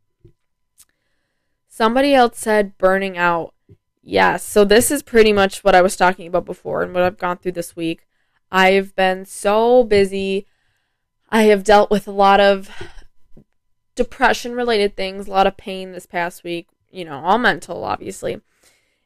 Somebody 1.68 2.14
else 2.14 2.38
said 2.38 2.78
burning 2.78 3.18
out. 3.18 3.54
Yes, 4.02 4.42
so 4.42 4.64
this 4.64 4.90
is 4.90 5.02
pretty 5.02 5.32
much 5.32 5.62
what 5.62 5.74
I 5.74 5.82
was 5.82 5.96
talking 5.96 6.26
about 6.26 6.46
before 6.46 6.82
and 6.82 6.94
what 6.94 7.02
I've 7.02 7.18
gone 7.18 7.36
through 7.36 7.52
this 7.52 7.76
week. 7.76 8.06
I've 8.50 8.96
been 8.96 9.26
so 9.26 9.84
busy. 9.84 10.46
I 11.28 11.42
have 11.42 11.62
dealt 11.62 11.90
with 11.90 12.08
a 12.08 12.12
lot 12.12 12.40
of 12.40 12.70
depression 13.94 14.54
related 14.54 14.96
things, 14.96 15.26
a 15.26 15.30
lot 15.30 15.46
of 15.46 15.58
pain 15.58 15.92
this 15.92 16.06
past 16.06 16.42
week, 16.42 16.68
you 16.90 17.04
know, 17.04 17.24
all 17.24 17.38
mental, 17.38 17.84
obviously. 17.84 18.40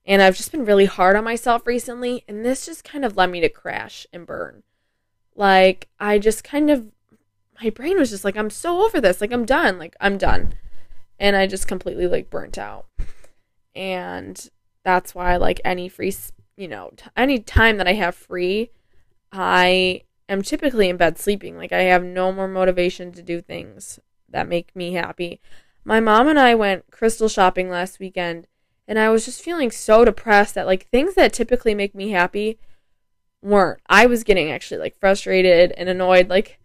And 0.05 0.21
I've 0.21 0.37
just 0.37 0.51
been 0.51 0.64
really 0.64 0.87
hard 0.87 1.14
on 1.16 1.25
myself 1.25 1.66
recently, 1.66 2.25
and 2.27 2.45
this 2.45 2.66
just 2.66 2.85
kind 2.85 3.05
of 3.05 3.16
led 3.16 3.31
me 3.31 3.40
to 3.40 3.49
crash 3.49 4.07
and 4.12 4.27
burn. 4.27 4.62
Like, 5.37 5.88
I 6.01 6.18
just 6.18 6.45
kind 6.45 6.71
of, 6.71 6.90
my 7.62 7.71
brain 7.71 7.99
was 7.99 8.11
just 8.11 8.25
like, 8.25 8.37
I'm 8.37 8.51
so 8.51 8.85
over 8.85 9.01
this. 9.01 9.21
Like, 9.21 9.33
I'm 9.33 9.45
done. 9.45 9.79
Like, 9.79 9.97
I'm 10.01 10.18
done. 10.18 10.55
And 11.18 11.37
I 11.37 11.47
just 11.47 11.68
completely, 11.68 12.07
like, 12.07 12.31
burnt 12.31 12.59
out. 12.59 12.87
And 13.75 14.51
that's 14.85 15.14
why, 15.14 15.37
like, 15.37 15.61
any 15.64 15.88
free, 15.88 16.14
you 16.57 16.68
know, 16.68 16.90
t- 16.97 17.07
any 17.16 17.38
time 17.38 17.77
that 17.77 17.87
I 17.87 17.92
have 17.95 18.14
free, 18.14 18.71
I 19.31 20.03
am 20.29 20.42
typically 20.42 20.88
in 20.88 20.97
bed 20.97 21.18
sleeping. 21.18 21.57
Like, 21.57 21.73
I 21.73 21.83
have 21.83 22.03
no 22.03 22.33
more 22.33 22.49
motivation 22.49 23.12
to 23.12 23.23
do 23.23 23.40
things 23.40 24.01
that 24.29 24.49
make 24.49 24.75
me 24.75 24.95
happy. 24.95 25.40
My 25.85 26.01
mom 26.01 26.29
and 26.29 26.38
I 26.38 26.55
went 26.55 26.90
crystal 26.90 27.29
shopping 27.29 27.68
last 27.68 27.99
weekend, 27.99 28.47
and 28.87 28.99
I 28.99 29.09
was 29.09 29.25
just 29.25 29.42
feeling 29.42 29.71
so 29.71 30.05
depressed 30.05 30.55
that 30.55 30.66
like 30.66 30.88
things 30.88 31.14
that 31.14 31.33
typically 31.33 31.75
make 31.75 31.95
me 31.95 32.11
happy 32.11 32.59
weren't. 33.42 33.81
I 33.87 34.07
was 34.07 34.25
getting 34.25 34.51
actually 34.51 34.79
like 34.79 34.99
frustrated 34.99 35.73
and 35.73 35.88
annoyed. 35.88 36.29
Like, 36.29 36.61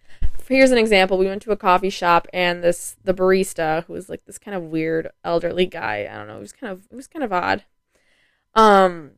here's 0.47 0.71
an 0.71 0.77
example: 0.77 1.17
we 1.17 1.25
went 1.25 1.41
to 1.43 1.51
a 1.51 1.57
coffee 1.57 1.89
shop, 1.89 2.27
and 2.31 2.63
this 2.63 2.95
the 3.03 3.13
barista, 3.13 3.85
who 3.85 3.93
was 3.93 4.09
like 4.09 4.25
this 4.25 4.37
kind 4.37 4.55
of 4.55 4.63
weird 4.63 5.09
elderly 5.23 5.65
guy. 5.65 6.07
I 6.09 6.15
don't 6.15 6.27
know. 6.27 6.37
It 6.37 6.41
was 6.41 6.53
kind 6.53 6.71
of 6.71 6.87
it 6.91 6.95
was 6.95 7.07
kind 7.07 7.23
of 7.23 7.33
odd. 7.33 7.63
Um, 8.53 9.11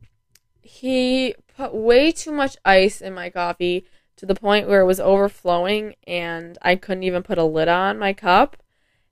he 0.62 1.34
put 1.56 1.74
way 1.74 2.12
too 2.12 2.32
much 2.32 2.56
ice 2.64 3.00
in 3.00 3.14
my 3.14 3.30
coffee 3.30 3.86
to 4.16 4.26
the 4.26 4.34
point 4.34 4.68
where 4.68 4.80
it 4.80 4.86
was 4.86 5.00
overflowing, 5.00 5.94
and 6.06 6.58
I 6.62 6.76
couldn't 6.76 7.04
even 7.04 7.22
put 7.22 7.38
a 7.38 7.44
lid 7.44 7.68
on 7.68 7.98
my 7.98 8.12
cup. 8.12 8.59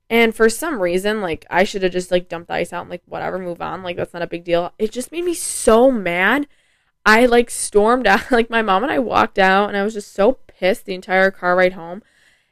And 0.09 0.33
for 0.33 0.49
some 0.49 0.81
reason, 0.81 1.21
like 1.21 1.45
I 1.49 1.63
should 1.63 1.83
have 1.83 1.91
just 1.91 2.09
like 2.09 2.29
dumped 2.29 2.47
the 2.47 2.55
ice 2.55 2.73
out 2.73 2.81
and 2.81 2.89
like 2.89 3.03
whatever, 3.05 3.37
move 3.37 3.61
on. 3.61 3.83
Like 3.83 3.95
that's 3.95 4.13
not 4.13 4.23
a 4.23 4.27
big 4.27 4.43
deal. 4.43 4.73
It 4.79 4.91
just 4.91 5.11
made 5.11 5.23
me 5.23 5.35
so 5.35 5.91
mad. 5.91 6.47
I 7.05 7.25
like 7.27 7.49
stormed 7.49 8.07
out. 8.07 8.31
Like 8.31 8.49
my 8.49 8.61
mom 8.61 8.83
and 8.83 8.91
I 8.91 8.99
walked 8.99 9.37
out, 9.37 9.67
and 9.67 9.77
I 9.77 9.83
was 9.83 9.93
just 9.93 10.13
so 10.13 10.39
pissed 10.47 10.85
the 10.85 10.95
entire 10.95 11.31
car 11.31 11.55
ride 11.55 11.73
home, 11.73 12.01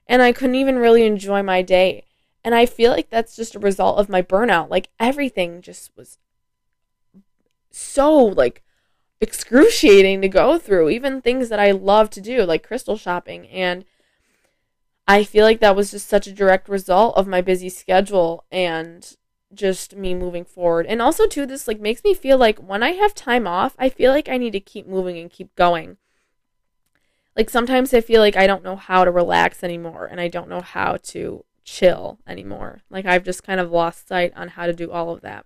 and 0.07 0.21
I 0.21 0.31
couldn't 0.31 0.55
even 0.55 0.77
really 0.77 1.05
enjoy 1.05 1.41
my 1.41 1.61
day. 1.61 2.05
And 2.43 2.53
I 2.55 2.65
feel 2.65 2.91
like 2.91 3.09
that's 3.09 3.35
just 3.35 3.55
a 3.55 3.59
result 3.59 3.99
of 3.99 4.07
my 4.07 4.21
burnout. 4.21 4.69
Like 4.69 4.89
everything 4.99 5.61
just 5.61 5.91
was 5.97 6.17
so 7.71 8.13
like 8.15 8.63
excruciating 9.19 10.21
to 10.21 10.29
go 10.29 10.59
through. 10.59 10.89
Even 10.89 11.21
things 11.21 11.49
that 11.49 11.59
I 11.59 11.71
love 11.71 12.09
to 12.11 12.21
do, 12.21 12.43
like 12.43 12.65
crystal 12.65 12.97
shopping 12.97 13.47
and 13.47 13.83
I 15.07 15.23
feel 15.23 15.45
like 15.45 15.61
that 15.61 15.75
was 15.75 15.91
just 15.91 16.07
such 16.07 16.27
a 16.27 16.33
direct 16.33 16.67
result 16.67 17.15
of 17.17 17.27
my 17.27 17.41
busy 17.41 17.69
schedule 17.69 18.43
and 18.51 19.15
just 19.53 19.95
me 19.95 20.13
moving 20.13 20.43
forward. 20.43 20.85
And 20.85 21.01
also 21.01 21.27
too 21.27 21.45
this 21.45 21.67
like 21.67 21.79
makes 21.79 22.03
me 22.03 22.13
feel 22.13 22.37
like 22.37 22.59
when 22.59 22.83
I 22.83 22.91
have 22.91 23.15
time 23.15 23.47
off, 23.47 23.75
I 23.79 23.89
feel 23.89 24.11
like 24.11 24.27
I 24.27 24.37
need 24.37 24.51
to 24.51 24.59
keep 24.59 24.85
moving 24.85 25.17
and 25.17 25.31
keep 25.31 25.55
going. 25.55 25.97
Like 27.35 27.49
sometimes 27.49 27.93
I 27.93 28.01
feel 28.01 28.19
like 28.19 28.35
I 28.35 28.47
don't 28.47 28.63
know 28.63 28.75
how 28.75 29.05
to 29.05 29.11
relax 29.11 29.63
anymore 29.63 30.07
and 30.11 30.19
I 30.19 30.27
don't 30.27 30.49
know 30.49 30.61
how 30.61 30.97
to 31.03 31.45
chill 31.63 32.19
anymore. 32.27 32.81
Like 32.89 33.05
I've 33.05 33.23
just 33.23 33.43
kind 33.43 33.59
of 33.61 33.71
lost 33.71 34.07
sight 34.07 34.33
on 34.35 34.49
how 34.49 34.65
to 34.65 34.73
do 34.73 34.91
all 34.91 35.11
of 35.11 35.21
that. 35.21 35.45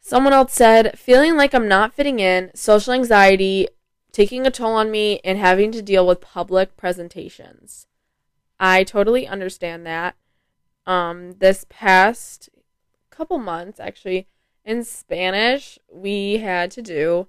Someone 0.00 0.32
else 0.32 0.52
said, 0.52 0.98
feeling 0.98 1.36
like 1.36 1.54
I'm 1.54 1.68
not 1.68 1.94
fitting 1.94 2.18
in, 2.18 2.50
social 2.54 2.92
anxiety, 2.92 3.68
taking 4.12 4.46
a 4.46 4.50
toll 4.50 4.74
on 4.74 4.90
me 4.90 5.20
and 5.24 5.38
having 5.38 5.72
to 5.72 5.82
deal 5.82 6.06
with 6.06 6.20
public 6.20 6.76
presentations. 6.76 7.86
I 8.60 8.84
totally 8.84 9.26
understand 9.26 9.86
that. 9.86 10.16
Um, 10.86 11.32
this 11.38 11.64
past 11.68 12.48
couple 13.10 13.38
months, 13.38 13.80
actually, 13.80 14.28
in 14.64 14.84
Spanish, 14.84 15.78
we 15.90 16.38
had 16.38 16.70
to 16.72 16.82
do 16.82 17.28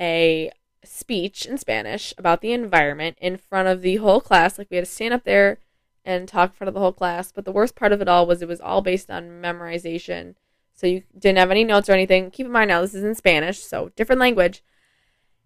a 0.00 0.50
speech 0.84 1.44
in 1.44 1.58
Spanish 1.58 2.14
about 2.16 2.40
the 2.40 2.52
environment 2.52 3.18
in 3.20 3.36
front 3.36 3.68
of 3.68 3.82
the 3.82 3.96
whole 3.96 4.20
class. 4.20 4.58
Like, 4.58 4.68
we 4.70 4.76
had 4.76 4.84
to 4.86 4.90
stand 4.90 5.14
up 5.14 5.24
there 5.24 5.58
and 6.04 6.26
talk 6.26 6.50
in 6.50 6.56
front 6.56 6.68
of 6.68 6.74
the 6.74 6.80
whole 6.80 6.92
class. 6.92 7.32
But 7.32 7.44
the 7.44 7.52
worst 7.52 7.74
part 7.74 7.92
of 7.92 8.00
it 8.00 8.08
all 8.08 8.26
was 8.26 8.42
it 8.42 8.48
was 8.48 8.60
all 8.60 8.82
based 8.82 9.10
on 9.10 9.42
memorization. 9.42 10.34
So 10.74 10.86
you 10.86 11.02
didn't 11.16 11.38
have 11.38 11.50
any 11.50 11.64
notes 11.64 11.88
or 11.88 11.92
anything. 11.92 12.30
Keep 12.30 12.46
in 12.46 12.52
mind 12.52 12.68
now, 12.68 12.80
this 12.80 12.94
is 12.94 13.04
in 13.04 13.14
Spanish, 13.14 13.60
so 13.60 13.90
different 13.94 14.20
language. 14.20 14.62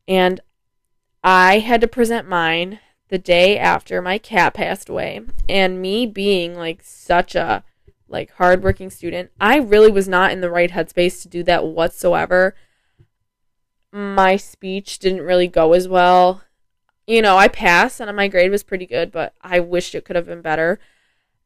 And 0.08 0.40
I 1.26 1.58
had 1.58 1.80
to 1.80 1.88
present 1.88 2.28
mine 2.28 2.78
the 3.08 3.18
day 3.18 3.58
after 3.58 4.00
my 4.00 4.16
cat 4.16 4.54
passed 4.54 4.88
away. 4.88 5.22
And 5.48 5.82
me 5.82 6.06
being 6.06 6.54
like 6.54 6.82
such 6.84 7.34
a 7.34 7.64
like 8.08 8.30
hardworking 8.34 8.90
student, 8.90 9.32
I 9.40 9.56
really 9.56 9.90
was 9.90 10.06
not 10.06 10.30
in 10.30 10.40
the 10.40 10.50
right 10.50 10.70
headspace 10.70 11.20
to 11.22 11.28
do 11.28 11.42
that 11.42 11.66
whatsoever. 11.66 12.54
My 13.90 14.36
speech 14.36 15.00
didn't 15.00 15.22
really 15.22 15.48
go 15.48 15.72
as 15.72 15.88
well. 15.88 16.42
You 17.08 17.22
know, 17.22 17.36
I 17.36 17.48
passed 17.48 18.00
and 18.00 18.14
my 18.16 18.28
grade 18.28 18.52
was 18.52 18.62
pretty 18.62 18.86
good, 18.86 19.10
but 19.10 19.34
I 19.42 19.58
wished 19.58 19.96
it 19.96 20.04
could 20.04 20.14
have 20.14 20.26
been 20.26 20.42
better. 20.42 20.78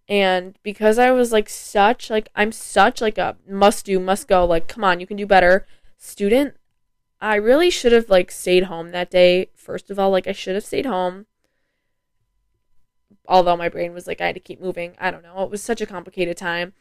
And 0.06 0.58
because 0.62 0.98
I 0.98 1.10
was 1.10 1.32
like 1.32 1.48
such 1.48 2.10
like 2.10 2.28
I'm 2.36 2.52
such 2.52 3.00
like 3.00 3.16
a 3.16 3.38
must 3.48 3.86
do, 3.86 3.98
must 3.98 4.28
go, 4.28 4.44
like 4.44 4.68
come 4.68 4.84
on, 4.84 5.00
you 5.00 5.06
can 5.06 5.16
do 5.16 5.26
better 5.26 5.66
student, 5.96 6.56
I 7.20 7.36
really 7.36 7.70
should 7.70 7.92
have 7.92 8.08
like 8.08 8.30
stayed 8.30 8.64
home 8.64 8.90
that 8.90 9.10
day. 9.10 9.50
First 9.54 9.90
of 9.90 9.98
all, 9.98 10.10
like 10.10 10.26
I 10.26 10.32
should 10.32 10.54
have 10.54 10.64
stayed 10.64 10.86
home. 10.86 11.26
Although 13.28 13.56
my 13.56 13.68
brain 13.68 13.92
was 13.92 14.06
like 14.06 14.20
I 14.20 14.26
had 14.26 14.34
to 14.34 14.40
keep 14.40 14.60
moving. 14.60 14.94
I 14.98 15.10
don't 15.10 15.22
know. 15.22 15.42
It 15.42 15.50
was 15.50 15.62
such 15.62 15.80
a 15.80 15.86
complicated 15.86 16.36
time. 16.36 16.72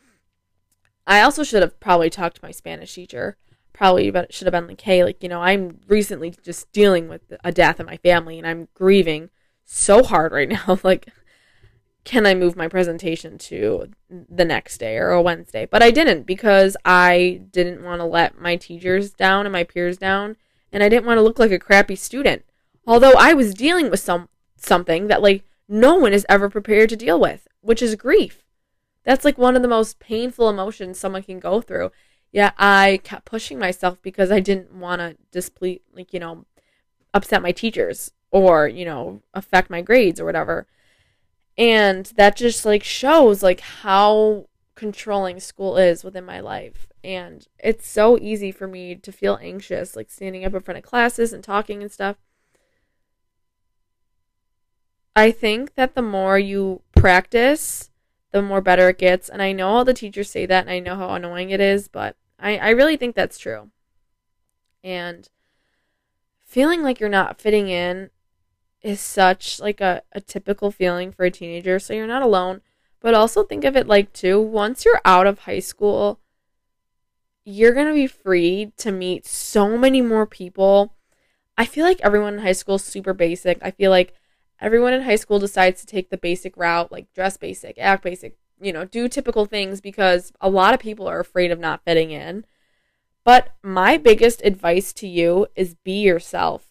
I 1.06 1.22
also 1.22 1.44
should 1.44 1.62
have 1.62 1.80
probably 1.80 2.10
talked 2.10 2.38
to 2.38 2.46
my 2.46 2.52
Spanish 2.52 2.94
teacher. 2.94 3.38
Probably 3.74 4.12
should 4.30 4.46
have 4.46 4.52
been 4.52 4.68
like, 4.68 4.82
"Hey, 4.82 5.04
like, 5.04 5.22
you 5.24 5.30
know, 5.30 5.42
I'm 5.42 5.80
recently 5.88 6.34
just 6.44 6.72
dealing 6.72 7.10
with 7.10 7.22
a 7.44 7.52
death 7.52 7.80
in 7.80 7.86
my 7.86 7.98
family 7.98 8.38
and 8.38 8.48
I'm 8.48 8.68
grieving 8.74 9.30
so 9.66 10.04
hard 10.04 10.32
right 10.32 10.50
now. 10.50 10.80
like 10.84 11.10
can 12.06 12.26
I 12.26 12.34
move 12.34 12.56
my 12.56 12.68
presentation 12.68 13.38
to 13.38 13.90
the 14.10 14.46
next 14.46 14.78
day 14.80 14.98
or 14.98 15.10
a 15.10 15.22
Wednesday? 15.22 15.66
But 15.66 15.84
I 15.84 15.92
didn't 15.92 16.26
because 16.26 16.76
I 16.86 17.42
didn't 17.52 17.84
want 17.84 18.00
to 18.00 18.06
let 18.06 18.40
my 18.40 18.56
teachers 18.56 19.12
down 19.12 19.46
and 19.46 19.54
my 19.54 19.64
peers 19.64 19.98
down, 19.98 20.38
and 20.72 20.82
I 20.82 20.90
didn't 20.90 21.06
want 21.06 21.18
to 21.18 21.22
look 21.22 21.40
like 21.40 21.52
a 21.52 21.60
crappy 21.60 21.96
student. 21.96 22.44
Although 22.88 23.14
I 23.14 23.34
was 23.34 23.54
dealing 23.54 23.90
with 23.90 24.00
some 24.00 24.30
something 24.56 25.08
that 25.08 25.22
like 25.22 25.44
no 25.68 25.96
one 25.96 26.14
is 26.14 26.26
ever 26.30 26.50
prepared 26.50 26.90
to 26.90 26.96
deal 26.96 27.20
with, 27.20 27.48
which 27.62 27.82
is 27.82 27.96
grief. 27.96 28.44
That's 29.04 29.26
like 29.26 29.38
one 29.38 29.56
of 29.56 29.62
the 29.62 29.68
most 29.68 30.00
painful 30.00 30.50
emotions 30.50 31.00
someone 31.00 31.24
can 31.24 31.40
go 31.40 31.62
through. 31.62 31.92
Yeah, 32.32 32.52
I 32.58 33.02
kept 33.04 33.26
pushing 33.26 33.60
myself 33.60 34.02
because 34.02 34.32
I 34.32 34.40
didn't 34.40 34.74
want 34.74 35.00
to 35.00 35.18
displease, 35.32 35.80
like 35.94 36.14
you 36.14 36.20
know, 36.20 36.46
upset 37.14 37.42
my 37.42 37.52
teachers 37.52 38.12
or 38.32 38.68
you 38.68 38.86
know 38.86 39.22
affect 39.34 39.70
my 39.70 39.82
grades 39.82 40.20
or 40.20 40.26
whatever 40.26 40.66
and 41.60 42.08
that 42.16 42.36
just 42.36 42.66
like 42.66 42.84
shows 42.84 43.44
like 43.44 43.60
how 43.60 44.48
controlling 44.74 45.40
school 45.40 45.78
is 45.78 46.04
within 46.04 46.26
my 46.26 46.40
life 46.40 46.88
and 47.04 47.48
it's 47.60 47.88
so 47.88 48.18
easy 48.18 48.52
for 48.52 48.68
me 48.68 48.96
to 48.96 49.12
feel 49.12 49.38
anxious 49.42 49.96
like 49.96 50.10
standing 50.10 50.44
up 50.44 50.56
in 50.56 50.62
front 50.62 50.78
of 50.78 50.84
classes 50.84 51.32
and 51.34 51.44
talking 51.44 51.84
and 51.84 51.92
stuff 51.92 52.16
i 55.16 55.30
think 55.30 55.76
that 55.76 55.94
the 55.94 56.02
more 56.02 56.40
you 56.40 56.82
practice 56.94 57.90
the 58.32 58.42
more 58.42 58.62
better 58.62 58.90
it 58.90 58.98
gets. 58.98 59.30
And 59.30 59.42
I 59.42 59.52
know 59.52 59.70
all 59.70 59.86
the 59.86 59.94
teachers 59.94 60.30
say 60.30 60.46
that 60.46 60.62
and 60.62 60.70
I 60.70 60.80
know 60.80 60.96
how 60.96 61.10
annoying 61.10 61.50
it 61.50 61.60
is, 61.60 61.88
but 61.88 62.16
I, 62.40 62.58
I 62.58 62.70
really 62.70 62.98
think 62.98 63.16
that's 63.16 63.40
true. 63.40 63.72
And 64.84 65.28
feeling 66.40 66.84
like 66.84 67.00
you're 67.00 67.10
not 67.10 67.42
fitting 67.42 67.70
in 67.70 68.10
is 68.82 69.00
such 69.00 69.60
like 69.60 69.82
a, 69.82 70.04
a 70.12 70.22
typical 70.22 70.72
feeling 70.72 71.12
for 71.12 71.26
a 71.26 71.32
teenager, 71.32 71.80
so 71.80 71.94
you're 71.94 72.08
not 72.08 72.22
alone. 72.22 72.62
But 73.02 73.14
also 73.14 73.44
think 73.44 73.64
of 73.64 73.76
it 73.76 73.88
like 73.88 74.12
too, 74.14 74.42
once 74.42 74.86
you're 74.86 75.02
out 75.06 75.28
of 75.28 75.40
high 75.40 75.60
school, 75.60 76.20
you're 77.46 77.74
gonna 77.74 77.94
be 77.94 78.08
free 78.08 78.72
to 78.78 78.92
meet 78.92 79.26
so 79.26 79.78
many 79.78 80.02
more 80.02 80.26
people. 80.26 80.94
I 81.58 81.66
feel 81.66 81.86
like 81.86 82.00
everyone 82.02 82.36
in 82.36 82.40
high 82.42 82.54
school 82.54 82.76
is 82.76 82.84
super 82.84 83.14
basic. 83.14 83.58
I 83.62 83.72
feel 83.72 83.92
like 83.92 84.14
everyone 84.62 84.94
in 84.94 85.02
high 85.02 85.16
school 85.16 85.40
decides 85.40 85.82
to 85.82 85.88
take 85.88 86.10
the 86.10 86.18
basic 86.18 86.56
route, 86.58 86.92
like 86.92 87.12
dress 87.14 87.38
basic, 87.38 87.78
act 87.78 88.04
basic, 88.04 88.38
you 88.62 88.74
know, 88.74 88.86
do 88.86 89.08
typical 89.08 89.46
things 89.46 89.82
because 89.82 90.32
a 90.42 90.50
lot 90.50 90.74
of 90.74 90.80
people 90.80 91.08
are 91.08 91.20
afraid 91.20 91.52
of 91.52 91.60
not 91.60 91.84
fitting 91.86 92.12
in. 92.12 92.46
But 93.24 93.50
my 93.62 93.98
biggest 93.98 94.42
advice 94.44 94.94
to 94.94 95.08
you 95.08 95.48
is 95.56 95.76
be 95.76 96.02
yourself. 96.02 96.69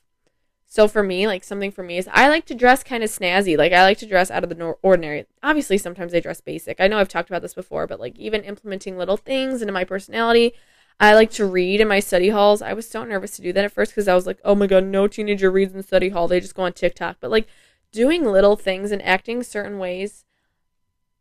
So 0.70 0.86
for 0.86 1.02
me, 1.02 1.26
like 1.26 1.44
something 1.44 1.70
for 1.70 1.82
me 1.82 1.96
is 1.96 2.08
I 2.12 2.28
like 2.28 2.44
to 2.44 2.54
dress 2.54 2.84
kind 2.84 3.02
of 3.02 3.08
snazzy. 3.08 3.56
Like 3.56 3.72
I 3.72 3.82
like 3.84 3.96
to 3.98 4.06
dress 4.06 4.30
out 4.30 4.44
of 4.44 4.50
the 4.50 4.76
ordinary. 4.82 5.24
Obviously, 5.42 5.78
sometimes 5.78 6.12
I 6.12 6.20
dress 6.20 6.42
basic. 6.42 6.78
I 6.78 6.88
know 6.88 6.98
I've 6.98 7.08
talked 7.08 7.30
about 7.30 7.40
this 7.40 7.54
before, 7.54 7.86
but 7.86 7.98
like 7.98 8.14
even 8.18 8.42
implementing 8.42 8.98
little 8.98 9.16
things 9.16 9.62
into 9.62 9.72
my 9.72 9.84
personality. 9.84 10.52
I 11.00 11.14
like 11.14 11.30
to 11.32 11.46
read 11.46 11.80
in 11.80 11.88
my 11.88 12.00
study 12.00 12.28
halls. 12.28 12.60
I 12.60 12.74
was 12.74 12.86
so 12.86 13.02
nervous 13.02 13.34
to 13.36 13.42
do 13.42 13.52
that 13.54 13.64
at 13.64 13.72
first 13.72 13.92
because 13.92 14.08
I 14.08 14.14
was 14.14 14.26
like, 14.26 14.40
oh 14.44 14.54
my 14.54 14.66
god, 14.66 14.84
no 14.84 15.08
teenager 15.08 15.50
reads 15.50 15.74
in 15.74 15.82
study 15.82 16.10
hall. 16.10 16.28
They 16.28 16.38
just 16.38 16.54
go 16.54 16.64
on 16.64 16.74
TikTok. 16.74 17.16
But 17.18 17.30
like 17.30 17.48
doing 17.90 18.26
little 18.26 18.56
things 18.56 18.92
and 18.92 19.00
acting 19.02 19.42
certain 19.42 19.78
ways 19.78 20.26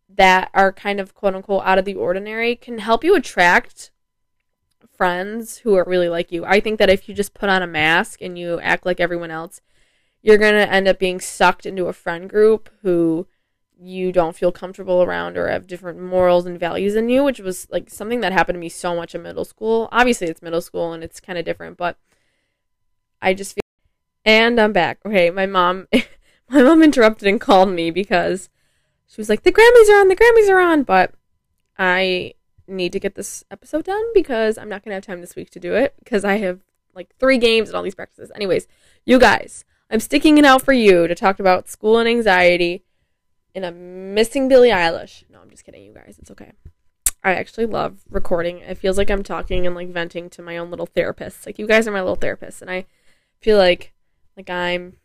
that 0.10 0.50
are 0.54 0.74
kind 0.74 1.00
of 1.00 1.14
quote 1.14 1.36
unquote 1.36 1.64
out 1.64 1.80
of 1.80 1.86
the 1.86 1.96
ordinary 1.96 2.58
can 2.58 2.80
help 2.80 3.02
you 3.02 3.16
attract 3.16 3.92
friends 4.98 5.60
who 5.60 5.76
are 5.76 5.86
really 5.86 6.10
like 6.10 6.32
you. 6.32 6.44
I 6.46 6.60
think 6.60 6.80
that 6.80 6.90
if 6.90 7.08
you 7.08 7.16
just 7.16 7.34
put 7.34 7.50
on 7.50 7.62
a 7.62 7.68
mask 7.68 8.22
and 8.22 8.38
you 8.38 8.60
act 8.60 8.86
like 8.86 9.00
everyone 9.00 9.32
else, 9.32 9.62
you're 10.22 10.38
going 10.38 10.54
to 10.54 10.72
end 10.72 10.88
up 10.88 11.00
being 11.00 11.20
sucked 11.20 11.66
into 11.66 11.86
a 11.86 11.94
friend 11.94 12.30
group 12.30 12.70
who 12.82 13.28
you 13.80 14.12
don't 14.12 14.36
feel 14.36 14.52
comfortable 14.52 15.04
around 15.04 15.38
or 15.38 15.50
have 15.50 15.68
different 15.68 16.02
morals 16.02 16.46
and 16.46 16.60
values 16.60 16.96
than 16.96 17.10
you, 17.10 17.24
which 17.24 17.40
was 17.40 17.68
like 17.70 17.90
something 17.90 18.22
that 18.22 18.34
happened 18.34 18.56
to 18.56 18.60
me 18.60 18.70
so 18.70 18.96
much 18.96 19.14
in 19.14 19.22
middle 19.22 19.46
school. 19.46 19.88
Obviously, 19.92 20.28
it's 20.28 20.42
middle 20.42 20.62
school 20.62 20.94
and 20.94 21.04
it's 21.04 21.20
kind 21.20 21.38
of 21.38 21.46
different, 21.46 21.78
but 21.78 21.98
I 23.22 23.34
just 23.34 23.54
feel. 23.54 23.62
And 24.26 24.60
I'm 24.60 24.74
back. 24.74 25.00
Okay, 25.06 25.30
my 25.30 25.46
mom, 25.46 25.88
my 26.50 26.64
mom 26.64 26.84
interrupted 26.84 27.28
and 27.28 27.40
called 27.40 27.70
me 27.70 27.92
because 27.92 28.50
she 29.06 29.22
was 29.22 29.30
like, 29.30 29.44
"The 29.44 29.52
Grammys 29.52 29.90
are 29.90 30.02
on. 30.02 30.10
The 30.10 30.16
Grammys 30.16 30.50
are 30.50 30.60
on," 30.60 30.84
but 30.84 31.14
I 31.78 32.34
need 32.68 32.92
to 32.94 33.00
get 33.00 33.16
this 33.16 33.44
episode 33.50 33.86
done 33.86 34.04
because 34.14 34.58
I'm 34.58 34.70
not 34.70 34.84
going 34.84 34.92
to 34.92 34.96
have 34.96 35.06
time 35.06 35.22
this 35.22 35.36
week 35.36 35.50
to 35.52 35.60
do 35.60 35.74
it 35.76 35.96
because 36.00 36.26
I 36.26 36.38
have 36.38 36.60
like 36.94 37.16
three 37.20 37.38
games 37.38 37.70
and 37.70 37.76
all 37.76 37.84
these 37.84 37.96
practices. 37.96 38.32
Anyways, 38.36 38.68
you 39.06 39.20
guys, 39.20 39.64
I'm 39.90 40.00
sticking 40.00 40.38
it 40.38 40.46
out 40.46 40.62
for 40.62 40.74
you 40.74 41.08
to 41.08 41.16
talk 41.16 41.40
about 41.40 41.70
school 41.70 41.98
and 41.98 42.10
anxiety 42.10 42.84
and 43.56 43.66
I'm 43.66 44.14
missing 44.14 44.48
Billie 44.48 44.70
Eilish. 44.70 45.24
No, 45.30 45.40
I'm 45.40 45.50
just 45.50 45.64
kidding, 45.64 45.84
you 45.84 45.94
guys. 45.94 46.18
It's 46.20 46.32
okay. 46.32 46.52
I 47.24 47.34
actually 47.34 47.66
love 47.66 48.00
recording. 48.10 48.60
It 48.60 48.78
feels 48.78 48.98
like 48.98 49.10
I'm 49.10 49.24
talking 49.24 49.66
and 49.66 49.76
like 49.76 49.90
venting 49.90 50.30
to 50.32 50.42
my 50.42 50.58
own 50.58 50.70
little 50.70 50.86
therapist. 50.86 51.46
Like 51.46 51.58
you 51.60 51.68
guys 51.68 51.88
are 51.88 51.92
my 51.92 52.02
little 52.02 52.16
therapist 52.16 52.62
and 52.62 52.70
I 52.70 52.86
feel 53.40 53.58
like 53.58 53.94
like 54.36 54.50
I'm 54.50 54.98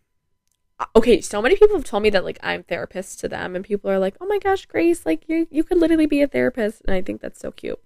okay, 0.97 1.21
so 1.21 1.43
many 1.43 1.57
people 1.57 1.77
have 1.77 1.85
told 1.85 2.03
me 2.03 2.11
that 2.11 2.25
like 2.25 2.39
I'm 2.43 2.63
therapist 2.63 3.21
to 3.21 3.29
them, 3.29 3.55
and 3.57 3.65
people 3.65 3.91
are 3.91 3.99
like, 3.99 4.17
"Oh 4.21 4.27
my 4.27 4.39
gosh, 4.39 4.67
Grace, 4.67 5.05
like 5.07 5.25
you 5.29 5.47
you 5.51 5.65
could 5.65 5.79
literally 5.79 6.07
be 6.07 6.23
a 6.23 6.29
therapist," 6.29 6.83
and 6.87 6.95
I 6.95 7.03
think 7.03 7.21
that's 7.21 7.41
so 7.41 7.51
cute. 7.51 7.81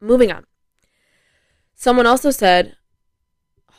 Moving 0.00 0.30
on. 0.30 0.46
Someone 1.74 2.06
also 2.06 2.30
said, 2.30 2.76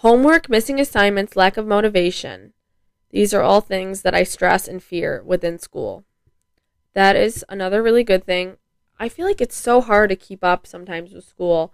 homework, 0.02 0.50
missing 0.50 0.80
assignments, 0.80 1.36
lack 1.36 1.58
of 1.58 1.66
motivation. 1.66 2.54
These 3.10 3.34
are 3.34 3.42
all 3.42 3.62
things 3.62 4.04
that 4.04 4.14
I 4.14 4.24
stress 4.24 4.68
and 4.68 4.82
fear 4.84 5.24
within 5.26 5.58
school. 5.58 6.04
That 6.94 7.16
is 7.16 7.44
another 7.50 7.82
really 7.82 8.04
good 8.04 8.26
thing. 8.26 8.58
I 9.00 9.10
feel 9.10 9.26
like 9.26 9.42
it's 9.42 9.56
so 9.56 9.82
hard 9.82 10.10
to 10.10 10.16
keep 10.16 10.44
up 10.44 10.68
sometimes 10.68 11.14
with 11.14 11.24
school. 11.24 11.74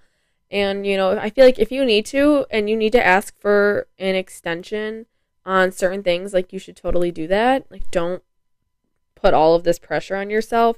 And, 0.50 0.86
you 0.86 0.96
know, 0.96 1.18
I 1.18 1.30
feel 1.30 1.46
like 1.46 1.60
if 1.60 1.72
you 1.72 1.84
need 1.84 2.06
to 2.08 2.46
and 2.50 2.70
you 2.70 2.78
need 2.78 2.92
to 2.94 3.06
ask 3.06 3.38
for 3.40 3.88
an 3.98 4.16
extension, 4.16 5.08
on 5.46 5.72
certain 5.72 6.04
things, 6.04 6.34
like 6.34 6.54
you 6.54 6.60
should 6.60 6.76
totally 6.76 7.12
do 7.12 7.28
that. 7.28 7.66
Like, 7.70 7.90
don't 7.92 8.24
put 9.16 9.34
all 9.34 9.56
of 9.56 9.64
this 9.64 9.80
pressure 9.80 10.16
on 10.16 10.30
yourself. 10.30 10.78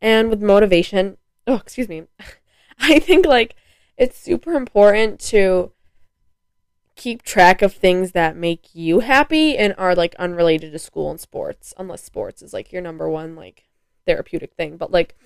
And 0.00 0.30
with 0.30 0.42
motivation, 0.42 1.16
oh, 1.46 1.56
excuse 1.56 1.88
me, 1.88 2.04
I 2.78 2.98
think 2.98 3.26
like 3.26 3.54
it's 3.96 4.18
super 4.18 4.54
important 4.54 5.20
to 5.20 5.72
keep 6.94 7.22
track 7.22 7.62
of 7.62 7.72
things 7.72 8.12
that 8.12 8.36
make 8.36 8.74
you 8.74 9.00
happy 9.00 9.56
and 9.56 9.74
are 9.78 9.94
like 9.94 10.14
unrelated 10.16 10.72
to 10.72 10.78
school 10.78 11.10
and 11.10 11.20
sports, 11.20 11.72
unless 11.78 12.02
sports 12.02 12.42
is 12.42 12.52
like 12.52 12.72
your 12.72 12.82
number 12.82 13.08
one 13.08 13.34
like 13.36 13.64
therapeutic 14.06 14.54
thing. 14.54 14.76
But 14.76 14.90
like 14.90 15.16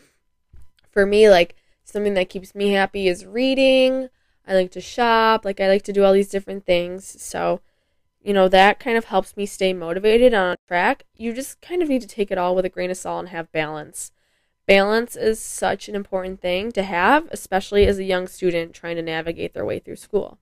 for 0.91 1.07
me, 1.07 1.29
like 1.29 1.55
something 1.85 2.15
that 2.15 2.31
keeps 2.31 2.55
me 2.55 2.71
happy 2.71 3.09
is 3.09 3.27
reading. 3.27 4.09
I 4.47 4.55
like 4.55 4.71
to 4.73 4.81
shop, 4.81 5.45
like 5.45 5.61
I 5.61 5.69
like 5.69 5.83
to 5.83 5.93
do 5.93 6.05
all 6.05 6.13
these 6.13 6.29
different 6.29 6.65
things. 6.65 7.21
So 7.21 7.61
you 8.27 8.33
know, 8.33 8.49
that 8.49 8.81
kind 8.81 8.99
of 8.99 9.05
helps 9.05 9.37
me 9.37 9.47
stay 9.47 9.73
motivated 9.73 10.35
on 10.35 10.57
track. 10.67 11.05
You 11.15 11.33
just 11.33 11.61
kind 11.61 11.81
of 11.81 11.89
need 11.89 12.03
to 12.03 12.09
take 12.09 12.33
it 12.33 12.39
all 12.39 12.57
with 12.57 12.65
a 12.65 12.69
grain 12.69 12.91
of 12.91 12.97
salt 12.97 13.21
and 13.21 13.29
have 13.29 13.53
balance. 13.53 14.11
Balance 14.67 15.15
is 15.15 15.39
such 15.39 15.89
an 15.89 15.95
important 15.95 16.41
thing 16.41 16.73
to 16.73 16.83
have, 16.83 17.29
especially 17.31 17.87
as 17.87 17.99
a 17.99 18.05
young 18.05 18.27
student 18.27 18.75
trying 18.75 18.97
to 18.97 19.03
navigate 19.03 19.55
their 19.55 19.65
way 19.65 19.79
through 19.79 19.95
school. 19.95 20.39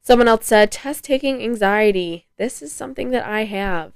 Someone 0.00 0.28
else 0.28 0.46
said, 0.46 0.70
test 0.70 1.02
taking 1.02 1.42
anxiety. 1.42 2.28
This 2.36 2.62
is 2.62 2.72
something 2.72 3.10
that 3.10 3.26
I 3.26 3.46
have. 3.46 3.90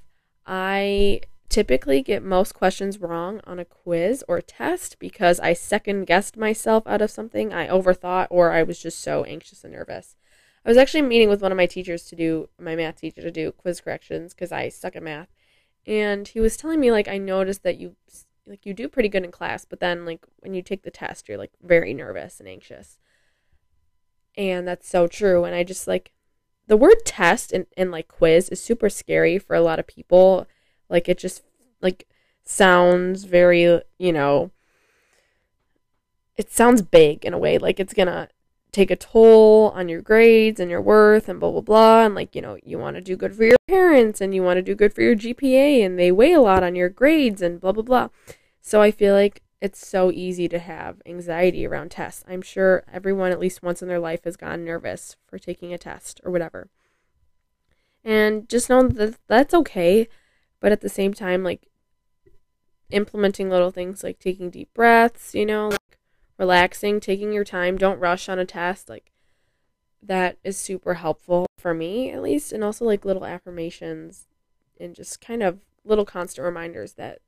I 0.45 1.21
typically 1.49 2.03
get 2.03 2.25
most 2.25 2.55
questions 2.55 2.99
wrong 2.99 3.41
on 3.45 3.61
a 3.61 3.65
quiz 3.65 4.25
or 4.27 4.41
test 4.41 4.99
because 4.99 5.39
I 5.39 5.53
second 5.53 6.07
guessed 6.07 6.37
myself 6.37 6.83
out 6.89 7.03
of 7.03 7.13
something 7.13 7.53
I 7.53 7.69
overthought 7.69 8.27
or 8.31 8.51
I 8.51 8.65
was 8.65 8.81
just 8.83 9.01
so 9.01 9.23
anxious 9.23 9.63
and 9.63 9.75
nervous. 9.75 10.17
I 10.69 10.71
was 10.71 10.77
actually 10.77 11.01
meeting 11.01 11.31
with 11.31 11.41
one 11.41 11.51
of 11.51 11.57
my 11.57 11.65
teachers 11.65 12.03
to 12.05 12.15
do 12.15 12.51
my 12.61 12.77
math 12.77 13.01
teacher 13.01 13.23
to 13.23 13.31
do 13.31 13.53
quiz 13.53 13.81
corrections 13.81 14.35
because 14.35 14.53
I 14.53 14.69
suck 14.69 14.97
at 14.97 15.03
math, 15.03 15.29
and 15.87 16.29
he 16.29 16.41
was 16.41 16.59
telling 16.59 16.79
me 16.79 16.93
like 16.93 17.09
I 17.09 17.17
noticed 17.17 17.63
that 17.63 17.79
you 17.79 17.97
like 18.47 18.67
you 18.67 18.75
do 18.75 18.87
pretty 18.87 19.09
good 19.09 19.25
in 19.25 19.31
class, 19.31 19.65
but 19.65 19.81
then 19.81 20.05
like 20.05 20.27
when 20.41 20.53
you 20.53 20.61
take 20.61 20.83
the 20.83 20.91
test, 20.91 21.27
you're 21.27 21.39
like 21.39 21.53
very 21.63 21.95
nervous 21.95 22.39
and 22.39 22.47
anxious, 22.47 22.99
and 24.37 24.69
that's 24.69 24.87
so 24.87 25.07
true. 25.07 25.45
And 25.45 25.55
I 25.55 25.65
just 25.65 25.89
like 25.89 26.13
the 26.67 26.77
word 26.77 26.99
test 27.07 27.51
and, 27.51 27.65
and 27.75 27.91
like 27.91 28.09
quiz 28.09 28.51
is 28.51 28.63
super 28.63 28.91
scary 28.91 29.39
for 29.39 29.57
a 29.57 29.63
lot 29.63 29.79
of 29.79 29.87
people. 29.87 30.47
Like 30.91 31.09
it 31.09 31.17
just 31.17 31.45
like 31.81 32.07
sounds 32.45 33.25
very 33.25 33.63
you 33.97 34.13
know 34.13 34.51
it 36.37 36.53
sounds 36.53 36.83
big 36.83 37.25
in 37.25 37.33
a 37.33 37.39
way 37.39 37.57
like 37.57 37.81
it's 37.81 37.95
gonna 37.95 38.29
take 38.73 38.91
a 38.91 38.97
toll 38.97 39.71
on 39.75 39.89
your 39.89 40.03
grades 40.03 40.61
and 40.61 40.71
your 40.71 40.81
worth 40.81 41.29
and 41.29 41.41
blah 41.41 41.51
blah 41.51 41.61
blah 41.61 42.05
and 42.05 42.15
like 42.15 42.35
you 42.35 42.43
know 42.43 42.59
you 42.65 42.79
want 42.79 42.97
to 42.97 43.01
do 43.01 43.17
good 43.17 43.35
for 43.35 43.45
your 43.45 43.57
parents 43.67 44.21
and 44.21 44.35
you 44.35 44.43
want 44.43 44.59
to 44.59 44.63
do 44.63 44.75
good 44.75 44.93
for 44.93 45.03
your 45.03 45.17
GPA 45.17 45.85
and 45.85 45.99
they 45.99 46.13
weigh 46.13 46.33
a 46.33 46.41
lot 46.41 46.63
on 46.63 46.75
your 46.75 46.89
grades 46.89 47.41
and 47.41 47.61
blah 47.61 47.73
blah 47.73 47.83
blah. 47.83 48.09
So 48.61 48.83
I 48.83 48.91
feel 48.91 49.15
like 49.15 49.43
it's 49.61 49.87
so 49.87 50.13
easy 50.13 50.49
to 50.49 50.59
have 50.59 51.03
anxiety 51.07 51.67
around 51.67 51.91
tests. 51.91 52.25
I'm 52.29 52.43
sure 52.43 52.85
everyone 52.93 53.33
at 53.33 53.41
least 53.41 53.63
once 53.63 53.83
in 53.83 53.89
their 53.89 53.99
life 53.99 54.25
has 54.25 54.37
gotten 54.37 54.65
nervous 54.65 55.17
for 55.27 55.39
taking 55.39 55.73
a 55.73 55.79
test 55.79 56.21
or 56.25 56.31
whatever. 56.31 56.69
And 58.05 58.49
just 58.49 58.71
know 58.71 58.87
that 58.87 59.19
that's 59.27 59.55
okay, 59.55 60.09
but 60.61 60.73
at 60.73 60.81
the 60.81 60.89
same 60.89 61.13
time 61.13 61.43
like 61.43 61.67
implementing 62.91 63.51
little 63.51 63.71
things 63.71 64.05
like 64.05 64.19
taking 64.19 64.51
deep 64.51 64.73
breaths, 64.75 65.35
you 65.35 65.45
know, 65.45 65.73
relaxing, 66.39 67.01
taking 67.01 67.33
your 67.33 67.45
time, 67.45 67.77
don't 67.77 67.99
rush 67.99 68.29
on 68.29 68.39
a 68.39 68.47
test. 68.47 68.89
Like 68.89 69.13
that 70.03 70.39
is 70.45 70.57
super 70.57 70.95
helpful 70.95 71.47
for 71.59 71.75
me 71.75 72.11
at 72.11 72.23
least 72.23 72.53
and 72.53 72.63
also 72.63 72.85
like 72.85 73.05
little 73.05 73.25
affirmations 73.25 74.29
and 74.79 74.95
just 74.95 75.21
kind 75.21 75.43
of 75.43 75.59
little 75.85 76.05
constant 76.05 76.45
reminders 76.45 76.95
that 76.95 77.19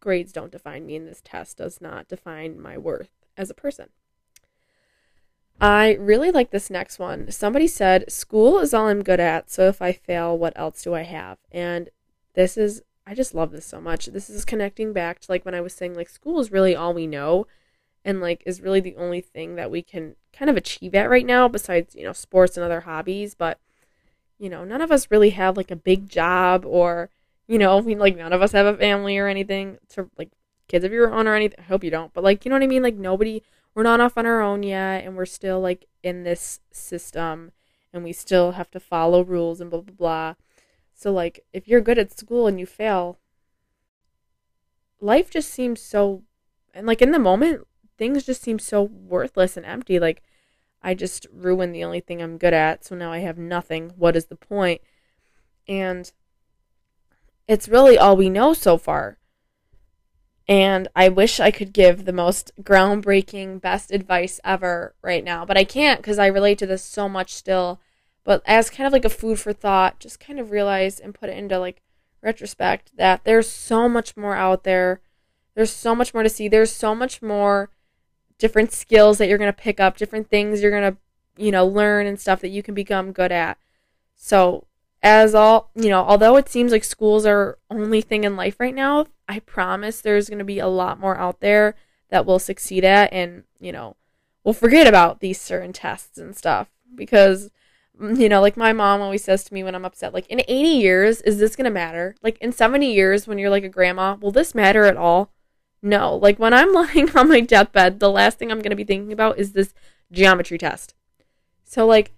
grades 0.00 0.32
don't 0.32 0.52
define 0.52 0.86
me 0.86 0.96
and 0.96 1.06
this 1.06 1.20
test 1.24 1.56
does 1.56 1.80
not 1.80 2.08
define 2.08 2.60
my 2.60 2.78
worth 2.78 3.10
as 3.36 3.50
a 3.50 3.54
person. 3.54 3.88
I 5.60 5.92
really 5.94 6.30
like 6.30 6.50
this 6.50 6.70
next 6.70 6.98
one. 6.98 7.30
Somebody 7.30 7.68
said, 7.68 8.10
School 8.10 8.58
is 8.58 8.74
all 8.74 8.88
I'm 8.88 9.02
good 9.02 9.20
at, 9.20 9.50
so 9.50 9.68
if 9.68 9.80
I 9.80 9.92
fail, 9.92 10.36
what 10.36 10.52
else 10.56 10.82
do 10.82 10.94
I 10.94 11.02
have? 11.02 11.38
And 11.52 11.88
this 12.34 12.56
is, 12.56 12.82
I 13.06 13.14
just 13.14 13.34
love 13.34 13.52
this 13.52 13.66
so 13.66 13.80
much. 13.80 14.06
This 14.06 14.28
is 14.28 14.44
connecting 14.44 14.92
back 14.92 15.20
to 15.20 15.30
like 15.30 15.44
when 15.44 15.54
I 15.54 15.60
was 15.60 15.72
saying, 15.72 15.94
like, 15.94 16.08
school 16.08 16.40
is 16.40 16.50
really 16.50 16.74
all 16.74 16.94
we 16.94 17.06
know 17.06 17.46
and 18.04 18.20
like 18.20 18.42
is 18.46 18.60
really 18.60 18.80
the 18.80 18.96
only 18.96 19.20
thing 19.20 19.56
that 19.56 19.70
we 19.70 19.82
can 19.82 20.16
kind 20.32 20.50
of 20.50 20.56
achieve 20.56 20.94
at 20.94 21.10
right 21.10 21.26
now 21.26 21.48
besides 21.48 21.94
you 21.94 22.04
know 22.04 22.12
sports 22.12 22.56
and 22.56 22.64
other 22.64 22.80
hobbies 22.80 23.34
but 23.34 23.58
you 24.38 24.48
know 24.48 24.64
none 24.64 24.80
of 24.80 24.90
us 24.90 25.10
really 25.10 25.30
have 25.30 25.56
like 25.56 25.70
a 25.70 25.76
big 25.76 26.08
job 26.08 26.64
or 26.66 27.10
you 27.46 27.58
know 27.58 27.78
we 27.78 27.94
like 27.94 28.16
none 28.16 28.32
of 28.32 28.42
us 28.42 28.52
have 28.52 28.66
a 28.66 28.76
family 28.76 29.18
or 29.18 29.26
anything 29.26 29.78
to 29.88 30.08
like 30.18 30.30
kids 30.72 30.84
of 30.86 30.92
your 30.92 31.12
own 31.12 31.28
or 31.28 31.34
anything. 31.34 31.58
I 31.60 31.68
hope 31.68 31.84
you 31.84 31.90
don't, 31.90 32.12
but 32.12 32.24
like, 32.24 32.44
you 32.44 32.48
know 32.48 32.56
what 32.56 32.62
I 32.62 32.66
mean? 32.66 32.82
Like, 32.82 32.96
nobody, 32.96 33.42
we're 33.74 33.82
not 33.82 34.00
off 34.00 34.16
on 34.16 34.26
our 34.26 34.40
own 34.40 34.62
yet, 34.62 35.04
and 35.04 35.16
we're 35.16 35.26
still 35.26 35.60
like 35.60 35.86
in 36.02 36.24
this 36.24 36.60
system, 36.70 37.52
and 37.92 38.02
we 38.02 38.12
still 38.12 38.52
have 38.52 38.70
to 38.72 38.80
follow 38.80 39.22
rules 39.22 39.60
and 39.60 39.70
blah, 39.70 39.80
blah, 39.80 39.94
blah. 39.94 40.34
So, 40.94 41.12
like, 41.12 41.44
if 41.52 41.68
you're 41.68 41.80
good 41.82 41.98
at 41.98 42.18
school 42.18 42.46
and 42.46 42.58
you 42.58 42.66
fail, 42.66 43.18
life 45.00 45.30
just 45.30 45.50
seems 45.50 45.80
so, 45.80 46.22
and 46.72 46.86
like 46.86 47.02
in 47.02 47.12
the 47.12 47.18
moment, 47.18 47.66
things 48.02 48.24
just 48.24 48.42
seem 48.42 48.58
so 48.58 48.82
worthless 48.82 49.56
and 49.56 49.64
empty. 49.64 50.00
Like, 50.00 50.24
I 50.82 50.92
just 50.92 51.28
ruined 51.32 51.72
the 51.72 51.84
only 51.84 52.00
thing 52.00 52.20
I'm 52.20 52.36
good 52.36 52.52
at, 52.52 52.84
so 52.84 52.96
now 52.96 53.12
I 53.12 53.20
have 53.20 53.38
nothing. 53.38 53.92
What 53.96 54.16
is 54.16 54.24
the 54.24 54.34
point? 54.34 54.80
And 55.68 56.10
it's 57.46 57.68
really 57.68 57.96
all 57.96 58.16
we 58.16 58.28
know 58.28 58.54
so 58.54 58.76
far. 58.76 59.18
And 60.48 60.88
I 60.96 61.10
wish 61.10 61.38
I 61.38 61.52
could 61.52 61.72
give 61.72 62.04
the 62.04 62.12
most 62.12 62.50
groundbreaking, 62.60 63.60
best 63.60 63.92
advice 63.92 64.40
ever 64.42 64.96
right 65.00 65.22
now, 65.22 65.44
but 65.44 65.56
I 65.56 65.62
can't 65.62 66.00
because 66.00 66.18
I 66.18 66.26
relate 66.26 66.58
to 66.58 66.66
this 66.66 66.82
so 66.82 67.08
much 67.08 67.32
still. 67.32 67.80
But 68.24 68.42
as 68.44 68.68
kind 68.68 68.88
of 68.88 68.92
like 68.92 69.04
a 69.04 69.10
food 69.10 69.38
for 69.38 69.52
thought, 69.52 70.00
just 70.00 70.18
kind 70.18 70.40
of 70.40 70.50
realize 70.50 70.98
and 70.98 71.14
put 71.14 71.28
it 71.28 71.38
into 71.38 71.60
like 71.60 71.82
retrospect 72.20 72.96
that 72.96 73.22
there's 73.22 73.48
so 73.48 73.88
much 73.88 74.16
more 74.16 74.34
out 74.34 74.64
there. 74.64 75.00
There's 75.54 75.70
so 75.70 75.94
much 75.94 76.12
more 76.12 76.24
to 76.24 76.28
see. 76.28 76.48
There's 76.48 76.72
so 76.72 76.96
much 76.96 77.22
more 77.22 77.70
different 78.42 78.72
skills 78.72 79.18
that 79.18 79.28
you're 79.28 79.38
going 79.38 79.52
to 79.52 79.56
pick 79.56 79.78
up, 79.78 79.96
different 79.96 80.28
things 80.28 80.60
you're 80.60 80.72
going 80.72 80.92
to, 80.92 80.98
you 81.36 81.52
know, 81.52 81.64
learn 81.64 82.08
and 82.08 82.18
stuff 82.18 82.40
that 82.40 82.48
you 82.48 82.60
can 82.60 82.74
become 82.74 83.12
good 83.12 83.30
at. 83.30 83.56
So, 84.16 84.66
as 85.00 85.32
all, 85.32 85.70
you 85.76 85.88
know, 85.88 86.02
although 86.02 86.36
it 86.36 86.48
seems 86.48 86.72
like 86.72 86.82
schools 86.82 87.24
are 87.24 87.56
only 87.70 88.00
thing 88.00 88.24
in 88.24 88.34
life 88.34 88.58
right 88.58 88.74
now, 88.74 89.06
I 89.28 89.38
promise 89.38 90.00
there's 90.00 90.28
going 90.28 90.40
to 90.40 90.44
be 90.44 90.58
a 90.58 90.66
lot 90.66 90.98
more 90.98 91.16
out 91.16 91.38
there 91.38 91.76
that 92.08 92.26
we'll 92.26 92.40
succeed 92.40 92.84
at 92.84 93.12
and, 93.12 93.44
you 93.60 93.70
know, 93.70 93.94
we'll 94.42 94.54
forget 94.54 94.88
about 94.88 95.20
these 95.20 95.40
certain 95.40 95.72
tests 95.72 96.18
and 96.18 96.36
stuff 96.36 96.68
because 96.96 97.48
mm, 97.96 98.18
you 98.18 98.28
know, 98.28 98.40
like 98.40 98.56
my 98.56 98.72
mom 98.72 99.00
always 99.00 99.22
says 99.22 99.44
to 99.44 99.54
me 99.54 99.62
when 99.62 99.76
I'm 99.76 99.84
upset, 99.84 100.12
like, 100.12 100.26
in 100.26 100.40
80 100.40 100.68
years, 100.68 101.20
is 101.20 101.38
this 101.38 101.54
going 101.54 101.66
to 101.66 101.70
matter? 101.70 102.16
Like, 102.24 102.38
in 102.38 102.50
70 102.50 102.92
years, 102.92 103.28
when 103.28 103.38
you're 103.38 103.50
like 103.50 103.62
a 103.62 103.68
grandma, 103.68 104.16
will 104.20 104.32
this 104.32 104.52
matter 104.52 104.84
at 104.84 104.96
all? 104.96 105.30
No, 105.82 106.14
like 106.14 106.38
when 106.38 106.54
I'm 106.54 106.72
lying 106.72 107.10
on 107.16 107.28
my 107.28 107.40
deathbed, 107.40 108.00
the 108.00 108.10
last 108.10 108.38
thing 108.38 108.50
I'm 108.50 108.60
going 108.60 108.70
to 108.70 108.76
be 108.76 108.84
thinking 108.84 109.12
about 109.12 109.38
is 109.38 109.52
this 109.52 109.74
geometry 110.10 110.58
test. 110.58 110.94
So, 111.64 111.86
like, 111.86 112.12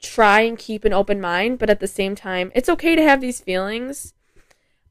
try 0.00 0.40
and 0.40 0.58
keep 0.58 0.84
an 0.84 0.92
open 0.92 1.20
mind, 1.20 1.58
but 1.58 1.70
at 1.70 1.80
the 1.80 1.86
same 1.86 2.14
time, 2.14 2.52
it's 2.54 2.68
okay 2.68 2.96
to 2.96 3.02
have 3.02 3.20
these 3.20 3.40
feelings. 3.40 4.14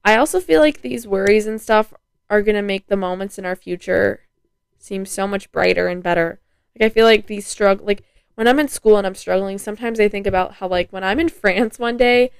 I 0.04 0.16
also 0.18 0.40
feel 0.40 0.62
like 0.62 0.82
these 0.82 1.08
worries 1.08 1.48
and 1.48 1.62
stuff 1.62 1.94
are 2.30 2.42
going 2.42 2.56
to 2.56 2.62
make 2.62 2.88
the 2.88 2.96
moments 2.96 3.38
in 3.38 3.46
our 3.46 3.56
future 3.56 4.22
seem 4.80 5.06
so 5.06 5.28
much 5.28 5.52
brighter 5.52 5.88
and 5.88 6.02
better. 6.02 6.40
Like, 6.76 6.92
I 6.92 6.94
feel 6.94 7.06
like 7.06 7.28
these 7.28 7.46
struggle, 7.46 7.86
like, 7.86 8.04
when 8.36 8.48
I'm 8.48 8.60
in 8.60 8.68
school 8.68 8.98
and 8.98 9.06
I'm 9.06 9.16
struggling, 9.16 9.58
sometimes 9.58 10.00
I 10.00 10.10
think 10.10 10.28
about 10.28 10.56
how, 10.56 10.68
like, 10.68 10.92
when 10.92 11.04
I'm 11.04 11.20
in 11.20 11.30
France 11.42 11.78
one 11.78 11.98
day, 11.98 12.32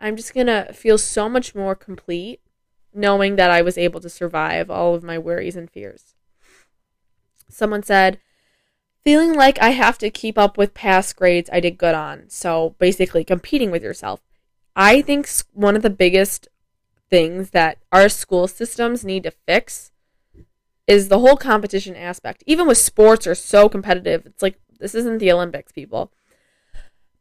I'm 0.00 0.16
just 0.16 0.34
going 0.34 0.46
to 0.46 0.72
feel 0.72 0.98
so 0.98 1.28
much 1.28 1.54
more 1.54 1.74
complete 1.74 2.40
knowing 2.92 3.36
that 3.36 3.50
I 3.50 3.62
was 3.62 3.78
able 3.78 4.00
to 4.00 4.10
survive 4.10 4.70
all 4.70 4.94
of 4.94 5.02
my 5.02 5.18
worries 5.18 5.56
and 5.56 5.70
fears. 5.70 6.14
Someone 7.48 7.82
said, 7.82 8.18
feeling 9.02 9.34
like 9.34 9.60
I 9.60 9.70
have 9.70 9.98
to 9.98 10.10
keep 10.10 10.38
up 10.38 10.58
with 10.58 10.74
past 10.74 11.16
grades 11.16 11.50
I 11.52 11.60
did 11.60 11.78
good 11.78 11.94
on. 11.94 12.24
So 12.28 12.74
basically, 12.78 13.24
competing 13.24 13.70
with 13.70 13.82
yourself. 13.82 14.20
I 14.76 15.02
think 15.02 15.28
one 15.52 15.76
of 15.76 15.82
the 15.82 15.90
biggest 15.90 16.48
things 17.10 17.50
that 17.50 17.78
our 17.92 18.08
school 18.08 18.46
systems 18.46 19.04
need 19.04 19.24
to 19.24 19.32
fix 19.32 19.90
is 20.86 21.08
the 21.08 21.18
whole 21.18 21.36
competition 21.36 21.96
aspect. 21.96 22.42
Even 22.46 22.66
with 22.66 22.78
sports 22.78 23.26
are 23.26 23.34
so 23.34 23.68
competitive. 23.68 24.26
It's 24.26 24.42
like 24.42 24.58
this 24.78 24.94
isn't 24.94 25.18
the 25.18 25.32
Olympics, 25.32 25.72
people. 25.72 26.12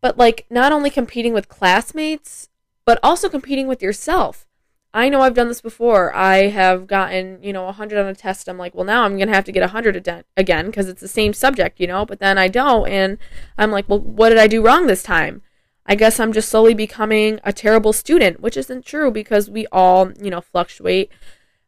But 0.02 0.18
like 0.18 0.46
not 0.50 0.72
only 0.72 0.90
competing 0.90 1.34
with 1.34 1.50
classmates, 1.50 2.50
but 2.86 3.00
also 3.04 3.30
competing 3.30 3.68
with 3.68 3.82
yourself. 3.82 4.48
I 4.94 5.08
know 5.10 5.22
I've 5.22 5.36
done 5.36 5.50
this 5.50 5.62
before. 5.62 6.14
I 6.16 6.48
have 6.48 6.88
gotten, 6.88 7.42
you 7.44 7.54
know, 7.54 7.66
100 7.66 8.00
on 8.00 8.08
a 8.08 8.16
test. 8.16 8.48
I'm 8.48 8.58
like, 8.58 8.74
well, 8.74 8.86
now 8.86 9.04
I'm 9.04 9.18
going 9.18 9.28
to 9.28 9.36
have 9.36 9.46
to 9.46 9.52
get 9.52 9.62
100 9.62 10.26
again 10.36 10.66
because 10.66 10.88
it's 10.88 11.02
the 11.02 11.08
same 11.08 11.34
subject, 11.34 11.80
you 11.80 11.86
know, 11.86 12.06
but 12.06 12.20
then 12.20 12.40
I 12.40 12.48
don't. 12.48 12.88
And 12.90 13.20
I'm 13.58 13.72
like, 13.72 13.88
well, 13.88 14.00
what 14.00 14.30
did 14.30 14.40
I 14.40 14.48
do 14.48 14.66
wrong 14.66 14.88
this 14.88 15.04
time? 15.04 15.44
I 15.86 15.96
guess 15.96 16.20
I'm 16.20 16.34
just 16.34 16.50
slowly 16.50 16.74
becoming 16.74 17.40
a 17.44 17.54
terrible 17.54 17.94
student, 17.94 18.40
which 18.40 18.58
isn't 18.58 18.86
true 18.86 19.12
because 19.12 19.50
we 19.50 19.68
all, 19.72 20.12
you 20.14 20.32
know, 20.32 20.42
fluctuate. 20.42 21.12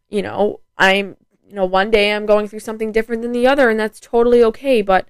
You 0.09 0.23
know, 0.23 0.61
I'm, 0.77 1.15
you 1.47 1.55
know, 1.55 1.65
one 1.65 1.91
day 1.91 2.13
I'm 2.13 2.25
going 2.25 2.47
through 2.47 2.59
something 2.59 2.91
different 2.91 3.21
than 3.21 3.33
the 3.33 3.47
other, 3.47 3.69
and 3.69 3.79
that's 3.79 3.99
totally 3.99 4.43
okay. 4.45 4.81
But 4.81 5.07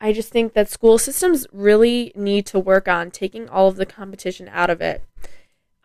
I 0.00 0.12
just 0.12 0.30
think 0.30 0.54
that 0.54 0.68
school 0.68 0.98
systems 0.98 1.46
really 1.52 2.12
need 2.16 2.46
to 2.46 2.58
work 2.58 2.88
on 2.88 3.12
taking 3.12 3.48
all 3.48 3.68
of 3.68 3.76
the 3.76 3.86
competition 3.86 4.48
out 4.52 4.70
of 4.70 4.80
it 4.80 5.04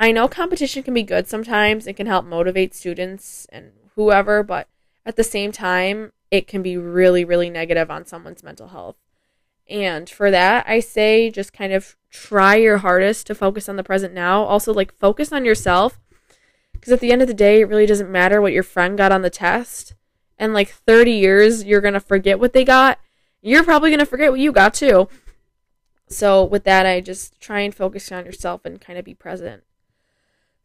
I 0.01 0.11
know 0.11 0.27
competition 0.27 0.81
can 0.81 0.95
be 0.95 1.03
good 1.03 1.27
sometimes. 1.27 1.85
It 1.85 1.95
can 1.95 2.07
help 2.07 2.25
motivate 2.25 2.73
students 2.73 3.45
and 3.51 3.71
whoever, 3.95 4.41
but 4.41 4.67
at 5.05 5.15
the 5.15 5.23
same 5.23 5.51
time, 5.51 6.11
it 6.31 6.47
can 6.47 6.63
be 6.63 6.75
really, 6.75 7.23
really 7.23 7.51
negative 7.51 7.91
on 7.91 8.07
someone's 8.07 8.41
mental 8.41 8.69
health. 8.69 8.95
And 9.69 10.09
for 10.09 10.31
that, 10.31 10.65
I 10.67 10.79
say 10.79 11.29
just 11.29 11.53
kind 11.53 11.71
of 11.71 11.97
try 12.09 12.55
your 12.55 12.79
hardest 12.79 13.27
to 13.27 13.35
focus 13.35 13.69
on 13.69 13.75
the 13.75 13.83
present 13.83 14.11
now. 14.11 14.41
Also, 14.43 14.73
like, 14.73 14.91
focus 14.91 15.31
on 15.31 15.45
yourself. 15.45 15.99
Because 16.73 16.91
at 16.91 16.99
the 16.99 17.11
end 17.11 17.21
of 17.21 17.27
the 17.27 17.33
day, 17.35 17.61
it 17.61 17.69
really 17.69 17.85
doesn't 17.85 18.11
matter 18.11 18.41
what 18.41 18.53
your 18.53 18.63
friend 18.63 18.97
got 18.97 19.11
on 19.11 19.21
the 19.21 19.29
test. 19.29 19.93
And 20.39 20.51
like 20.51 20.69
30 20.69 21.11
years, 21.11 21.63
you're 21.63 21.79
going 21.79 21.93
to 21.93 21.99
forget 21.99 22.39
what 22.39 22.53
they 22.53 22.65
got. 22.65 22.97
You're 23.39 23.63
probably 23.63 23.91
going 23.91 23.99
to 23.99 24.07
forget 24.07 24.31
what 24.31 24.39
you 24.39 24.51
got 24.51 24.73
too. 24.73 25.09
So, 26.07 26.43
with 26.43 26.63
that, 26.63 26.87
I 26.87 27.01
just 27.01 27.39
try 27.39 27.59
and 27.59 27.73
focus 27.73 28.11
on 28.11 28.25
yourself 28.25 28.65
and 28.65 28.81
kind 28.81 28.97
of 28.97 29.05
be 29.05 29.13
present. 29.13 29.61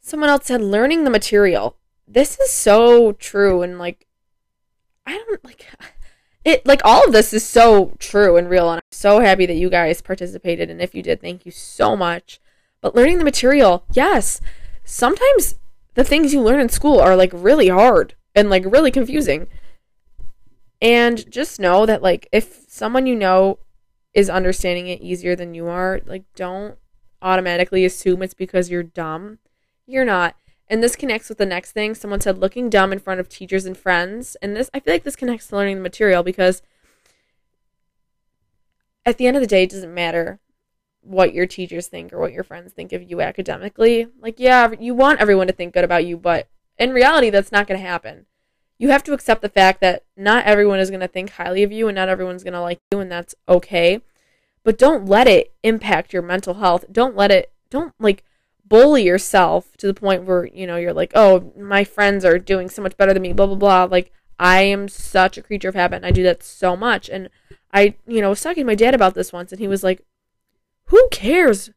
Someone 0.07 0.31
else 0.31 0.47
said 0.47 0.63
learning 0.63 1.03
the 1.03 1.11
material. 1.11 1.75
This 2.07 2.39
is 2.39 2.53
so 2.53 3.11
true 3.11 3.63
and 3.63 3.77
like 3.77 4.07
I 5.05 5.19
don't 5.19 5.45
like 5.45 5.67
it 6.45 6.65
like 6.65 6.81
all 6.85 7.05
of 7.05 7.13
this 7.13 7.33
is 7.33 7.45
so 7.45 7.93
true 7.99 8.37
and 8.37 8.49
real 8.49 8.71
and 8.71 8.77
I'm 8.77 8.93
so 8.93 9.19
happy 9.19 9.47
that 9.47 9.57
you 9.57 9.69
guys 9.69 10.01
participated 10.01 10.71
and 10.71 10.81
if 10.81 10.95
you 10.95 11.03
did, 11.03 11.21
thank 11.21 11.45
you 11.45 11.51
so 11.51 11.97
much. 11.97 12.41
But 12.81 12.95
learning 12.95 13.19
the 13.19 13.25
material, 13.25 13.83
yes. 13.95 14.41
Sometimes 14.85 15.57
the 15.95 16.05
things 16.05 16.33
you 16.33 16.41
learn 16.41 16.61
in 16.61 16.69
school 16.69 17.01
are 17.01 17.17
like 17.17 17.33
really 17.35 17.67
hard 17.67 18.15
and 18.33 18.49
like 18.49 18.63
really 18.65 18.93
confusing. 18.93 19.49
And 20.81 21.29
just 21.29 21.59
know 21.59 21.85
that 21.85 22.01
like 22.01 22.29
if 22.31 22.61
someone 22.69 23.07
you 23.07 23.17
know 23.17 23.59
is 24.15 24.31
understanding 24.31 24.87
it 24.87 25.01
easier 25.01 25.35
than 25.35 25.53
you 25.53 25.67
are, 25.67 26.01
like 26.07 26.23
don't 26.37 26.79
automatically 27.21 27.85
assume 27.85 28.23
it's 28.23 28.35
because 28.35 28.71
you're 28.71 28.85
dumb 28.85 29.41
you're 29.87 30.05
not. 30.05 30.37
And 30.69 30.83
this 30.83 30.97
connects 30.97 31.29
with 31.29 31.39
the 31.39 31.47
next 31.47 31.73
thing. 31.73 31.95
Someone 31.95 32.21
said 32.21 32.39
looking 32.39 32.69
dumb 32.69 32.93
in 32.93 32.99
front 32.99 33.21
of 33.21 33.29
teachers 33.29 33.67
and 33.67 33.77
friends. 33.77 34.37
And 34.43 34.57
this, 34.57 34.69
I 34.75 34.81
feel 34.81 34.95
like 34.95 35.05
this 35.05 35.17
connects 35.17 35.47
to 35.49 35.57
learning 35.57 35.77
the 35.77 35.83
material 35.83 36.23
because 36.23 36.63
at 39.05 39.19
the 39.19 39.27
end 39.27 39.37
of 39.37 39.41
the 39.41 39.47
day, 39.47 39.63
it 39.63 39.71
doesn't 39.71 39.95
matter 39.95 40.41
what 41.01 41.33
your 41.33 41.47
teachers 41.47 41.87
think 41.87 42.13
or 42.13 42.19
what 42.19 42.33
your 42.33 42.43
friends 42.43 42.73
think 42.73 42.93
of 42.93 43.09
you 43.09 43.21
academically. 43.21 44.09
Like, 44.21 44.41
yeah, 44.41 44.73
you 44.79 44.93
want 44.95 45.21
everyone 45.21 45.47
to 45.47 45.53
think 45.53 45.75
good 45.75 45.85
about 45.85 46.05
you, 46.05 46.17
but 46.17 46.49
in 46.79 46.91
reality, 46.91 47.31
that's 47.31 47.53
not 47.53 47.69
going 47.69 47.81
to 47.81 47.87
happen. 47.87 48.27
You 48.79 48.91
have 48.91 49.05
to 49.05 49.13
accept 49.13 49.41
the 49.41 49.49
fact 49.49 49.81
that 49.81 50.05
not 50.17 50.45
everyone 50.45 50.81
is 50.81 50.91
going 50.91 51.01
to 51.01 51.09
think 51.09 51.31
highly 51.31 51.63
of 51.63 51.73
you 51.73 51.89
and 51.89 51.95
not 51.95 52.09
everyone's 52.09 52.43
going 52.43 52.55
to 52.55 52.61
like 52.61 52.81
you, 52.91 52.99
and 52.99 53.11
that's 53.11 53.35
okay. 53.49 54.01
But 54.65 54.77
don't 54.77 55.07
let 55.07 55.29
it 55.29 55.55
impact 55.63 56.13
your 56.13 56.23
mental 56.23 56.55
health. 56.55 56.85
Don't 56.91 57.17
let 57.17 57.31
it, 57.31 57.53
don't 57.71 57.95
like, 58.01 58.25
bully 58.69 59.05
yourself 59.05 59.77
to 59.77 59.87
the 59.87 59.95
point 59.95 60.25
where 60.25 60.47
you 60.47 60.67
know 60.67 60.77
you're 60.77 60.93
like 60.93 61.13
oh 61.15 61.53
my 61.59 61.85
friends 61.85 62.25
are 62.25 62.39
doing 62.39 62.69
so 62.69 62.83
much 62.83 62.97
better 62.97 63.13
than 63.13 63.23
me 63.23 63.33
blah 63.33 63.47
blah 63.47 63.55
blah. 63.57 63.85
Like 63.85 64.13
i 64.39 64.63
am 64.63 64.89
such 64.89 65.39
a 65.39 65.43
creature 65.43 65.69
of 65.69 65.75
habit 65.75 65.97
and 65.97 66.07
i 66.07 66.11
do 66.11 66.23
that 66.25 66.43
so 66.43 66.77
much. 66.77 67.09
And 67.09 67.29
i 67.73 67.95
you 68.07 68.21
know 68.21 68.31
was 68.31 68.41
talking 68.41 68.63
to 68.63 68.67
my 68.67 68.75
dad 68.75 68.95
about 68.95 69.15
this 69.15 69.33
once 69.33 69.53
and 69.53 69.61
he 69.61 69.69
was 69.69 69.85
like 69.85 70.03
who 70.87 71.09
cares 71.11 71.71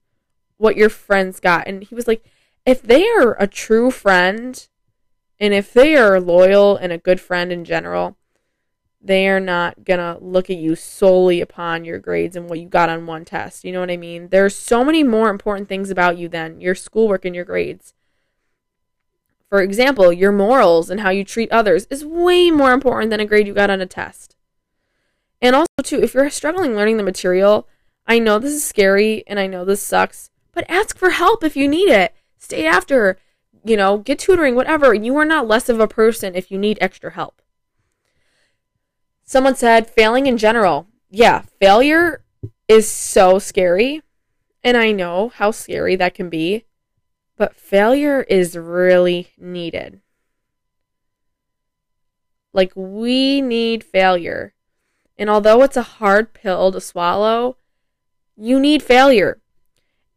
what 0.57 0.77
your 0.77 0.89
friends 0.89 1.39
got? 1.39 1.67
And 1.67 1.83
he 1.83 1.95
was 1.95 2.07
like 2.07 2.23
if 2.65 2.81
they 2.81 3.07
are 3.09 3.35
a 3.41 3.47
true 3.47 3.89
friend 3.89 4.67
and 5.39 5.53
if 5.53 5.73
they 5.73 5.95
are 5.95 6.19
loyal 6.19 6.75
and 6.75 6.91
a 6.91 6.97
good 6.97 7.19
friend 7.19 7.51
in 7.51 7.65
general 7.65 8.17
they 9.01 9.29
are 9.29 9.39
not 9.39 9.83
gonna 9.85 10.17
look 10.19 10.49
at 10.49 10.57
you 10.57 10.75
solely 10.75 11.41
upon 11.41 11.85
your 11.85 11.99
grades 11.99 12.35
and 12.35 12.49
what 12.49 12.59
you 12.59 12.67
got 12.67 12.89
on 12.89 13.05
one 13.05 13.25
test. 13.25 13.63
You 13.63 13.71
know 13.71 13.79
what 13.79 13.91
I 13.91 13.97
mean? 13.97 14.29
There's 14.29 14.55
so 14.55 14.83
many 14.83 15.03
more 15.03 15.29
important 15.29 15.69
things 15.69 15.89
about 15.89 16.17
you 16.17 16.27
than 16.27 16.59
your 16.59 16.75
schoolwork 16.75 17.23
and 17.25 17.35
your 17.35 17.45
grades. 17.45 17.93
For 19.49 19.61
example, 19.61 20.13
your 20.13 20.31
morals 20.31 20.89
and 20.89 20.99
how 20.99 21.09
you 21.09 21.23
treat 21.23 21.51
others 21.51 21.87
is 21.89 22.05
way 22.05 22.51
more 22.51 22.71
important 22.73 23.09
than 23.09 23.19
a 23.19 23.25
grade 23.25 23.47
you 23.47 23.53
got 23.53 23.69
on 23.71 23.81
a 23.81 23.85
test. 23.85 24.35
And 25.41 25.55
also, 25.55 25.67
too, 25.81 26.01
if 26.03 26.13
you're 26.13 26.29
struggling 26.29 26.75
learning 26.75 26.97
the 26.97 27.03
material, 27.03 27.67
I 28.05 28.19
know 28.19 28.37
this 28.37 28.53
is 28.53 28.63
scary 28.63 29.23
and 29.25 29.39
I 29.39 29.47
know 29.47 29.65
this 29.65 29.81
sucks, 29.81 30.29
but 30.51 30.69
ask 30.69 30.97
for 30.97 31.11
help 31.11 31.43
if 31.43 31.55
you 31.55 31.67
need 31.67 31.89
it. 31.89 32.13
Stay 32.37 32.65
after. 32.65 33.17
you 33.63 33.77
know, 33.77 33.97
get 33.97 34.19
tutoring, 34.19 34.55
whatever. 34.55 34.93
You 34.93 35.15
are 35.17 35.25
not 35.25 35.47
less 35.47 35.69
of 35.69 35.79
a 35.79 35.87
person 35.87 36.35
if 36.35 36.51
you 36.51 36.57
need 36.57 36.77
extra 36.81 37.11
help. 37.11 37.41
Someone 39.30 39.55
said 39.55 39.88
failing 39.88 40.25
in 40.25 40.39
general. 40.39 40.88
Yeah, 41.11 41.43
failure 41.59 42.23
is 42.67 42.89
so 42.89 43.38
scary. 43.38 44.01
And 44.63 44.75
I 44.75 44.91
know 44.91 45.30
how 45.36 45.51
scary 45.51 45.95
that 45.97 46.15
can 46.15 46.32
be. 46.32 46.65
But 47.38 47.55
failure 47.55 48.23
is 48.23 48.57
really 48.57 49.27
needed. 49.38 50.01
Like, 52.53 52.71
we 52.73 53.39
need 53.39 53.84
failure. 53.84 54.55
And 55.15 55.30
although 55.30 55.61
it's 55.61 55.77
a 55.77 55.84
hard 55.84 56.34
pill 56.34 56.71
to 56.71 56.82
swallow, 56.82 57.57
you 58.36 58.59
need 58.59 58.82
failure. 58.82 59.39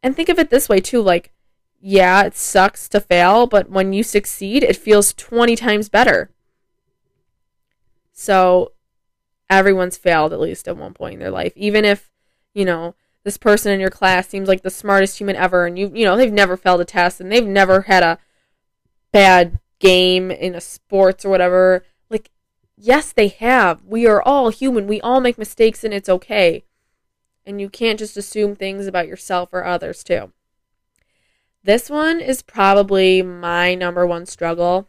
And 0.02 0.16
think 0.16 0.30
of 0.30 0.38
it 0.38 0.48
this 0.48 0.70
way, 0.70 0.80
too 0.80 1.02
like, 1.02 1.34
yeah, 1.82 2.22
it 2.22 2.34
sucks 2.34 2.88
to 2.88 2.98
fail, 2.98 3.46
but 3.46 3.68
when 3.68 3.92
you 3.92 4.04
succeed, 4.04 4.62
it 4.62 4.74
feels 4.74 5.12
20 5.12 5.54
times 5.54 5.90
better. 5.90 6.30
So, 8.14 8.72
everyone's 9.48 9.96
failed 9.96 10.32
at 10.32 10.40
least 10.40 10.68
at 10.68 10.76
one 10.76 10.94
point 10.94 11.14
in 11.14 11.20
their 11.20 11.30
life. 11.30 11.52
Even 11.56 11.84
if, 11.84 12.10
you 12.54 12.64
know, 12.64 12.94
this 13.24 13.36
person 13.36 13.72
in 13.72 13.80
your 13.80 13.90
class 13.90 14.28
seems 14.28 14.48
like 14.48 14.62
the 14.62 14.70
smartest 14.70 15.18
human 15.18 15.36
ever 15.36 15.66
and 15.66 15.78
you 15.78 15.90
you 15.94 16.04
know, 16.04 16.16
they've 16.16 16.32
never 16.32 16.56
failed 16.56 16.80
a 16.80 16.84
test 16.84 17.20
and 17.20 17.30
they've 17.30 17.46
never 17.46 17.82
had 17.82 18.02
a 18.02 18.18
bad 19.12 19.60
game 19.78 20.30
in 20.30 20.54
a 20.54 20.60
sports 20.60 21.24
or 21.24 21.28
whatever. 21.28 21.84
Like 22.10 22.30
yes, 22.76 23.12
they 23.12 23.28
have. 23.28 23.84
We 23.84 24.06
are 24.06 24.22
all 24.22 24.50
human. 24.50 24.86
We 24.86 25.00
all 25.00 25.20
make 25.20 25.38
mistakes 25.38 25.84
and 25.84 25.94
it's 25.94 26.08
okay. 26.08 26.64
And 27.44 27.60
you 27.60 27.68
can't 27.68 27.98
just 27.98 28.16
assume 28.16 28.54
things 28.54 28.86
about 28.86 29.08
yourself 29.08 29.50
or 29.52 29.64
others 29.64 30.02
too. 30.02 30.32
This 31.64 31.88
one 31.88 32.20
is 32.20 32.42
probably 32.42 33.22
my 33.22 33.74
number 33.74 34.06
one 34.06 34.26
struggle. 34.26 34.88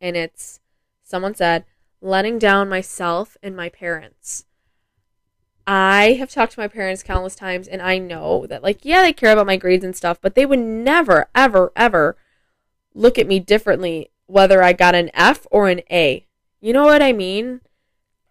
And 0.00 0.16
it's 0.16 0.60
someone 1.02 1.34
said, 1.34 1.64
letting 2.04 2.38
down 2.38 2.68
myself 2.68 3.36
and 3.42 3.56
my 3.56 3.70
parents. 3.70 4.44
I 5.66 6.12
have 6.18 6.30
talked 6.30 6.52
to 6.52 6.60
my 6.60 6.68
parents 6.68 7.02
countless 7.02 7.34
times 7.34 7.66
and 7.66 7.80
I 7.80 7.96
know 7.96 8.46
that 8.46 8.62
like 8.62 8.84
yeah, 8.84 9.00
they 9.00 9.14
care 9.14 9.32
about 9.32 9.46
my 9.46 9.56
grades 9.56 9.84
and 9.84 9.96
stuff, 9.96 10.20
but 10.20 10.34
they 10.34 10.44
would 10.44 10.58
never 10.58 11.28
ever 11.34 11.72
ever 11.74 12.16
look 12.94 13.18
at 13.18 13.26
me 13.26 13.40
differently 13.40 14.10
whether 14.26 14.62
I 14.62 14.74
got 14.74 14.94
an 14.94 15.10
F 15.14 15.46
or 15.50 15.68
an 15.68 15.80
A. 15.90 16.26
You 16.60 16.74
know 16.74 16.84
what 16.84 17.02
I 17.02 17.12
mean? 17.12 17.62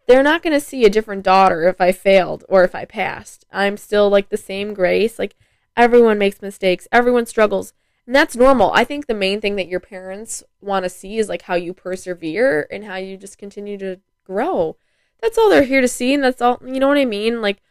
They're 0.07 0.21
not 0.21 0.43
going 0.43 0.53
to 0.53 0.59
see 0.59 0.85
a 0.85 0.89
different 0.89 1.23
daughter 1.23 1.67
if 1.67 1.81
I 1.81 1.91
failed 1.91 2.43
or 2.47 2.63
if 2.63 2.75
I 2.75 2.85
passed. 2.85 3.45
I'm 3.51 3.77
still 3.77 4.09
like 4.09 4.29
the 4.29 4.37
same 4.37 4.75
grace. 4.75 5.17
Like 5.17 5.35
everyone 5.75 6.19
makes 6.19 6.43
mistakes, 6.43 6.87
everyone 6.91 7.25
struggles. 7.25 7.73
And 8.05 8.15
that's 8.15 8.35
normal. 8.35 8.71
I 8.73 8.83
think 8.83 9.07
the 9.07 9.13
main 9.13 9.39
thing 9.39 9.55
that 9.55 9.67
your 9.67 9.79
parents 9.79 10.43
want 10.61 10.83
to 10.83 10.89
see 10.89 11.17
is 11.17 11.29
like 11.29 11.43
how 11.43 11.55
you 11.55 11.73
persevere 11.73 12.67
and 12.69 12.83
how 12.83 12.95
you 12.95 13.15
just 13.15 13.37
continue 13.37 13.77
to 13.77 13.99
grow. 14.25 14.75
That's 15.21 15.37
all 15.37 15.49
they're 15.49 15.63
here 15.63 15.81
to 15.81 15.87
see 15.87 16.13
and 16.13 16.23
that's 16.23 16.41
all 16.41 16.61
you 16.65 16.79
know 16.79 16.89
what 16.89 16.97
I 16.97 17.05
mean? 17.05 17.41
Like 17.41 17.61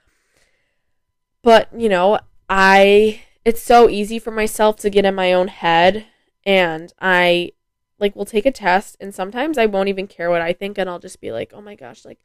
but 1.42 1.68
you 1.76 1.88
know 1.88 2.18
I 2.48 3.22
it's 3.44 3.62
so 3.62 3.90
easy 3.90 4.18
for 4.18 4.30
myself 4.30 4.76
to 4.78 4.90
get 4.90 5.04
in 5.04 5.14
my 5.14 5.32
own 5.32 5.48
head 5.48 6.06
and 6.46 6.92
I 7.00 7.52
like 7.98 8.16
will 8.16 8.24
take 8.24 8.46
a 8.46 8.50
test 8.50 8.96
and 9.00 9.14
sometimes 9.14 9.58
I 9.58 9.66
won't 9.66 9.90
even 9.90 10.06
care 10.06 10.30
what 10.30 10.40
I 10.40 10.54
think 10.54 10.78
and 10.78 10.88
I'll 10.88 10.98
just 10.98 11.20
be 11.20 11.30
like 11.30 11.52
oh 11.54 11.60
my 11.60 11.74
gosh 11.74 12.06
like 12.06 12.20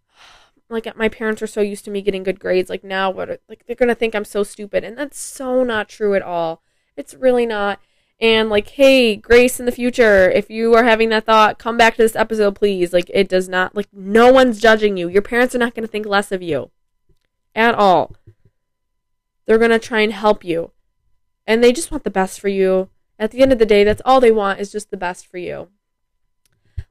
like 0.70 0.96
my 0.96 1.10
parents 1.10 1.42
are 1.42 1.46
so 1.46 1.60
used 1.60 1.84
to 1.84 1.90
me 1.90 2.00
getting 2.00 2.22
good 2.22 2.40
grades 2.40 2.70
like 2.70 2.82
now 2.82 3.10
what 3.10 3.28
are, 3.28 3.38
like 3.46 3.66
they're 3.66 3.76
going 3.76 3.90
to 3.90 3.94
think 3.94 4.14
I'm 4.14 4.24
so 4.24 4.42
stupid. 4.42 4.84
And 4.84 4.96
that's 4.96 5.18
so 5.18 5.64
not 5.64 5.90
true 5.90 6.14
at 6.14 6.22
all 6.22 6.62
it's 6.96 7.14
really 7.14 7.46
not. 7.46 7.80
And 8.18 8.48
like 8.48 8.68
hey 8.68 9.14
grace 9.14 9.60
in 9.60 9.66
the 9.66 9.72
future 9.72 10.30
if 10.30 10.48
you 10.48 10.74
are 10.74 10.84
having 10.84 11.10
that 11.10 11.26
thought 11.26 11.58
come 11.58 11.76
back 11.76 11.96
to 11.96 12.02
this 12.02 12.16
episode 12.16 12.54
please. 12.54 12.92
Like 12.92 13.10
it 13.12 13.28
does 13.28 13.48
not 13.48 13.76
like 13.76 13.88
no 13.92 14.32
one's 14.32 14.60
judging 14.60 14.96
you. 14.96 15.08
Your 15.08 15.22
parents 15.22 15.54
are 15.54 15.58
not 15.58 15.74
going 15.74 15.86
to 15.86 15.90
think 15.90 16.06
less 16.06 16.32
of 16.32 16.42
you 16.42 16.70
at 17.54 17.74
all. 17.74 18.16
They're 19.44 19.58
going 19.58 19.70
to 19.70 19.78
try 19.78 20.00
and 20.00 20.12
help 20.12 20.44
you. 20.44 20.72
And 21.46 21.62
they 21.62 21.72
just 21.72 21.90
want 21.90 22.04
the 22.04 22.10
best 22.10 22.40
for 22.40 22.48
you. 22.48 22.88
At 23.18 23.30
the 23.30 23.40
end 23.42 23.52
of 23.52 23.58
the 23.58 23.66
day 23.66 23.84
that's 23.84 24.02
all 24.04 24.20
they 24.20 24.32
want 24.32 24.60
is 24.60 24.72
just 24.72 24.90
the 24.90 24.96
best 24.96 25.26
for 25.26 25.38
you. 25.38 25.68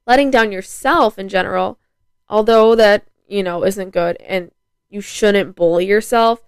Letting 0.05 0.29
down 0.29 0.51
yourself 0.51 1.17
in 1.17 1.27
general 1.27 1.79
although 2.27 2.75
that 2.75 3.05
you 3.27 3.43
know 3.43 3.63
isn't 3.63 3.91
good 3.91 4.17
and 4.21 4.51
you 4.89 5.01
shouldn't 5.01 5.55
bully 5.55 5.85
yourself 5.85 6.43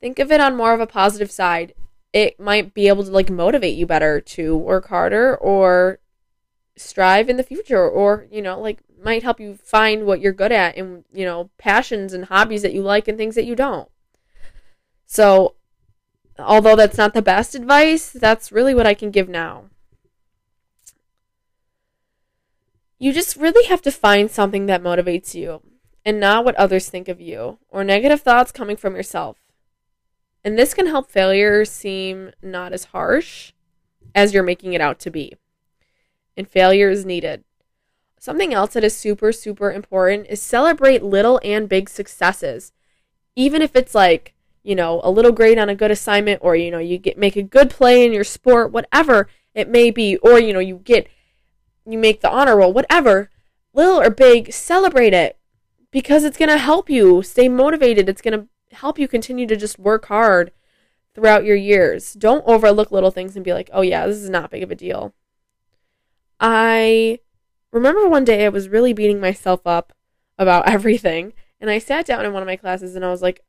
think 0.00 0.18
of 0.18 0.30
it 0.30 0.40
on 0.40 0.56
more 0.56 0.74
of 0.74 0.80
a 0.80 0.86
positive 0.86 1.30
side 1.30 1.74
it 2.16 2.40
might 2.40 2.72
be 2.72 2.88
able 2.88 3.04
to 3.04 3.10
like 3.10 3.28
motivate 3.28 3.76
you 3.76 3.84
better 3.84 4.22
to 4.22 4.56
work 4.56 4.88
harder 4.88 5.36
or 5.36 5.98
strive 6.74 7.28
in 7.28 7.36
the 7.36 7.42
future 7.42 7.86
or 7.86 8.26
you 8.30 8.40
know 8.40 8.58
like 8.58 8.80
might 9.04 9.22
help 9.22 9.38
you 9.38 9.54
find 9.62 10.06
what 10.06 10.18
you're 10.18 10.32
good 10.32 10.50
at 10.50 10.74
and 10.78 11.04
you 11.12 11.26
know 11.26 11.50
passions 11.58 12.14
and 12.14 12.24
hobbies 12.24 12.62
that 12.62 12.72
you 12.72 12.80
like 12.80 13.06
and 13.06 13.18
things 13.18 13.34
that 13.34 13.44
you 13.44 13.54
don't. 13.54 13.90
So 15.04 15.56
although 16.38 16.74
that's 16.74 16.96
not 16.96 17.12
the 17.12 17.20
best 17.20 17.54
advice 17.54 18.10
that's 18.10 18.52
really 18.52 18.74
what 18.74 18.86
i 18.86 18.94
can 18.94 19.10
give 19.10 19.28
now. 19.28 19.66
You 22.98 23.12
just 23.12 23.36
really 23.36 23.66
have 23.68 23.82
to 23.82 23.90
find 23.92 24.30
something 24.30 24.64
that 24.66 24.82
motivates 24.82 25.34
you 25.34 25.60
and 26.02 26.18
not 26.18 26.46
what 26.46 26.54
others 26.54 26.88
think 26.88 27.08
of 27.08 27.20
you 27.20 27.58
or 27.68 27.84
negative 27.84 28.22
thoughts 28.22 28.52
coming 28.52 28.78
from 28.78 28.96
yourself 28.96 29.36
and 30.46 30.56
this 30.56 30.74
can 30.74 30.86
help 30.86 31.10
failure 31.10 31.64
seem 31.64 32.30
not 32.40 32.72
as 32.72 32.84
harsh 32.84 33.52
as 34.14 34.32
you're 34.32 34.44
making 34.44 34.74
it 34.74 34.80
out 34.80 35.00
to 35.00 35.10
be. 35.10 35.34
And 36.36 36.46
failure 36.46 36.88
is 36.88 37.04
needed. 37.04 37.42
Something 38.20 38.54
else 38.54 38.74
that 38.74 38.84
is 38.84 38.96
super, 38.96 39.32
super 39.32 39.72
important 39.72 40.28
is 40.30 40.40
celebrate 40.40 41.02
little 41.02 41.40
and 41.42 41.68
big 41.68 41.88
successes. 41.88 42.70
Even 43.34 43.60
if 43.60 43.74
it's 43.74 43.92
like, 43.92 44.34
you 44.62 44.76
know, 44.76 45.00
a 45.02 45.10
little 45.10 45.32
grade 45.32 45.58
on 45.58 45.68
a 45.68 45.74
good 45.74 45.90
assignment 45.90 46.38
or, 46.44 46.54
you 46.54 46.70
know, 46.70 46.78
you 46.78 46.96
get 46.96 47.18
make 47.18 47.34
a 47.34 47.42
good 47.42 47.68
play 47.68 48.06
in 48.06 48.12
your 48.12 48.22
sport, 48.22 48.70
whatever 48.70 49.28
it 49.52 49.68
may 49.68 49.90
be, 49.90 50.16
or, 50.18 50.38
you 50.38 50.52
know, 50.52 50.60
you 50.60 50.76
get 50.76 51.08
you 51.84 51.98
make 51.98 52.20
the 52.20 52.30
honor 52.30 52.56
roll, 52.56 52.72
whatever, 52.72 53.30
little 53.72 54.00
or 54.00 54.10
big, 54.10 54.52
celebrate 54.52 55.12
it 55.12 55.38
because 55.90 56.22
it's 56.22 56.38
going 56.38 56.50
to 56.50 56.58
help 56.58 56.88
you 56.88 57.20
stay 57.24 57.48
motivated. 57.48 58.08
It's 58.08 58.22
going 58.22 58.38
to 58.38 58.46
help 58.76 58.98
you 58.98 59.08
continue 59.08 59.46
to 59.46 59.56
just 59.56 59.78
work 59.78 60.06
hard 60.06 60.52
throughout 61.14 61.44
your 61.44 61.56
years. 61.56 62.12
Don't 62.12 62.44
overlook 62.46 62.92
little 62.92 63.10
things 63.10 63.36
and 63.36 63.44
be 63.44 63.52
like, 63.52 63.70
oh, 63.72 63.80
yeah, 63.80 64.06
this 64.06 64.16
is 64.16 64.30
not 64.30 64.50
big 64.50 64.62
of 64.62 64.70
a 64.70 64.74
deal. 64.74 65.14
I 66.38 67.20
remember 67.72 68.08
one 68.08 68.24
day 68.24 68.44
I 68.44 68.50
was 68.50 68.68
really 68.68 68.92
beating 68.92 69.20
myself 69.20 69.66
up 69.66 69.92
about 70.38 70.68
everything. 70.68 71.32
And 71.60 71.70
I 71.70 71.78
sat 71.78 72.06
down 72.06 72.24
in 72.26 72.32
one 72.32 72.42
of 72.42 72.46
my 72.46 72.56
classes 72.56 72.94
and 72.94 73.04
I 73.04 73.10
was 73.10 73.22
like, 73.22 73.42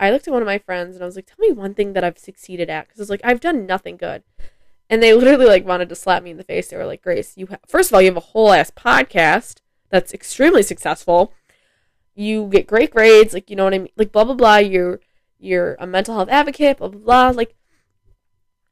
I 0.00 0.10
looked 0.10 0.28
at 0.28 0.32
one 0.32 0.42
of 0.42 0.46
my 0.46 0.58
friends 0.58 0.94
and 0.94 1.02
I 1.02 1.06
was 1.06 1.16
like, 1.16 1.26
tell 1.26 1.38
me 1.38 1.52
one 1.52 1.74
thing 1.74 1.92
that 1.92 2.04
I've 2.04 2.18
succeeded 2.18 2.68
at. 2.68 2.86
Because 2.86 3.00
I 3.00 3.02
was 3.02 3.10
like, 3.10 3.20
I've 3.24 3.40
done 3.40 3.66
nothing 3.66 3.96
good. 3.96 4.22
And 4.90 5.02
they 5.02 5.14
literally 5.14 5.46
like 5.46 5.64
wanted 5.64 5.88
to 5.88 5.94
slap 5.94 6.22
me 6.22 6.32
in 6.32 6.36
the 6.36 6.44
face. 6.44 6.68
They 6.68 6.76
were 6.76 6.86
like, 6.86 7.02
Grace, 7.02 7.36
you 7.36 7.46
ha- 7.46 7.58
first 7.66 7.90
of 7.90 7.94
all, 7.94 8.02
you 8.02 8.08
have 8.08 8.16
a 8.16 8.20
whole 8.20 8.52
ass 8.52 8.72
podcast 8.72 9.60
that's 9.90 10.12
extremely 10.12 10.62
successful 10.62 11.32
you 12.18 12.48
get 12.48 12.66
great 12.66 12.90
grades, 12.90 13.32
like 13.32 13.48
you 13.48 13.56
know 13.56 13.64
what 13.64 13.74
I 13.74 13.78
mean, 13.78 13.92
like 13.96 14.10
blah 14.10 14.24
blah 14.24 14.34
blah. 14.34 14.56
You're 14.56 15.00
you're 15.38 15.76
a 15.78 15.86
mental 15.86 16.16
health 16.16 16.28
advocate, 16.28 16.78
blah 16.78 16.88
blah 16.88 17.00
blah. 17.00 17.28
Like, 17.30 17.54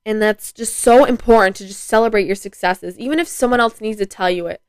and 0.05 0.21
that's 0.21 0.53
just 0.53 0.77
so 0.77 1.05
important 1.05 1.55
to 1.57 1.67
just 1.67 1.85
celebrate 1.85 2.27
your 2.27 2.35
successes, 2.35 2.99
even 2.99 3.21
if 3.21 3.29
someone 3.29 3.61
else 3.61 3.81
needs 3.81 3.99
to 3.99 4.07
tell 4.07 4.31
you 4.31 4.49
it. 4.49 4.63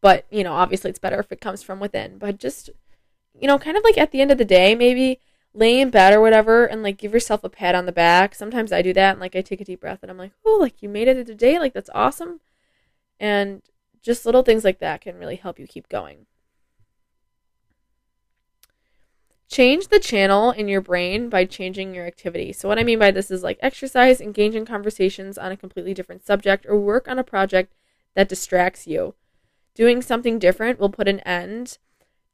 But 0.00 0.26
you 0.30 0.42
know, 0.42 0.54
obviously, 0.54 0.88
it's 0.90 0.98
better 0.98 1.20
if 1.20 1.30
it 1.30 1.40
comes 1.42 1.62
from 1.62 1.80
within. 1.80 2.18
But 2.18 2.38
just 2.38 2.70
you 3.38 3.46
know, 3.46 3.58
kind 3.58 3.76
of 3.76 3.84
like 3.84 3.98
at 3.98 4.10
the 4.10 4.22
end 4.22 4.30
of 4.30 4.38
the 4.38 4.44
day, 4.44 4.74
maybe 4.74 5.20
lay 5.52 5.78
in 5.78 5.90
bed 5.90 6.14
or 6.14 6.20
whatever, 6.22 6.64
and 6.64 6.82
like 6.82 6.96
give 6.96 7.12
yourself 7.12 7.44
a 7.44 7.50
pat 7.50 7.74
on 7.74 7.84
the 7.84 7.92
back. 7.92 8.34
Sometimes 8.34 8.72
I 8.72 8.80
do 8.80 8.94
that, 8.94 9.12
and 9.12 9.20
like 9.20 9.36
I 9.36 9.42
take 9.42 9.60
a 9.60 9.64
deep 9.66 9.80
breath, 9.80 9.98
and 10.00 10.10
I'm 10.10 10.18
like, 10.18 10.32
oh, 10.46 10.56
like 10.58 10.82
you 10.82 10.88
made 10.88 11.08
it 11.08 11.26
today, 11.26 11.58
like 11.58 11.74
that's 11.74 11.90
awesome. 11.94 12.40
And 13.20 13.60
just 14.02 14.24
little 14.24 14.42
things 14.42 14.64
like 14.64 14.78
that 14.78 15.02
can 15.02 15.18
really 15.18 15.36
help 15.36 15.58
you 15.58 15.66
keep 15.66 15.90
going. 15.90 16.24
Change 19.48 19.88
the 19.88 19.98
channel 19.98 20.50
in 20.50 20.68
your 20.68 20.80
brain 20.80 21.28
by 21.28 21.44
changing 21.44 21.94
your 21.94 22.06
activity. 22.06 22.52
So, 22.52 22.68
what 22.68 22.78
I 22.78 22.84
mean 22.84 22.98
by 22.98 23.10
this 23.10 23.30
is 23.30 23.42
like 23.42 23.58
exercise, 23.60 24.20
engage 24.20 24.54
in 24.54 24.66
conversations 24.66 25.38
on 25.38 25.50
a 25.50 25.56
completely 25.56 25.94
different 25.94 26.24
subject, 26.24 26.66
or 26.68 26.78
work 26.78 27.08
on 27.08 27.18
a 27.18 27.24
project 27.24 27.74
that 28.14 28.28
distracts 28.28 28.86
you. 28.86 29.14
Doing 29.74 30.02
something 30.02 30.38
different 30.38 30.78
will 30.78 30.90
put 30.90 31.08
an 31.08 31.20
end 31.20 31.78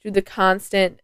to 0.03 0.11
the 0.11 0.23
constant, 0.23 1.01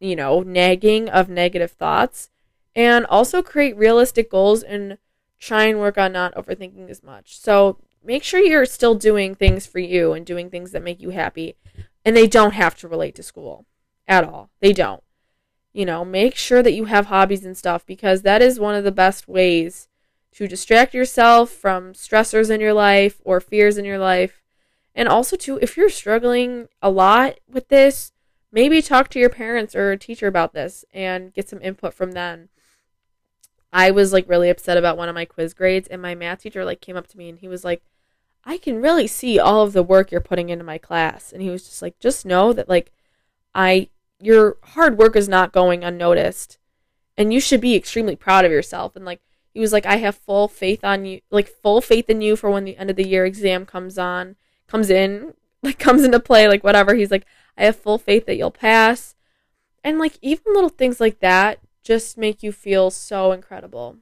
you 0.00 0.16
know, 0.16 0.40
nagging 0.40 1.08
of 1.08 1.28
negative 1.28 1.70
thoughts 1.70 2.30
and 2.74 3.06
also 3.06 3.42
create 3.42 3.76
realistic 3.76 4.30
goals 4.30 4.62
and 4.62 4.98
try 5.38 5.64
and 5.64 5.78
work 5.78 5.98
on 5.98 6.12
not 6.12 6.34
overthinking 6.34 6.88
as 6.88 7.02
much. 7.02 7.38
So, 7.38 7.78
make 8.02 8.24
sure 8.24 8.40
you're 8.40 8.66
still 8.66 8.96
doing 8.96 9.36
things 9.36 9.64
for 9.64 9.78
you 9.78 10.12
and 10.12 10.26
doing 10.26 10.50
things 10.50 10.72
that 10.72 10.82
make 10.82 11.00
you 11.00 11.10
happy, 11.10 11.54
and 12.04 12.16
they 12.16 12.26
don't 12.26 12.54
have 12.54 12.74
to 12.78 12.88
relate 12.88 13.14
to 13.14 13.22
school 13.22 13.64
at 14.12 14.24
all. 14.24 14.50
They 14.60 14.72
don't. 14.72 15.02
You 15.72 15.86
know, 15.86 16.04
make 16.04 16.36
sure 16.36 16.62
that 16.62 16.74
you 16.74 16.84
have 16.84 17.06
hobbies 17.06 17.46
and 17.46 17.56
stuff 17.56 17.86
because 17.86 18.22
that 18.22 18.42
is 18.42 18.60
one 18.60 18.74
of 18.74 18.84
the 18.84 18.92
best 18.92 19.26
ways 19.26 19.88
to 20.32 20.46
distract 20.46 20.92
yourself 20.92 21.50
from 21.50 21.94
stressors 21.94 22.50
in 22.50 22.60
your 22.60 22.74
life 22.74 23.20
or 23.24 23.40
fears 23.40 23.78
in 23.78 23.84
your 23.86 23.98
life. 23.98 24.42
And 24.94 25.08
also, 25.08 25.36
too, 25.36 25.58
if 25.62 25.76
you're 25.76 25.88
struggling 25.88 26.68
a 26.82 26.90
lot 26.90 27.40
with 27.48 27.68
this, 27.68 28.12
maybe 28.50 28.82
talk 28.82 29.08
to 29.08 29.18
your 29.18 29.30
parents 29.30 29.74
or 29.74 29.92
a 29.92 29.96
teacher 29.96 30.26
about 30.26 30.52
this 30.52 30.84
and 30.92 31.32
get 31.32 31.48
some 31.48 31.62
input 31.62 31.94
from 31.94 32.12
them. 32.12 32.50
I 33.72 33.90
was 33.90 34.12
like 34.12 34.28
really 34.28 34.50
upset 34.50 34.76
about 34.76 34.98
one 34.98 35.08
of 35.08 35.14
my 35.14 35.24
quiz 35.24 35.54
grades, 35.54 35.88
and 35.88 36.02
my 36.02 36.14
math 36.14 36.42
teacher 36.42 36.66
like 36.66 36.82
came 36.82 36.96
up 36.96 37.06
to 37.08 37.18
me 37.18 37.30
and 37.30 37.38
he 37.38 37.48
was 37.48 37.64
like, 37.64 37.82
I 38.44 38.58
can 38.58 38.82
really 38.82 39.06
see 39.06 39.38
all 39.38 39.62
of 39.62 39.72
the 39.72 39.82
work 39.82 40.10
you're 40.10 40.20
putting 40.20 40.50
into 40.50 40.64
my 40.64 40.76
class. 40.76 41.32
And 41.32 41.40
he 41.40 41.48
was 41.48 41.64
just 41.64 41.80
like, 41.80 41.98
just 41.98 42.26
know 42.26 42.52
that 42.52 42.68
like 42.68 42.92
I 43.54 43.88
your 44.22 44.56
hard 44.62 44.96
work 44.96 45.16
is 45.16 45.28
not 45.28 45.52
going 45.52 45.84
unnoticed. 45.84 46.58
And 47.16 47.32
you 47.32 47.40
should 47.40 47.60
be 47.60 47.74
extremely 47.74 48.16
proud 48.16 48.44
of 48.44 48.52
yourself. 48.52 48.96
And 48.96 49.04
like 49.04 49.20
he 49.52 49.60
was 49.60 49.72
like, 49.72 49.84
I 49.84 49.96
have 49.96 50.14
full 50.14 50.48
faith 50.48 50.84
on 50.84 51.04
you 51.04 51.20
like 51.30 51.48
full 51.48 51.80
faith 51.80 52.08
in 52.08 52.22
you 52.22 52.36
for 52.36 52.50
when 52.50 52.64
the 52.64 52.76
end 52.76 52.88
of 52.88 52.96
the 52.96 53.06
year 53.06 53.26
exam 53.26 53.66
comes 53.66 53.98
on 53.98 54.36
comes 54.66 54.88
in, 54.88 55.34
like 55.62 55.78
comes 55.78 56.04
into 56.04 56.20
play, 56.20 56.48
like 56.48 56.64
whatever. 56.64 56.94
He's 56.94 57.10
like, 57.10 57.26
I 57.58 57.64
have 57.64 57.76
full 57.76 57.98
faith 57.98 58.26
that 58.26 58.36
you'll 58.36 58.50
pass. 58.50 59.14
And 59.84 59.98
like 59.98 60.18
even 60.22 60.44
little 60.54 60.70
things 60.70 61.00
like 61.00 61.18
that 61.20 61.58
just 61.82 62.16
make 62.16 62.42
you 62.42 62.52
feel 62.52 62.90
so 62.90 63.32
incredible. 63.32 63.98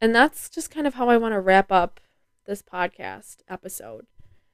And 0.00 0.14
that's 0.14 0.48
just 0.48 0.70
kind 0.70 0.86
of 0.86 0.94
how 0.94 1.08
I 1.08 1.16
want 1.16 1.34
to 1.34 1.40
wrap 1.40 1.70
up 1.70 2.00
this 2.46 2.62
podcast 2.62 3.38
episode. 3.48 4.06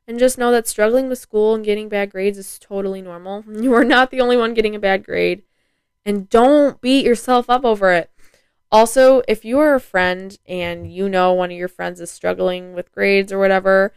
And 0.07 0.19
just 0.19 0.37
know 0.37 0.51
that 0.51 0.67
struggling 0.67 1.09
with 1.09 1.19
school 1.19 1.55
and 1.55 1.65
getting 1.65 1.89
bad 1.89 2.11
grades 2.11 2.39
is 2.39 2.59
totally 2.59 3.03
normal. 3.03 3.45
You 3.49 3.73
are 3.75 3.85
not 3.85 4.11
the 4.11 4.21
only 4.21 4.37
one 4.37 4.55
getting 4.55 4.75
a 4.75 4.81
bad 4.81 5.05
grade. 5.05 5.43
And 6.05 6.29
don't 6.29 6.81
beat 6.81 7.05
yourself 7.05 7.49
up 7.49 7.65
over 7.65 7.93
it. 7.93 8.11
Also, 8.71 9.23
if 9.29 9.45
you 9.45 9.59
are 9.59 9.75
a 9.75 9.81
friend 9.81 10.39
and 10.47 10.91
you 10.91 11.09
know 11.09 11.33
one 11.33 11.51
of 11.51 11.57
your 11.57 11.69
friends 11.69 12.01
is 12.01 12.11
struggling 12.11 12.73
with 12.73 12.91
grades 12.91 13.31
or 13.31 13.39
whatever, 13.39 13.93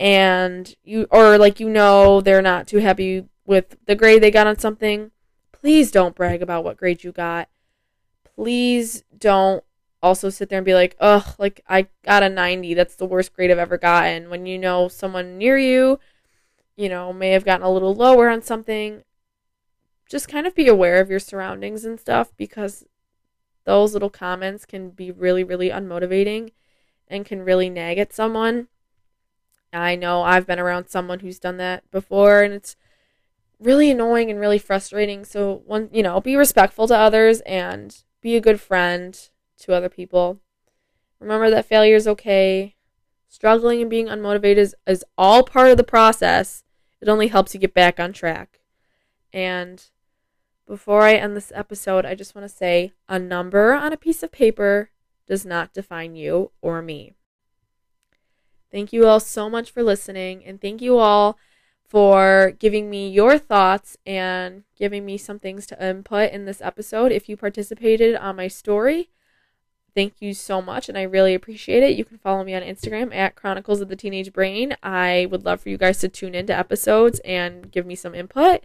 and 0.00 0.74
you, 0.82 1.06
or 1.10 1.38
like 1.38 1.60
you 1.60 1.68
know 1.68 2.20
they're 2.20 2.42
not 2.42 2.66
too 2.66 2.78
happy 2.78 3.26
with 3.44 3.76
the 3.86 3.94
grade 3.94 4.22
they 4.22 4.30
got 4.30 4.46
on 4.46 4.58
something, 4.58 5.10
please 5.52 5.90
don't 5.90 6.14
brag 6.14 6.42
about 6.42 6.64
what 6.64 6.76
grade 6.76 7.04
you 7.04 7.12
got. 7.12 7.48
Please 8.34 9.04
don't 9.16 9.62
also 10.02 10.30
sit 10.30 10.48
there 10.48 10.58
and 10.58 10.66
be 10.66 10.74
like, 10.74 10.96
ugh, 11.00 11.34
like 11.38 11.60
I 11.68 11.88
got 12.04 12.22
a 12.22 12.28
90. 12.28 12.74
That's 12.74 12.96
the 12.96 13.06
worst 13.06 13.32
grade 13.32 13.50
I've 13.50 13.58
ever 13.58 13.78
gotten. 13.78 14.30
When 14.30 14.46
you 14.46 14.58
know 14.58 14.88
someone 14.88 15.38
near 15.38 15.58
you, 15.58 15.98
you 16.76 16.88
know, 16.88 17.12
may 17.12 17.30
have 17.30 17.44
gotten 17.44 17.66
a 17.66 17.72
little 17.72 17.94
lower 17.94 18.28
on 18.28 18.42
something, 18.42 19.02
just 20.08 20.28
kind 20.28 20.46
of 20.46 20.54
be 20.54 20.68
aware 20.68 21.00
of 21.00 21.10
your 21.10 21.18
surroundings 21.18 21.84
and 21.84 21.98
stuff 21.98 22.32
because 22.36 22.84
those 23.64 23.92
little 23.92 24.10
comments 24.10 24.64
can 24.64 24.90
be 24.90 25.10
really, 25.10 25.42
really 25.42 25.70
unmotivating 25.70 26.52
and 27.08 27.24
can 27.24 27.42
really 27.42 27.68
nag 27.68 27.98
at 27.98 28.12
someone. 28.12 28.68
I 29.72 29.96
know 29.96 30.22
I've 30.22 30.46
been 30.46 30.60
around 30.60 30.88
someone 30.88 31.20
who's 31.20 31.38
done 31.38 31.56
that 31.56 31.90
before 31.90 32.42
and 32.42 32.54
it's 32.54 32.76
really 33.58 33.90
annoying 33.90 34.30
and 34.30 34.38
really 34.38 34.58
frustrating. 34.58 35.24
So 35.24 35.62
one, 35.66 35.88
you 35.92 36.02
know, 36.02 36.20
be 36.20 36.36
respectful 36.36 36.86
to 36.88 36.96
others 36.96 37.40
and 37.40 37.96
be 38.20 38.36
a 38.36 38.40
good 38.40 38.60
friend 38.60 39.18
to 39.60 39.74
other 39.74 39.88
people. 39.88 40.40
Remember 41.20 41.50
that 41.50 41.66
failure 41.66 41.96
is 41.96 42.08
okay. 42.08 42.74
Struggling 43.28 43.80
and 43.80 43.90
being 43.90 44.06
unmotivated 44.06 44.56
is, 44.56 44.74
is 44.86 45.04
all 45.16 45.42
part 45.42 45.70
of 45.70 45.76
the 45.76 45.84
process. 45.84 46.62
It 47.00 47.08
only 47.08 47.28
helps 47.28 47.54
you 47.54 47.60
get 47.60 47.74
back 47.74 47.98
on 47.98 48.12
track. 48.12 48.60
And 49.32 49.84
before 50.66 51.02
I 51.02 51.14
end 51.14 51.36
this 51.36 51.52
episode, 51.54 52.04
I 52.04 52.14
just 52.14 52.34
want 52.34 52.48
to 52.48 52.54
say 52.54 52.92
a 53.08 53.18
number 53.18 53.72
on 53.72 53.92
a 53.92 53.96
piece 53.96 54.22
of 54.22 54.32
paper 54.32 54.90
does 55.26 55.44
not 55.44 55.72
define 55.72 56.16
you 56.16 56.50
or 56.60 56.82
me. 56.82 57.12
Thank 58.70 58.92
you 58.92 59.06
all 59.06 59.20
so 59.20 59.48
much 59.48 59.70
for 59.70 59.82
listening, 59.82 60.44
and 60.44 60.60
thank 60.60 60.82
you 60.82 60.98
all 60.98 61.38
for 61.88 62.52
giving 62.58 62.90
me 62.90 63.08
your 63.08 63.38
thoughts 63.38 63.96
and 64.04 64.64
giving 64.76 65.06
me 65.06 65.16
some 65.16 65.38
things 65.38 65.66
to 65.66 65.88
input 65.88 66.32
in 66.32 66.44
this 66.44 66.60
episode. 66.60 67.12
If 67.12 67.28
you 67.28 67.36
participated 67.36 68.16
on 68.16 68.36
my 68.36 68.48
story, 68.48 69.10
thank 69.96 70.20
you 70.20 70.34
so 70.34 70.60
much 70.60 70.88
and 70.88 70.96
I 70.96 71.02
really 71.02 71.34
appreciate 71.34 71.82
it. 71.82 71.96
You 71.96 72.04
can 72.04 72.18
follow 72.18 72.44
me 72.44 72.54
on 72.54 72.62
Instagram 72.62 73.12
at 73.14 73.34
Chronicles 73.34 73.80
of 73.80 73.88
the 73.88 73.96
Teenage 73.96 74.32
Brain. 74.32 74.76
I 74.82 75.26
would 75.30 75.44
love 75.44 75.62
for 75.62 75.70
you 75.70 75.78
guys 75.78 75.98
to 76.00 76.08
tune 76.08 76.34
into 76.34 76.56
episodes 76.56 77.18
and 77.24 77.72
give 77.72 77.86
me 77.86 77.94
some 77.94 78.14
input. 78.14 78.62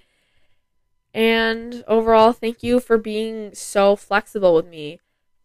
And 1.14 1.84
overall, 1.88 2.34
thank 2.34 2.62
you 2.62 2.82
for 2.82 2.98
being 2.98 3.56
so 3.56 3.96
flexible 3.96 4.54
with 4.54 4.68
me. 4.68 5.00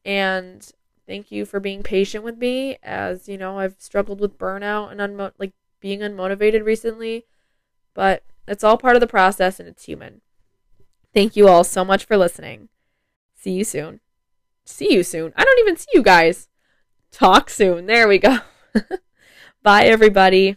And 0.05 0.69
thank 1.07 1.31
you 1.31 1.47
for 1.47 1.61
being 1.61 1.85
patient 1.85 2.25
with 2.25 2.37
me 2.37 2.79
as, 2.83 3.29
you 3.29 3.39
know, 3.39 3.61
I've 3.61 3.77
struggled 3.79 4.21
with 4.21 4.39
burnout 4.39 4.91
and 4.91 5.01
unmo- 5.01 5.33
like 5.39 5.53
being 5.81 6.01
unmotivated 6.01 6.65
recently, 6.65 7.27
but 7.95 8.25
it's 8.49 8.65
all 8.65 8.77
part 8.77 8.97
of 8.97 9.01
the 9.01 9.07
process 9.07 9.61
and 9.61 9.69
it's 9.69 9.85
human. 9.85 10.21
Thank 11.15 11.37
you 11.37 11.47
all 11.47 11.63
so 11.63 11.85
much 11.85 12.05
for 12.05 12.17
listening. 12.17 12.71
See 13.37 13.53
you 13.53 13.63
soon 13.63 14.01
see 14.67 14.93
you 14.93 15.03
soon. 15.03 15.33
I 15.37 15.45
don't 15.45 15.59
even 15.61 15.77
see 15.77 15.91
you 15.95 16.03
guys. 16.03 16.49
Talk 17.11 17.49
soon. 17.49 17.87
There 17.87 18.09
we 18.09 18.19
go. 18.19 18.39
Bye, 19.63 19.85
everybody. 19.85 20.57